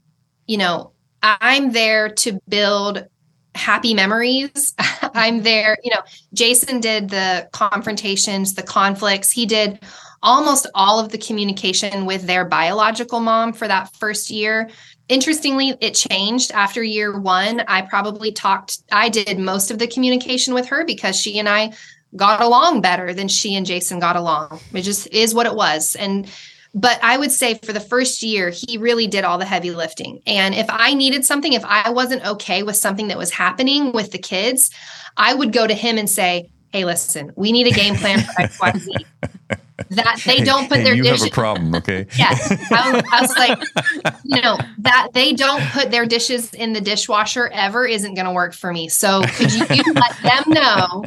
you 0.46 0.58
know, 0.58 0.94
I'm 1.24 1.72
there 1.72 2.10
to 2.10 2.40
build 2.48 3.08
happy 3.56 3.96
memories. 3.96 4.76
I'm 5.16 5.44
there, 5.44 5.78
you 5.84 5.92
know, 5.92 6.02
Jason 6.34 6.80
did 6.80 7.10
the 7.10 7.50
confrontations, 7.52 8.54
the 8.54 8.64
conflicts. 8.64 9.32
He 9.32 9.46
did 9.46 9.80
almost 10.24 10.68
all 10.76 11.00
of 11.00 11.10
the 11.10 11.18
communication 11.18 12.06
with 12.06 12.24
their 12.28 12.46
biological 12.46 13.20
mom 13.20 13.54
for 13.54 13.68
that 13.68 13.96
first 13.96 14.30
year. 14.30 14.70
Interestingly, 15.10 15.76
it 15.82 15.96
changed 15.96 16.52
after 16.52 16.84
year 16.84 17.20
one. 17.20 17.62
I 17.68 17.82
probably 17.82 18.32
talked, 18.32 18.80
I 18.92 19.10
did 19.10 19.40
most 19.40 19.72
of 19.72 19.80
the 19.80 19.88
communication 19.88 20.54
with 20.54 20.68
her 20.68 20.86
because 20.86 21.20
she 21.20 21.40
and 21.40 21.50
I 21.50 21.74
got 22.16 22.42
along 22.42 22.82
better 22.82 23.14
than 23.14 23.28
she 23.28 23.56
and 23.56 23.66
Jason 23.66 24.00
got 24.00 24.16
along. 24.16 24.60
It 24.74 24.82
just 24.82 25.08
is 25.08 25.34
what 25.34 25.46
it 25.46 25.56
was. 25.56 25.96
And 25.96 26.30
but 26.74 27.00
I 27.04 27.18
would 27.18 27.32
say 27.32 27.60
for 27.64 27.74
the 27.74 27.80
first 27.80 28.24
year, 28.24 28.50
he 28.50 28.78
really 28.78 29.08
did 29.08 29.24
all 29.26 29.38
the 29.38 29.46
heavy 29.46 29.72
lifting. 29.72 30.22
And 30.26 30.56
if 30.56 30.68
I 30.70 30.94
needed 30.94 31.26
something, 31.26 31.54
if 31.54 31.66
I 31.66 31.90
wasn't 31.90 32.26
okay 32.26 32.64
with 32.64 32.78
something 32.78 33.10
that 33.10 33.18
was 33.18 33.32
happening 33.32 33.92
with 33.92 34.12
the 34.12 34.18
kids, 34.18 34.72
I 35.18 35.34
would 35.34 35.52
go 35.52 35.68
to 35.68 35.74
him 35.74 35.98
and 35.98 36.10
say, 36.10 36.50
Hey, 36.72 36.86
listen, 36.86 37.34
we 37.36 37.52
need 37.52 37.68
a 37.68 37.72
game 37.72 37.96
plan 37.96 38.22
for 38.22 38.32
XYZ. 38.32 38.88
that 39.90 40.22
they 40.26 40.40
don't 40.40 40.70
put 40.70 40.78
Hey, 40.78 40.84
their 40.86 40.94
you 40.94 41.04
dishes. 41.04 41.24
have 41.24 41.32
a 41.32 41.36
problem, 41.36 41.76
okay? 41.76 42.08
Yes. 42.18 42.50
I 42.72 42.92
was, 42.92 43.04
I 43.12 43.22
was 43.22 43.38
like, 43.38 44.24
you 44.24 44.42
know, 44.42 44.58
that 44.78 45.10
they 45.14 45.34
don't 45.34 45.62
put 45.72 45.92
their 45.92 46.06
dishes 46.06 46.54
in 46.54 46.72
the 46.72 46.80
dishwasher 46.80 47.50
ever 47.50 47.86
isn't 47.86 48.14
going 48.14 48.26
to 48.26 48.32
work 48.32 48.54
for 48.54 48.72
me. 48.72 48.88
So 48.88 49.22
could 49.34 49.52
you, 49.52 49.66
you 49.70 49.94
let 49.94 50.16
them 50.24 50.44
know 50.48 51.04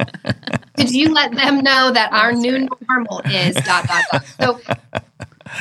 did 0.77 0.91
you 0.91 1.13
let 1.13 1.33
them 1.33 1.57
know 1.59 1.91
that 1.91 2.11
our 2.11 2.33
new 2.33 2.67
normal 2.87 3.21
is 3.25 3.55
dot 3.55 3.87
dot 3.87 4.03
dot? 4.11 4.25
So 4.39 4.59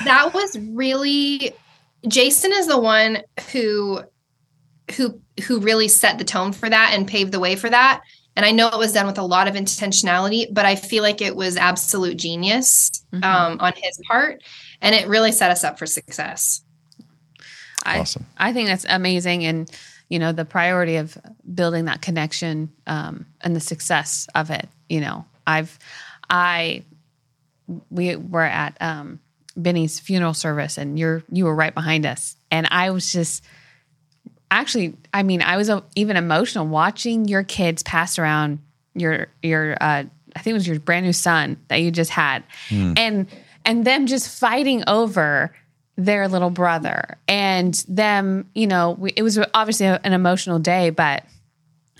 that 0.05 0.32
was 0.32 0.59
really 0.59 1.55
Jason 2.09 2.53
is 2.53 2.66
the 2.66 2.78
one 2.78 3.22
who 3.53 4.03
who 4.97 5.20
who 5.47 5.61
really 5.61 5.89
set 5.89 6.18
the 6.18 6.24
tone 6.24 6.53
for 6.53 6.68
that 6.68 6.93
and 6.95 7.07
paved 7.07 7.32
the 7.32 7.41
way 7.41 7.57
for 7.57 7.70
that. 7.70 8.03
And 8.37 8.45
I 8.45 8.51
know 8.51 8.68
it 8.68 8.78
was 8.78 8.93
done 8.93 9.07
with 9.07 9.18
a 9.18 9.22
lot 9.22 9.47
of 9.47 9.55
intentionality, 9.55 10.47
but 10.53 10.66
I 10.66 10.74
feel 10.74 11.03
like 11.03 11.22
it 11.22 11.37
was 11.37 11.57
absolute 11.57 12.16
genius 12.16 12.91
mm-hmm. 13.12 13.22
um, 13.22 13.61
on 13.61 13.72
his 13.76 13.99
part, 14.09 14.43
and 14.80 14.95
it 14.95 15.07
really 15.07 15.30
set 15.30 15.51
us 15.53 15.62
up 15.62 15.78
for 15.78 15.87
success. 15.87 16.62
I, 17.87 18.01
awesome. 18.01 18.26
I 18.37 18.53
think 18.53 18.68
that's 18.68 18.87
amazing, 18.89 19.45
and 19.45 19.70
you 20.09 20.18
know 20.18 20.32
the 20.32 20.45
priority 20.45 20.97
of 20.97 21.16
building 21.55 21.85
that 21.85 22.03
connection 22.03 22.72
um, 22.87 23.26
and 23.41 23.55
the 23.55 23.61
success 23.61 24.26
of 24.35 24.51
it. 24.51 24.68
You 24.89 25.01
know, 25.01 25.24
I've 25.47 25.78
I 26.28 26.82
we 27.91 28.16
were 28.16 28.43
at 28.43 28.76
um, 28.80 29.20
Beni's 29.61 30.00
funeral 30.00 30.34
service, 30.34 30.78
and 30.78 30.98
you're 30.98 31.22
you 31.30 31.44
were 31.44 31.55
right 31.55 31.74
behind 31.74 32.07
us, 32.07 32.36
and 32.50 32.66
I 32.70 32.90
was 32.90 33.12
just 33.12 33.44
actually, 34.50 34.94
I 35.12 35.22
mean, 35.22 35.42
I 35.42 35.57
was 35.57 35.68
uh, 35.68 35.80
even 35.96 36.16
emotional 36.16 36.66
watching 36.66 37.26
your 37.26 37.42
kids 37.42 37.82
pass 37.82 38.18
around 38.18 38.61
your 38.94 39.28
your 39.42 39.74
uh, 39.80 40.05
I 40.36 40.38
think 40.40 40.52
it 40.52 40.55
was 40.55 40.66
your 40.66 40.80
brand 40.80 41.07
new 41.07 41.12
son 41.12 41.59
that 41.68 41.80
you 41.80 41.90
just 41.90 42.11
had, 42.11 42.44
mm. 42.68 42.98
and 42.98 43.26
and 43.64 43.84
them 43.84 44.07
just 44.07 44.38
fighting 44.38 44.84
over 44.86 45.55
their 45.96 46.28
little 46.28 46.50
brother 46.50 47.18
and 47.28 47.74
them, 47.88 48.50
you 48.55 48.66
know, 48.66 48.96
we, 48.98 49.12
it 49.14 49.22
was 49.22 49.38
obviously 49.55 49.86
an 49.86 50.12
emotional 50.12 50.59
day, 50.59 50.90
but 50.90 51.24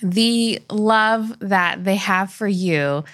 the 0.02 0.61
love 0.68 1.38
that 1.40 1.84
they 1.84 1.96
have 1.96 2.32
for 2.32 2.48
you 2.48 3.05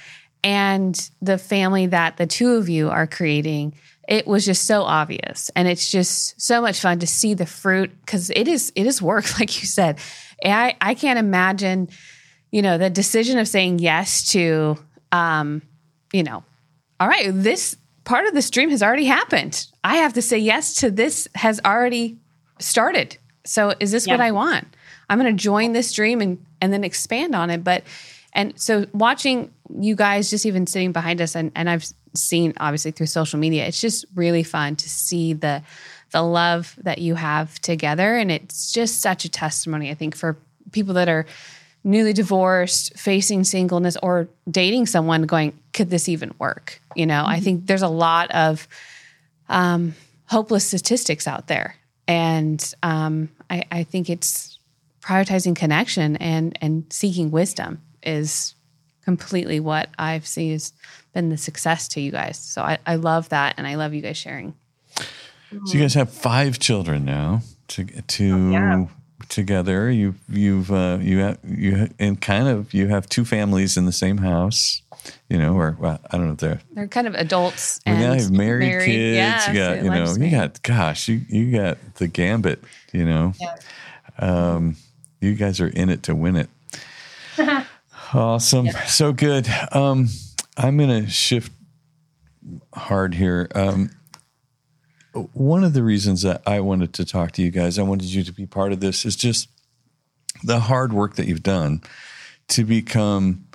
and 0.42 1.10
the 1.20 1.36
family 1.36 1.86
that 1.86 2.16
the 2.16 2.26
two 2.26 2.54
of 2.54 2.68
you 2.68 2.88
are 2.88 3.06
creating 3.06 3.74
it 4.10 4.26
was 4.26 4.44
just 4.44 4.64
so 4.66 4.82
obvious. 4.82 5.50
And 5.54 5.68
it's 5.68 5.90
just 5.90 6.38
so 6.38 6.60
much 6.60 6.80
fun 6.80 6.98
to 6.98 7.06
see 7.06 7.32
the 7.32 7.46
fruit 7.46 7.92
because 8.04 8.28
it 8.30 8.48
is 8.48 8.72
it 8.74 8.86
is 8.86 9.00
work 9.00 9.38
like 9.40 9.62
you 9.62 9.66
said. 9.66 9.98
I 10.44 10.76
i 10.80 10.94
can't 10.94 11.18
imagine 11.18 11.88
you 12.50 12.60
know 12.60 12.76
the 12.76 12.90
decision 12.90 13.38
of 13.38 13.46
saying 13.46 13.78
yes 13.78 14.32
to 14.32 14.76
um 15.12 15.62
you 16.12 16.22
know 16.22 16.42
all 16.98 17.08
right 17.08 17.28
this 17.30 17.76
part 18.04 18.26
of 18.26 18.34
this 18.34 18.50
dream 18.50 18.70
has 18.70 18.82
already 18.82 19.04
happened. 19.04 19.66
I 19.84 19.96
have 19.98 20.14
to 20.14 20.22
say 20.22 20.38
yes 20.38 20.74
to 20.76 20.90
this 20.90 21.28
has 21.36 21.60
already 21.64 22.18
started. 22.58 23.16
So 23.44 23.74
is 23.78 23.92
this 23.92 24.06
yeah. 24.06 24.14
what 24.14 24.20
i 24.20 24.32
want? 24.32 24.66
I'm 25.08 25.18
going 25.18 25.34
to 25.34 25.42
join 25.42 25.72
this 25.72 25.92
dream 25.92 26.20
and 26.20 26.44
and 26.60 26.72
then 26.72 26.82
expand 26.82 27.34
on 27.34 27.48
it. 27.48 27.62
But 27.62 27.84
and 28.32 28.58
so 28.60 28.86
watching 28.92 29.52
you 29.78 29.94
guys 29.94 30.30
just 30.30 30.46
even 30.46 30.66
sitting 30.66 30.92
behind 30.92 31.20
us 31.20 31.34
and, 31.34 31.52
and 31.54 31.68
I've 31.68 31.86
seen 32.14 32.54
obviously 32.58 32.90
through 32.90 33.06
social 33.06 33.38
media, 33.38 33.66
it's 33.66 33.80
just 33.80 34.04
really 34.14 34.42
fun 34.42 34.76
to 34.76 34.88
see 34.88 35.32
the 35.32 35.62
the 36.12 36.22
love 36.22 36.76
that 36.82 36.98
you 36.98 37.14
have 37.14 37.60
together. 37.60 38.16
And 38.16 38.32
it's 38.32 38.72
just 38.72 39.00
such 39.00 39.24
a 39.24 39.28
testimony, 39.28 39.90
I 39.90 39.94
think, 39.94 40.16
for 40.16 40.36
people 40.72 40.94
that 40.94 41.08
are 41.08 41.24
newly 41.84 42.12
divorced, 42.12 42.98
facing 42.98 43.44
singleness, 43.44 43.96
or 44.02 44.28
dating 44.50 44.86
someone 44.86 45.22
going, 45.22 45.58
could 45.72 45.88
this 45.88 46.08
even 46.08 46.34
work? 46.38 46.80
You 46.96 47.06
know, 47.06 47.22
mm-hmm. 47.22 47.32
I 47.32 47.40
think 47.40 47.66
there's 47.66 47.82
a 47.82 47.88
lot 47.88 48.30
of 48.32 48.66
um, 49.48 49.94
hopeless 50.26 50.66
statistics 50.66 51.26
out 51.26 51.46
there. 51.46 51.76
And 52.08 52.74
um, 52.82 53.28
I, 53.48 53.64
I 53.70 53.84
think 53.84 54.10
it's 54.10 54.58
prioritizing 55.00 55.56
connection 55.56 56.16
and 56.16 56.58
and 56.60 56.84
seeking 56.90 57.30
wisdom 57.30 57.80
is 58.02 58.54
completely 59.10 59.58
what 59.58 59.88
I've 59.98 60.24
seen 60.24 60.52
has 60.52 60.72
been 61.12 61.30
the 61.30 61.36
success 61.36 61.88
to 61.88 62.00
you 62.00 62.12
guys. 62.12 62.38
So 62.38 62.62
I, 62.62 62.78
I 62.86 62.94
love 62.94 63.28
that, 63.30 63.54
and 63.56 63.66
I 63.66 63.74
love 63.74 63.92
you 63.92 64.02
guys 64.02 64.16
sharing. 64.16 64.54
So 64.94 65.72
you 65.72 65.80
guys 65.80 65.94
have 65.94 66.10
five 66.10 66.60
children 66.60 67.04
now 67.04 67.42
to 67.68 67.84
to 67.84 68.32
oh, 68.32 68.50
yeah. 68.50 68.86
together. 69.28 69.90
You 69.90 70.14
you've 70.28 70.70
uh, 70.70 70.98
you 71.00 71.18
have 71.18 71.38
you 71.44 71.88
and 71.98 72.20
kind 72.20 72.46
of 72.46 72.72
you 72.72 72.86
have 72.86 73.08
two 73.08 73.24
families 73.24 73.76
in 73.76 73.84
the 73.84 73.92
same 73.92 74.18
house. 74.18 74.82
You 75.28 75.38
know, 75.38 75.54
or 75.54 75.76
well, 75.80 75.98
I 76.10 76.16
don't 76.16 76.26
know 76.26 76.32
if 76.34 76.38
they're 76.38 76.60
they're 76.72 76.86
kind 76.86 77.08
of 77.08 77.14
adults 77.14 77.80
and 77.86 77.98
now 77.98 78.12
you 78.12 78.22
have 78.22 78.30
married, 78.30 78.68
married 78.68 78.84
kids. 78.84 79.16
Yeah, 79.16 79.50
you 79.50 79.58
got 79.58 79.84
you 79.84 79.90
know 79.90 80.24
you 80.24 80.30
got 80.30 80.62
gosh 80.62 81.08
you 81.08 81.22
you 81.28 81.50
got 81.50 81.78
the 81.96 82.06
gambit. 82.06 82.62
You 82.92 83.06
know, 83.06 83.32
yeah. 83.40 83.56
um, 84.18 84.76
you 85.20 85.34
guys 85.34 85.60
are 85.60 85.68
in 85.68 85.88
it 85.88 86.04
to 86.04 86.14
win 86.14 86.36
it. 86.36 86.48
Awesome. 88.12 88.66
Yeah. 88.66 88.84
So 88.86 89.12
good. 89.12 89.48
Um, 89.72 90.08
I'm 90.56 90.76
going 90.76 91.04
to 91.04 91.10
shift 91.10 91.52
hard 92.74 93.14
here. 93.14 93.48
Um, 93.54 93.90
one 95.32 95.64
of 95.64 95.72
the 95.72 95.82
reasons 95.82 96.22
that 96.22 96.42
I 96.46 96.60
wanted 96.60 96.92
to 96.94 97.04
talk 97.04 97.32
to 97.32 97.42
you 97.42 97.50
guys, 97.50 97.78
I 97.78 97.82
wanted 97.82 98.08
you 98.08 98.22
to 98.22 98.32
be 98.32 98.46
part 98.46 98.72
of 98.72 98.80
this, 98.80 99.04
is 99.04 99.16
just 99.16 99.48
the 100.42 100.60
hard 100.60 100.92
work 100.92 101.16
that 101.16 101.26
you've 101.26 101.42
done 101.42 101.82
to 102.48 102.64
become, 102.64 103.46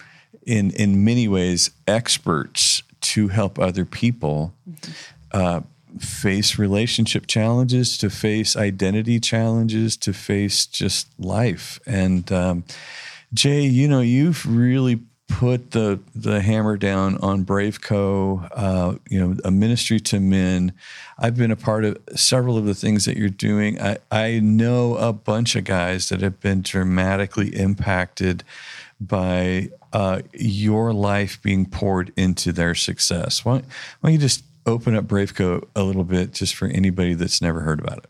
in 0.46 0.72
in 0.72 1.04
many 1.04 1.28
ways, 1.28 1.72
experts 1.88 2.84
to 3.02 3.30
help 3.30 3.58
other 3.60 3.86
people 3.86 4.54
mm-hmm. 4.70 4.92
uh, 5.32 5.62
face 6.00 6.60
relationship 6.60 7.28
challenges, 7.28 7.98
to 7.98 8.10
face 8.10 8.56
identity 8.56 9.20
challenges, 9.20 9.96
to 9.98 10.14
face 10.14 10.66
just 10.66 11.08
life, 11.20 11.80
and 11.86 12.32
um, 12.32 12.64
Jay, 13.34 13.62
you 13.62 13.88
know, 13.88 14.02
you've 14.02 14.46
really 14.46 15.02
put 15.28 15.72
the 15.72 16.00
the 16.14 16.42
hammer 16.42 16.78
down 16.78 17.18
on 17.18 17.46
Braveco, 17.46 18.48
uh, 18.54 18.96
you 19.10 19.20
know, 19.20 19.36
a 19.44 19.52
ministry 19.52 20.00
to 20.00 20.20
men. 20.20 20.74
I've 21.18 21.36
been 21.36 21.52
a 21.52 21.56
part 21.56 21.84
of 21.84 21.98
several 22.16 22.58
of 22.58 22.66
the 22.66 22.76
things 22.76 23.06
that 23.06 23.18
you're 23.18 23.30
doing. 23.30 23.82
I, 23.82 23.98
I 24.12 24.40
know 24.40 24.96
a 24.96 25.12
bunch 25.14 25.56
of 25.56 25.64
guys 25.64 26.10
that 26.10 26.22
have 26.22 26.40
been 26.40 26.62
dramatically 26.62 27.56
impacted 27.56 28.44
by 29.00 29.70
uh, 29.94 30.22
your 30.34 30.94
life 30.94 31.42
being 31.42 31.66
poured 31.66 32.14
into 32.16 32.52
their 32.52 32.76
success. 32.76 33.44
Why, 33.44 33.56
why 33.56 33.64
don't 34.04 34.14
you 34.14 34.20
just 34.20 34.44
open 34.66 34.96
up 34.96 35.06
Braveco 35.06 35.68
a 35.76 35.84
little 35.84 36.04
bit 36.04 36.34
just 36.34 36.56
for 36.56 36.68
anybody 36.68 37.14
that's 37.14 37.42
never 37.42 37.62
heard 37.62 37.80
about 37.80 38.00
it? 38.00 38.10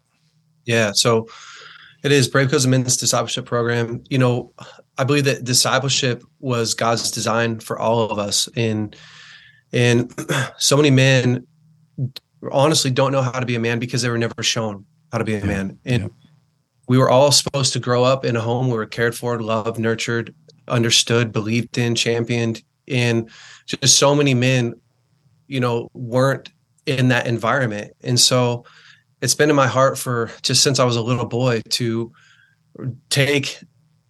Yeah. 0.65 0.91
So 0.93 1.27
it 2.03 2.11
is 2.11 2.29
Braveco's 2.29 2.65
a 2.65 2.67
men's 2.67 2.97
discipleship 2.97 3.45
program. 3.45 4.03
You 4.09 4.17
know, 4.17 4.51
I 4.97 5.03
believe 5.03 5.25
that 5.25 5.43
discipleship 5.43 6.23
was 6.39 6.73
God's 6.73 7.11
design 7.11 7.59
for 7.59 7.77
all 7.77 8.09
of 8.09 8.19
us. 8.19 8.47
And 8.55 8.95
and 9.73 10.13
so 10.57 10.77
many 10.77 10.89
men 10.89 11.45
honestly 12.51 12.91
don't 12.91 13.11
know 13.11 13.21
how 13.21 13.39
to 13.39 13.45
be 13.45 13.55
a 13.55 13.59
man 13.59 13.79
because 13.79 14.01
they 14.01 14.09
were 14.09 14.17
never 14.17 14.41
shown 14.41 14.85
how 15.11 15.17
to 15.17 15.23
be 15.23 15.35
a 15.35 15.39
yeah. 15.39 15.45
man. 15.45 15.79
And 15.85 16.03
yeah. 16.03 16.09
we 16.87 16.97
were 16.97 17.09
all 17.09 17.31
supposed 17.31 17.73
to 17.73 17.79
grow 17.79 18.03
up 18.03 18.25
in 18.25 18.35
a 18.35 18.41
home 18.41 18.67
where 18.67 18.77
we 18.77 18.83
were 18.83 18.85
cared 18.85 19.15
for, 19.15 19.39
loved, 19.39 19.79
nurtured, 19.79 20.33
understood, 20.67 21.31
believed 21.31 21.77
in, 21.77 21.95
championed. 21.95 22.63
And 22.87 23.29
just 23.65 23.97
so 23.97 24.15
many 24.15 24.33
men, 24.33 24.75
you 25.47 25.59
know, 25.59 25.89
weren't 25.93 26.49
in 26.85 27.09
that 27.09 27.27
environment. 27.27 27.93
And 28.01 28.19
so 28.19 28.65
it's 29.21 29.35
been 29.35 29.49
in 29.49 29.55
my 29.55 29.67
heart 29.67 29.97
for 29.97 30.29
just 30.43 30.61
since 30.61 30.79
I 30.79 30.85
was 30.85 30.95
a 30.95 31.01
little 31.01 31.25
boy 31.25 31.61
to 31.69 32.11
take 33.09 33.59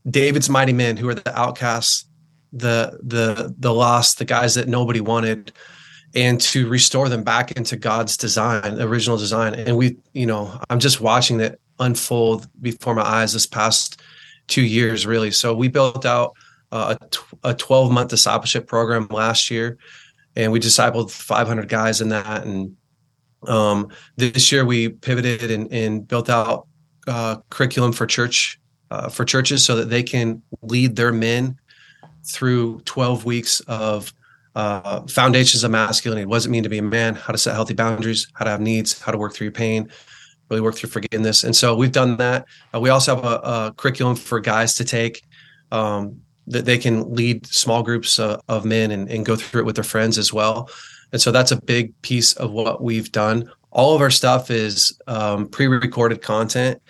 David's 0.09 0.49
mighty 0.49 0.73
men, 0.73 0.97
who 0.97 1.09
are 1.09 1.15
the 1.15 1.37
outcasts, 1.37 2.05
the 2.53 2.99
the 3.03 3.53
the 3.57 3.73
lost, 3.73 4.17
the 4.19 4.25
guys 4.25 4.55
that 4.55 4.67
nobody 4.67 5.01
wanted, 5.01 5.51
and 6.13 6.39
to 6.39 6.67
restore 6.69 7.09
them 7.09 7.23
back 7.23 7.51
into 7.51 7.75
God's 7.75 8.17
design, 8.17 8.79
original 8.81 9.17
design. 9.17 9.55
And 9.55 9.77
we, 9.77 9.97
you 10.13 10.25
know, 10.25 10.59
I'm 10.69 10.79
just 10.79 11.01
watching 11.01 11.37
that 11.37 11.59
unfold 11.79 12.47
before 12.61 12.95
my 12.95 13.03
eyes 13.03 13.33
this 13.33 13.45
past 13.45 14.01
two 14.47 14.63
years, 14.63 15.05
really. 15.05 15.31
So 15.31 15.53
we 15.53 15.67
built 15.67 16.05
out 16.05 16.35
uh, 16.71 16.95
a 17.43 17.53
12 17.53 17.91
month 17.91 18.09
discipleship 18.09 18.67
program 18.67 19.07
last 19.09 19.49
year, 19.49 19.77
and 20.35 20.51
we 20.51 20.59
discipled 20.59 21.11
500 21.11 21.67
guys 21.67 21.99
in 21.99 22.09
that. 22.09 22.45
And 22.45 22.77
um, 23.47 23.89
this 24.15 24.51
year 24.51 24.65
we 24.65 24.89
pivoted 24.89 25.51
and, 25.51 25.71
and 25.71 26.07
built 26.07 26.29
out 26.29 26.67
uh, 27.07 27.37
curriculum 27.49 27.91
for 27.91 28.05
church 28.05 28.59
uh, 28.91 29.09
for 29.09 29.25
churches 29.25 29.65
so 29.65 29.75
that 29.75 29.89
they 29.89 30.03
can 30.03 30.41
lead 30.61 30.95
their 30.95 31.11
men 31.11 31.57
through 32.23 32.81
12 32.81 33.25
weeks 33.25 33.59
of 33.61 34.13
uh, 34.55 35.01
foundations 35.07 35.63
of 35.63 35.71
masculinity. 35.71 36.25
What 36.25 36.37
does 36.37 36.45
it 36.45 36.49
mean 36.49 36.63
to 36.63 36.69
be 36.69 36.77
a 36.77 36.83
man? 36.83 37.15
How 37.15 37.31
to 37.31 37.37
set 37.37 37.53
healthy 37.53 37.73
boundaries? 37.73 38.27
How 38.33 38.45
to 38.45 38.51
have 38.51 38.61
needs? 38.61 38.99
How 39.01 39.11
to 39.11 39.17
work 39.17 39.33
through 39.33 39.45
your 39.45 39.51
pain? 39.51 39.89
Really 40.49 40.61
work 40.61 40.75
through 40.75 40.89
forgiveness. 40.89 41.43
And 41.43 41.55
so 41.55 41.75
we've 41.75 41.91
done 41.91 42.17
that. 42.17 42.45
Uh, 42.73 42.79
we 42.79 42.89
also 42.89 43.15
have 43.15 43.25
a, 43.25 43.35
a, 43.43 43.73
curriculum 43.75 44.15
for 44.15 44.39
guys 44.39 44.75
to 44.75 44.85
take 44.85 45.23
um, 45.71 46.21
that 46.47 46.65
they 46.65 46.77
can 46.77 47.13
lead 47.13 47.45
small 47.47 47.83
groups 47.83 48.19
uh, 48.19 48.39
of 48.47 48.63
men 48.63 48.91
and, 48.91 49.09
and 49.09 49.25
go 49.25 49.35
through 49.35 49.61
it 49.61 49.65
with 49.65 49.75
their 49.75 49.83
friends 49.83 50.17
as 50.17 50.31
well. 50.31 50.69
And 51.11 51.21
so 51.21 51.31
that's 51.31 51.51
a 51.51 51.61
big 51.61 51.99
piece 52.01 52.33
of 52.33 52.51
what 52.51 52.81
we've 52.81 53.11
done. 53.11 53.51
All 53.71 53.95
of 53.95 54.01
our 54.01 54.11
stuff 54.11 54.51
is 54.51 54.97
um, 55.07 55.47
pre-recorded 55.47 56.21
content 56.21 56.81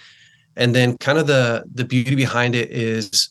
and 0.56 0.76
then 0.76 0.98
kind 0.98 1.18
of 1.18 1.28
the 1.28 1.64
the 1.74 1.86
beauty 1.86 2.16
behind 2.16 2.56
it 2.56 2.72
is 2.72 3.30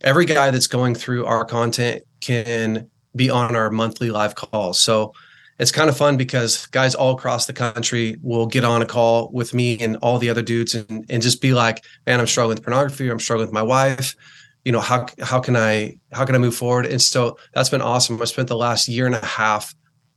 every 0.00 0.26
guy 0.26 0.50
that's 0.50 0.66
going 0.66 0.94
through 0.94 1.24
our 1.24 1.44
content 1.44 2.02
can 2.20 2.88
be 3.16 3.30
on 3.30 3.56
our 3.56 3.70
monthly 3.70 4.10
live 4.10 4.34
calls. 4.34 4.80
So 4.80 5.12
it's 5.58 5.70
kind 5.70 5.88
of 5.88 5.96
fun 5.96 6.16
because 6.16 6.66
guys 6.66 6.94
all 6.94 7.14
across 7.14 7.46
the 7.46 7.52
country 7.52 8.16
will 8.22 8.46
get 8.46 8.64
on 8.64 8.82
a 8.82 8.86
call 8.86 9.30
with 9.32 9.54
me 9.54 9.78
and 9.78 9.96
all 9.98 10.18
the 10.18 10.28
other 10.28 10.42
dudes 10.42 10.74
and, 10.74 11.06
and 11.08 11.22
just 11.22 11.40
be 11.40 11.54
like, 11.54 11.84
man, 12.06 12.20
I'm 12.20 12.26
struggling 12.26 12.56
with 12.56 12.64
pornography, 12.64 13.08
or 13.08 13.12
I'm 13.12 13.20
struggling 13.20 13.48
with 13.48 13.54
my 13.54 13.62
wife. 13.62 14.16
You 14.64 14.72
know, 14.72 14.80
how 14.80 15.06
how 15.20 15.40
can 15.40 15.56
I 15.56 15.98
how 16.12 16.24
can 16.24 16.34
I 16.34 16.38
move 16.38 16.56
forward? 16.56 16.86
And 16.86 17.00
so 17.00 17.38
that's 17.52 17.68
been 17.68 17.82
awesome. 17.82 18.20
I 18.20 18.24
spent 18.24 18.48
the 18.48 18.56
last 18.56 18.88
year 18.88 19.06
and 19.06 19.14
a 19.14 19.24
half 19.24 19.74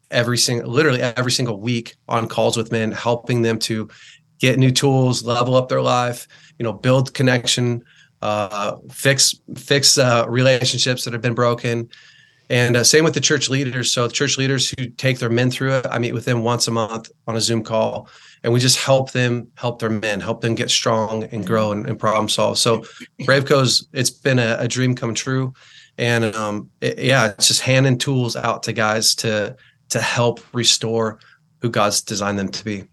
every 0.10 0.38
single 0.38 0.72
literally 0.72 1.02
every 1.02 1.32
single 1.32 1.60
week 1.60 1.96
on 2.08 2.28
calls 2.28 2.58
with 2.58 2.72
men, 2.72 2.92
helping 2.92 3.42
them 3.42 3.60
to 3.60 3.90
get 4.40 4.60
new 4.60 4.72
tools, 4.72 5.24
level 5.24 5.56
up 5.56 5.70
their 5.70 5.82
life, 5.82 6.28
you 6.58 6.64
know, 6.64 6.74
build 6.74 7.14
connection, 7.14 7.84
uh, 8.22 8.78
fix 8.92 9.36
fix 9.56 9.98
uh, 9.98 10.26
relationships 10.28 11.04
that 11.04 11.14
have 11.14 11.22
been 11.22 11.36
broken, 11.36 11.90
and 12.50 12.78
uh, 12.78 12.84
same 12.84 13.04
with 13.04 13.14
the 13.14 13.22
church 13.22 13.50
leaders. 13.50 13.92
So 13.92 14.08
church 14.10 14.38
leaders 14.38 14.70
who 14.70 14.88
take 14.90 15.20
their 15.20 15.30
men 15.30 15.52
through 15.52 15.74
it, 15.74 15.88
I 15.90 16.00
meet 16.00 16.14
with 16.14 16.26
them 16.26 16.44
once 16.44 16.68
a 16.68 16.72
month 16.72 17.12
on 17.28 17.36
a 17.36 17.42
Zoom 17.42 17.64
call, 17.64 18.10
and 18.44 18.54
we 18.54 18.60
just 18.60 18.80
help 18.80 19.12
them 19.12 19.48
help 19.56 19.80
their 19.80 19.90
men, 19.90 20.20
help 20.20 20.42
them 20.42 20.56
get 20.56 20.70
strong 20.70 21.26
and 21.26 21.46
grow 21.46 21.72
and, 21.72 21.88
and 21.88 22.00
problem 22.00 22.30
solve. 22.30 22.58
So 22.58 22.86
Braveco's 23.22 23.88
it's 23.94 24.10
been 24.10 24.40
a, 24.40 24.58
a 24.60 24.68
dream 24.68 24.96
come 24.96 25.14
true, 25.14 25.54
and 25.98 26.34
um, 26.36 26.70
it, 26.82 27.00
yeah, 27.00 27.28
it's 27.28 27.48
just 27.48 27.62
handing 27.62 27.98
tools 27.98 28.36
out 28.36 28.64
to 28.64 28.74
guys 28.74 29.16
to 29.16 29.56
to 29.90 30.02
help 30.02 30.40
restore 30.54 31.20
who 31.62 31.70
God's 31.70 32.02
designed 32.02 32.40
them 32.40 32.50
to 32.50 32.64
be. 32.64 32.86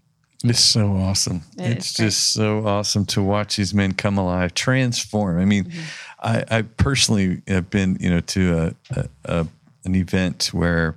It's 0.49 0.59
so 0.59 0.93
awesome. 0.93 1.41
It 1.57 1.77
it's 1.77 1.93
just 1.93 2.33
so 2.33 2.65
awesome 2.65 3.05
to 3.07 3.21
watch 3.21 3.57
these 3.57 3.73
men 3.73 3.93
come 3.93 4.17
alive, 4.17 4.53
transform. 4.53 5.39
I 5.39 5.45
mean, 5.45 5.65
mm-hmm. 5.65 5.81
I, 6.21 6.43
I, 6.49 6.61
personally 6.63 7.41
have 7.47 7.69
been, 7.69 7.97
you 7.99 8.09
know, 8.09 8.21
to 8.21 8.57
a, 8.57 8.99
a, 8.99 9.09
a, 9.25 9.47
an 9.83 9.95
event 9.95 10.49
where 10.53 10.95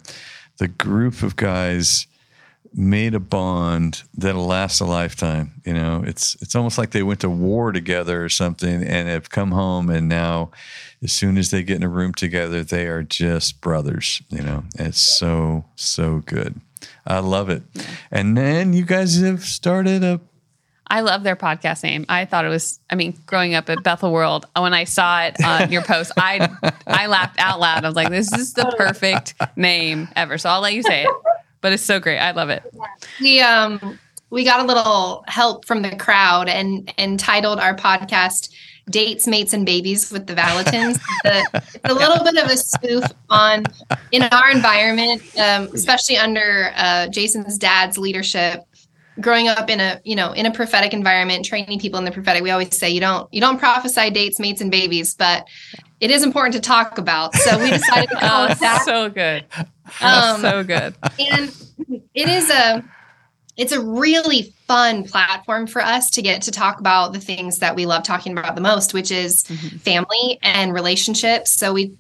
the 0.58 0.68
group 0.68 1.22
of 1.22 1.36
guys 1.36 2.06
made 2.74 3.14
a 3.14 3.20
bond 3.20 4.02
that'll 4.14 4.46
last 4.46 4.80
a 4.80 4.84
lifetime. 4.84 5.60
You 5.64 5.74
know, 5.74 6.02
it's 6.06 6.36
it's 6.40 6.54
almost 6.54 6.78
like 6.78 6.90
they 6.90 7.02
went 7.02 7.20
to 7.20 7.30
war 7.30 7.72
together 7.72 8.24
or 8.24 8.28
something 8.28 8.82
and 8.82 9.08
have 9.08 9.30
come 9.30 9.50
home 9.50 9.90
and 9.90 10.08
now 10.08 10.50
as 11.02 11.12
soon 11.12 11.38
as 11.38 11.50
they 11.50 11.62
get 11.62 11.76
in 11.76 11.82
a 11.82 11.88
room 11.88 12.12
together, 12.12 12.64
they 12.64 12.86
are 12.86 13.02
just 13.02 13.60
brothers, 13.60 14.20
you 14.30 14.42
know. 14.42 14.64
It's 14.78 15.00
so, 15.00 15.64
so 15.76 16.22
good. 16.26 16.60
I 17.06 17.18
love 17.20 17.50
it. 17.50 17.62
And 18.10 18.36
then 18.36 18.72
you 18.72 18.84
guys 18.84 19.20
have 19.20 19.44
started 19.44 20.04
a 20.04 20.20
I 20.90 21.00
love 21.00 21.22
their 21.22 21.36
podcast 21.36 21.82
name. 21.82 22.06
I 22.08 22.24
thought 22.24 22.46
it 22.46 22.48
was. 22.48 22.80
I 22.88 22.94
mean, 22.94 23.14
growing 23.26 23.54
up 23.54 23.68
at 23.68 23.82
Bethel 23.82 24.10
World, 24.10 24.46
when 24.56 24.72
I 24.72 24.84
saw 24.84 25.24
it 25.24 25.36
on 25.44 25.70
your 25.70 25.82
post, 25.82 26.12
I 26.16 26.48
I 26.86 27.06
laughed 27.08 27.38
out 27.38 27.60
loud. 27.60 27.84
I 27.84 27.88
was 27.88 27.96
like, 27.96 28.08
"This 28.08 28.32
is 28.32 28.54
the 28.54 28.74
perfect 28.76 29.34
name 29.56 30.08
ever." 30.16 30.38
So 30.38 30.48
I'll 30.48 30.62
let 30.62 30.72
you 30.72 30.82
say 30.82 31.04
it, 31.04 31.10
but 31.60 31.74
it's 31.74 31.82
so 31.82 32.00
great. 32.00 32.18
I 32.18 32.30
love 32.30 32.48
it. 32.48 32.62
We 33.20 33.40
um 33.40 33.98
we 34.30 34.44
got 34.44 34.60
a 34.60 34.64
little 34.64 35.24
help 35.28 35.66
from 35.66 35.82
the 35.82 35.94
crowd 35.96 36.48
and 36.48 36.92
and 36.96 37.20
titled 37.20 37.60
our 37.60 37.74
podcast 37.74 38.50
dates, 38.90 39.26
mates, 39.26 39.52
and 39.52 39.64
babies 39.64 40.10
with 40.10 40.26
the 40.26 40.34
Vallottons. 40.34 41.00
the, 41.24 41.62
it's 41.74 41.78
a 41.84 41.94
little 41.94 42.24
bit 42.24 42.36
of 42.36 42.50
a 42.50 42.56
spoof 42.56 43.04
on 43.28 43.64
in 44.12 44.22
our 44.22 44.50
environment, 44.50 45.22
um, 45.38 45.68
especially 45.74 46.16
under 46.16 46.72
uh, 46.76 47.08
Jason's 47.08 47.58
dad's 47.58 47.98
leadership. 47.98 48.64
Growing 49.20 49.48
up 49.48 49.68
in 49.68 49.80
a 49.80 50.00
you 50.04 50.14
know 50.14 50.30
in 50.30 50.46
a 50.46 50.52
prophetic 50.52 50.92
environment, 50.92 51.44
training 51.44 51.80
people 51.80 51.98
in 51.98 52.04
the 52.04 52.12
prophetic, 52.12 52.40
we 52.40 52.50
always 52.50 52.76
say 52.78 52.88
you 52.88 53.00
don't 53.00 53.32
you 53.34 53.40
don't 53.40 53.58
prophesy 53.58 54.10
dates, 54.10 54.38
mates, 54.38 54.60
and 54.60 54.70
babies, 54.70 55.16
but 55.16 55.44
it 55.98 56.12
is 56.12 56.22
important 56.22 56.54
to 56.54 56.60
talk 56.60 56.98
about. 56.98 57.34
So 57.34 57.58
we 57.58 57.70
decided 57.70 58.10
to 58.10 58.16
call 58.16 58.42
oh, 58.48 58.52
it 58.52 58.60
that. 58.60 58.82
So 58.84 59.10
good, 59.10 59.44
um, 60.00 60.40
so 60.40 60.62
good, 60.62 60.94
and 61.18 61.52
it 62.14 62.28
is 62.28 62.48
a 62.48 62.84
it's 63.58 63.72
a 63.72 63.80
really 63.80 64.54
fun 64.68 65.02
platform 65.02 65.66
for 65.66 65.82
us 65.82 66.10
to 66.10 66.22
get 66.22 66.42
to 66.42 66.52
talk 66.52 66.78
about 66.78 67.12
the 67.12 67.20
things 67.20 67.58
that 67.58 67.74
we 67.74 67.86
love 67.86 68.04
talking 68.04 68.32
about 68.32 68.54
the 68.54 68.60
most, 68.60 68.94
which 68.94 69.10
is 69.10 69.44
mm-hmm. 69.44 69.76
family 69.78 70.38
and 70.42 70.72
relationships. 70.72 71.52
So 71.52 71.74
we 71.74 71.96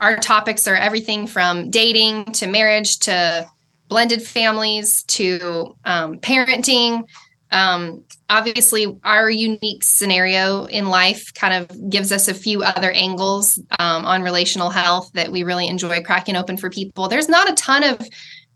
our 0.00 0.16
topics 0.16 0.66
are 0.66 0.74
everything 0.74 1.28
from 1.28 1.70
dating 1.70 2.24
to 2.24 2.48
marriage 2.48 2.98
to 3.00 3.48
blended 3.88 4.22
families 4.22 5.04
to 5.04 5.76
um, 5.84 6.18
parenting. 6.18 7.06
Um, 7.52 8.02
obviously, 8.28 8.98
our 9.04 9.30
unique 9.30 9.84
scenario 9.84 10.64
in 10.64 10.88
life 10.88 11.32
kind 11.34 11.54
of 11.54 11.90
gives 11.90 12.10
us 12.10 12.26
a 12.26 12.34
few 12.34 12.62
other 12.62 12.90
angles 12.90 13.60
um, 13.78 14.06
on 14.06 14.22
relational 14.22 14.70
health 14.70 15.12
that 15.12 15.30
we 15.30 15.44
really 15.44 15.68
enjoy 15.68 16.02
cracking 16.02 16.34
open 16.34 16.56
for 16.56 16.70
people. 16.70 17.08
There's 17.08 17.28
not 17.28 17.50
a 17.50 17.54
ton 17.54 17.84
of 17.84 18.00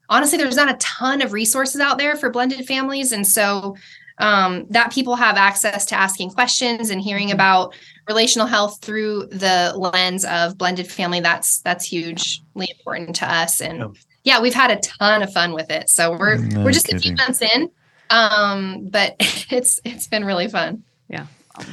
honestly, 0.08 0.38
there's 0.38 0.56
not 0.56 0.70
a 0.70 0.78
ton 0.78 1.22
of 1.22 1.32
resources 1.32 1.80
out 1.80 1.98
there 1.98 2.16
for 2.16 2.30
blended 2.30 2.66
families. 2.66 3.12
And 3.12 3.26
so 3.26 3.76
um, 4.18 4.66
that 4.70 4.92
people 4.92 5.16
have 5.16 5.36
access 5.36 5.84
to 5.86 5.94
asking 5.94 6.30
questions 6.30 6.90
and 6.90 7.00
hearing 7.00 7.28
mm-hmm. 7.28 7.34
about 7.34 7.74
relational 8.08 8.46
health 8.46 8.78
through 8.80 9.26
the 9.26 9.72
lens 9.76 10.24
of 10.24 10.56
blended 10.56 10.90
family 10.90 11.20
that's 11.20 11.58
that's 11.60 11.84
hugely 11.84 12.70
important 12.78 13.16
to 13.16 13.30
us 13.30 13.60
and 13.60 13.78
yeah, 13.78 13.86
yeah 14.24 14.40
we've 14.40 14.54
had 14.54 14.70
a 14.70 14.76
ton 14.76 15.22
of 15.22 15.32
fun 15.32 15.52
with 15.52 15.70
it 15.70 15.88
so 15.88 16.12
we're 16.12 16.36
no 16.36 16.62
we're 16.62 16.72
just 16.72 16.86
kidding. 16.86 16.98
a 16.98 17.02
few 17.02 17.14
months 17.14 17.42
in 17.42 17.68
um, 18.10 18.88
but 18.90 19.16
it's 19.50 19.80
it's 19.84 20.06
been 20.06 20.24
really 20.24 20.48
fun 20.48 20.82
yeah 21.08 21.26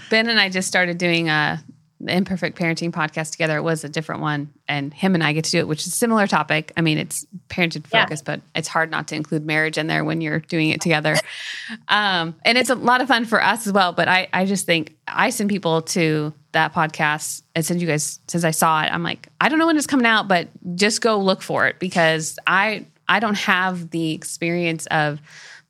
ben 0.09 0.27
and 0.27 0.39
i 0.39 0.49
just 0.49 0.67
started 0.67 0.97
doing 0.97 1.29
a 1.29 1.63
the 1.67 1.72
imperfect 2.07 2.57
parenting 2.57 2.91
podcast 2.91 3.31
together. 3.31 3.57
It 3.57 3.61
was 3.61 3.83
a 3.83 3.89
different 3.89 4.21
one, 4.21 4.53
and 4.67 4.93
him 4.93 5.15
and 5.15 5.23
I 5.23 5.33
get 5.33 5.45
to 5.45 5.51
do 5.51 5.59
it, 5.59 5.67
which 5.67 5.81
is 5.81 5.87
a 5.87 5.91
similar 5.91 6.27
topic. 6.27 6.71
I 6.77 6.81
mean, 6.81 6.97
it's 6.97 7.25
parenting 7.49 7.85
focused, 7.85 8.23
yeah. 8.27 8.35
but 8.35 8.41
it's 8.55 8.67
hard 8.67 8.91
not 8.91 9.07
to 9.09 9.15
include 9.15 9.45
marriage 9.45 9.77
in 9.77 9.87
there 9.87 10.03
when 10.03 10.21
you're 10.21 10.39
doing 10.39 10.69
it 10.69 10.81
together. 10.81 11.15
um, 11.87 12.35
and 12.45 12.57
it's 12.57 12.69
a 12.69 12.75
lot 12.75 13.01
of 13.01 13.07
fun 13.07 13.25
for 13.25 13.43
us 13.43 13.67
as 13.67 13.73
well. 13.73 13.93
But 13.93 14.07
I, 14.07 14.27
I 14.33 14.45
just 14.45 14.65
think 14.65 14.95
I 15.07 15.29
send 15.29 15.49
people 15.49 15.81
to 15.81 16.33
that 16.53 16.73
podcast 16.73 17.43
and 17.55 17.65
send 17.65 17.81
you 17.81 17.87
guys 17.87 18.19
since 18.27 18.43
I 18.43 18.51
saw 18.51 18.83
it. 18.83 18.91
I'm 18.91 19.03
like, 19.03 19.27
I 19.41 19.49
don't 19.49 19.59
know 19.59 19.67
when 19.67 19.77
it's 19.77 19.87
coming 19.87 20.05
out, 20.05 20.27
but 20.27 20.47
just 20.75 21.01
go 21.01 21.19
look 21.19 21.41
for 21.41 21.67
it 21.67 21.79
because 21.79 22.37
I, 22.47 22.85
I 23.07 23.19
don't 23.19 23.37
have 23.37 23.89
the 23.89 24.13
experience 24.13 24.85
of 24.87 25.19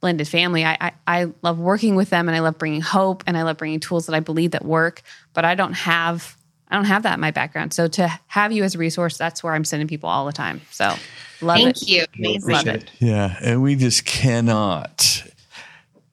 blended 0.04 0.28
family. 0.28 0.66
I, 0.66 0.78
I, 0.82 0.92
I 1.08 1.28
love 1.44 1.60
working 1.60 1.96
with 1.96 2.10
them 2.10 2.28
and 2.28 2.36
I 2.36 2.42
love 2.42 2.58
bringing 2.58 2.82
hope 2.82 3.24
and 3.26 3.38
I 3.38 3.44
love 3.44 3.56
bringing 3.56 3.80
tools 3.80 4.08
that 4.08 4.14
I 4.14 4.20
believe 4.20 4.52
that 4.52 4.66
work, 4.66 5.02
but 5.34 5.46
I 5.46 5.56
don't 5.56 5.72
have 5.72 6.36
I 6.68 6.76
don't 6.76 6.86
have 6.86 7.04
that 7.04 7.14
in 7.14 7.20
my 7.22 7.32
background. 7.32 7.74
So 7.74 7.88
to 7.88 8.20
have 8.28 8.52
you 8.52 8.66
as 8.66 8.76
a 8.76 8.80
resource, 8.80 9.18
that's 9.18 9.42
where 9.44 9.54
I'm 9.54 9.64
sending 9.64 9.88
people 9.88 10.10
all 10.10 10.26
the 10.26 10.34
time. 10.34 10.60
So 10.72 10.96
love 11.40 11.58
Thank 11.58 11.84
it. 11.84 11.88
you. 11.88 12.06
Amazing. 12.18 12.52
Love 12.52 12.68
it. 12.68 12.92
Yeah. 13.00 13.38
And 13.42 13.64
we 13.64 13.76
just 13.78 14.04
cannot 14.04 15.24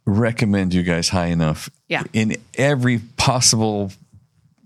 recommend 0.05 0.73
you 0.73 0.85
guys 0.85 1.09
high 1.09 1.27
enough. 1.27 1.69
Yeah. 1.89 2.05
In 2.13 2.37
every 2.55 3.01
possible 3.17 3.91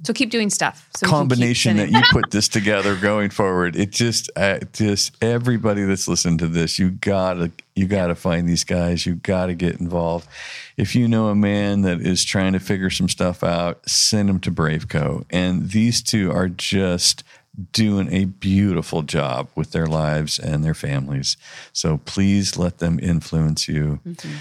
so 0.04 0.12
keep 0.12 0.30
doing 0.30 0.50
stuff. 0.50 0.88
So 0.96 1.06
combination 1.06 1.76
that 1.78 1.90
you 1.90 2.00
put 2.10 2.30
this 2.30 2.48
together 2.48 2.96
going 2.96 3.30
forward. 3.30 3.74
It 3.74 3.90
just, 3.90 4.30
uh, 4.36 4.60
just 4.72 5.16
everybody 5.22 5.82
that's 5.84 6.06
listening 6.06 6.38
to 6.38 6.48
this, 6.48 6.78
you 6.78 6.90
gotta, 6.90 7.50
you 7.74 7.86
gotta 7.86 8.14
find 8.14 8.48
these 8.48 8.64
guys. 8.64 9.06
You 9.06 9.14
gotta 9.16 9.54
get 9.54 9.80
involved. 9.80 10.28
If 10.76 10.94
you 10.94 11.08
know 11.08 11.28
a 11.28 11.34
man 11.34 11.82
that 11.82 12.00
is 12.00 12.24
trying 12.24 12.52
to 12.52 12.60
figure 12.60 12.90
some 12.90 13.08
stuff 13.08 13.42
out, 13.42 13.88
send 13.88 14.28
him 14.28 14.40
to 14.40 14.50
Braveco. 14.50 15.24
And 15.30 15.70
these 15.70 16.02
two 16.02 16.30
are 16.30 16.48
just 16.48 17.24
doing 17.72 18.12
a 18.12 18.24
beautiful 18.24 19.02
job 19.02 19.48
with 19.54 19.72
their 19.72 19.86
lives 19.86 20.38
and 20.38 20.64
their 20.64 20.74
families. 20.74 21.36
So 21.72 21.98
please 21.98 22.56
let 22.56 22.78
them 22.78 22.98
influence 23.00 23.68
you. 23.68 24.00
Mm-hmm. 24.06 24.36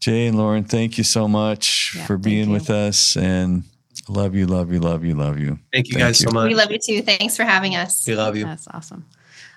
Jay 0.00 0.26
and 0.26 0.38
Lauren, 0.38 0.64
thank 0.64 0.96
you 0.96 1.04
so 1.04 1.26
much 1.26 1.94
yeah, 1.96 2.06
for 2.06 2.16
being 2.16 2.50
with 2.50 2.70
us 2.70 3.16
and 3.16 3.64
Love 4.08 4.34
you, 4.34 4.46
love 4.46 4.72
you, 4.72 4.80
love 4.80 5.04
you, 5.04 5.14
love 5.14 5.38
you. 5.38 5.58
Thank 5.72 5.88
you 5.88 5.94
Thank 5.94 6.04
guys 6.04 6.20
you. 6.20 6.28
so 6.28 6.34
much. 6.34 6.48
We 6.48 6.54
love 6.54 6.70
you 6.70 6.78
too. 6.78 7.02
Thanks 7.02 7.36
for 7.36 7.44
having 7.44 7.76
us. 7.76 8.06
We 8.06 8.14
love 8.14 8.36
you. 8.36 8.44
That's 8.44 8.68
awesome. 8.68 9.04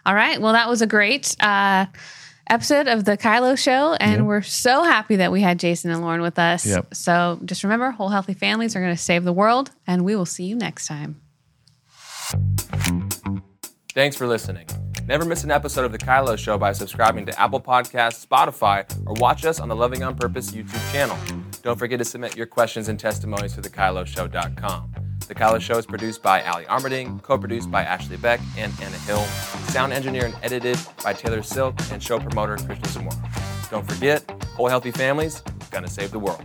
All 0.06 0.16
right. 0.16 0.42
Well, 0.42 0.54
that 0.54 0.68
was 0.68 0.82
a 0.82 0.88
great 0.88 1.36
uh, 1.40 1.86
episode 2.48 2.88
of 2.88 3.06
the 3.06 3.18
Kylo 3.18 3.58
Show, 3.58 3.94
and 3.94 4.18
yep. 4.18 4.22
we're 4.26 4.42
so 4.42 4.84
happy 4.84 5.18
that 5.18 5.32
we 5.32 5.42
had 5.42 5.60
Jason 5.60 5.92
and 5.92 6.02
Lauren 6.02 6.22
with 6.22 6.40
us. 6.40 6.66
Yep. 6.66 6.96
So 6.96 7.40
just 7.46 7.64
remember, 7.64 7.92
whole 7.92 8.10
healthy 8.10 8.34
families 8.34 8.76
are 8.76 8.82
going 8.82 8.96
to 8.96 9.02
save 9.02 9.24
the 9.24 9.34
world, 9.34 9.72
and 9.88 10.04
we 10.04 10.16
will 10.16 10.26
see 10.26 10.46
you 10.46 10.56
next 10.56 10.88
time. 10.88 11.22
Thanks 13.94 14.16
for 14.16 14.26
listening. 14.26 14.68
Never 15.06 15.26
miss 15.26 15.44
an 15.44 15.52
episode 15.52 15.84
of 15.84 15.92
The 15.92 15.98
Kylo 15.98 16.38
Show 16.38 16.58
by 16.58 16.72
subscribing 16.72 17.26
to 17.26 17.40
Apple 17.40 17.60
Podcasts, 17.60 18.26
Spotify, 18.26 18.86
or 19.06 19.14
watch 19.16 19.46
us 19.46 19.60
on 19.60 19.68
the 19.68 19.76
Loving 19.76 20.04
on 20.04 20.16
Purpose 20.16 20.52
YouTube 20.52 20.92
channel. 20.92 21.18
Don't 21.62 21.78
forget 21.78 22.00
to 22.00 22.06
submit 22.06 22.36
your 22.36 22.48
questions 22.48 22.88
and 22.90 23.00
testimonies 23.00 23.54
to 23.54 23.62
thekyloshow.com. 23.62 24.92
The 25.28 25.36
Kylo 25.36 25.62
Show 25.62 25.78
is 25.78 25.86
produced 25.86 26.24
by 26.24 26.42
Ali 26.44 26.66
Armerding, 26.66 27.22
co-produced 27.22 27.70
by 27.70 27.84
Ashley 27.84 28.18
Beck 28.18 28.40
and 28.58 28.74
Anna 28.82 28.98
Hill, 28.98 29.24
sound 29.70 29.94
engineer 29.94 30.26
and 30.26 30.36
edited 30.42 30.78
by 31.04 31.14
Taylor 31.14 31.44
Silk, 31.44 31.76
and 31.92 32.02
show 32.02 32.20
promoter 32.20 32.58
Krishna 32.58 32.90
Zamora. 32.90 33.30
Don't 33.70 33.90
forget, 33.90 34.30
whole 34.56 34.68
healthy 34.68 34.92
families 34.92 35.42
gonna 35.70 35.88
save 35.88 36.12
the 36.12 36.20
world. 36.20 36.44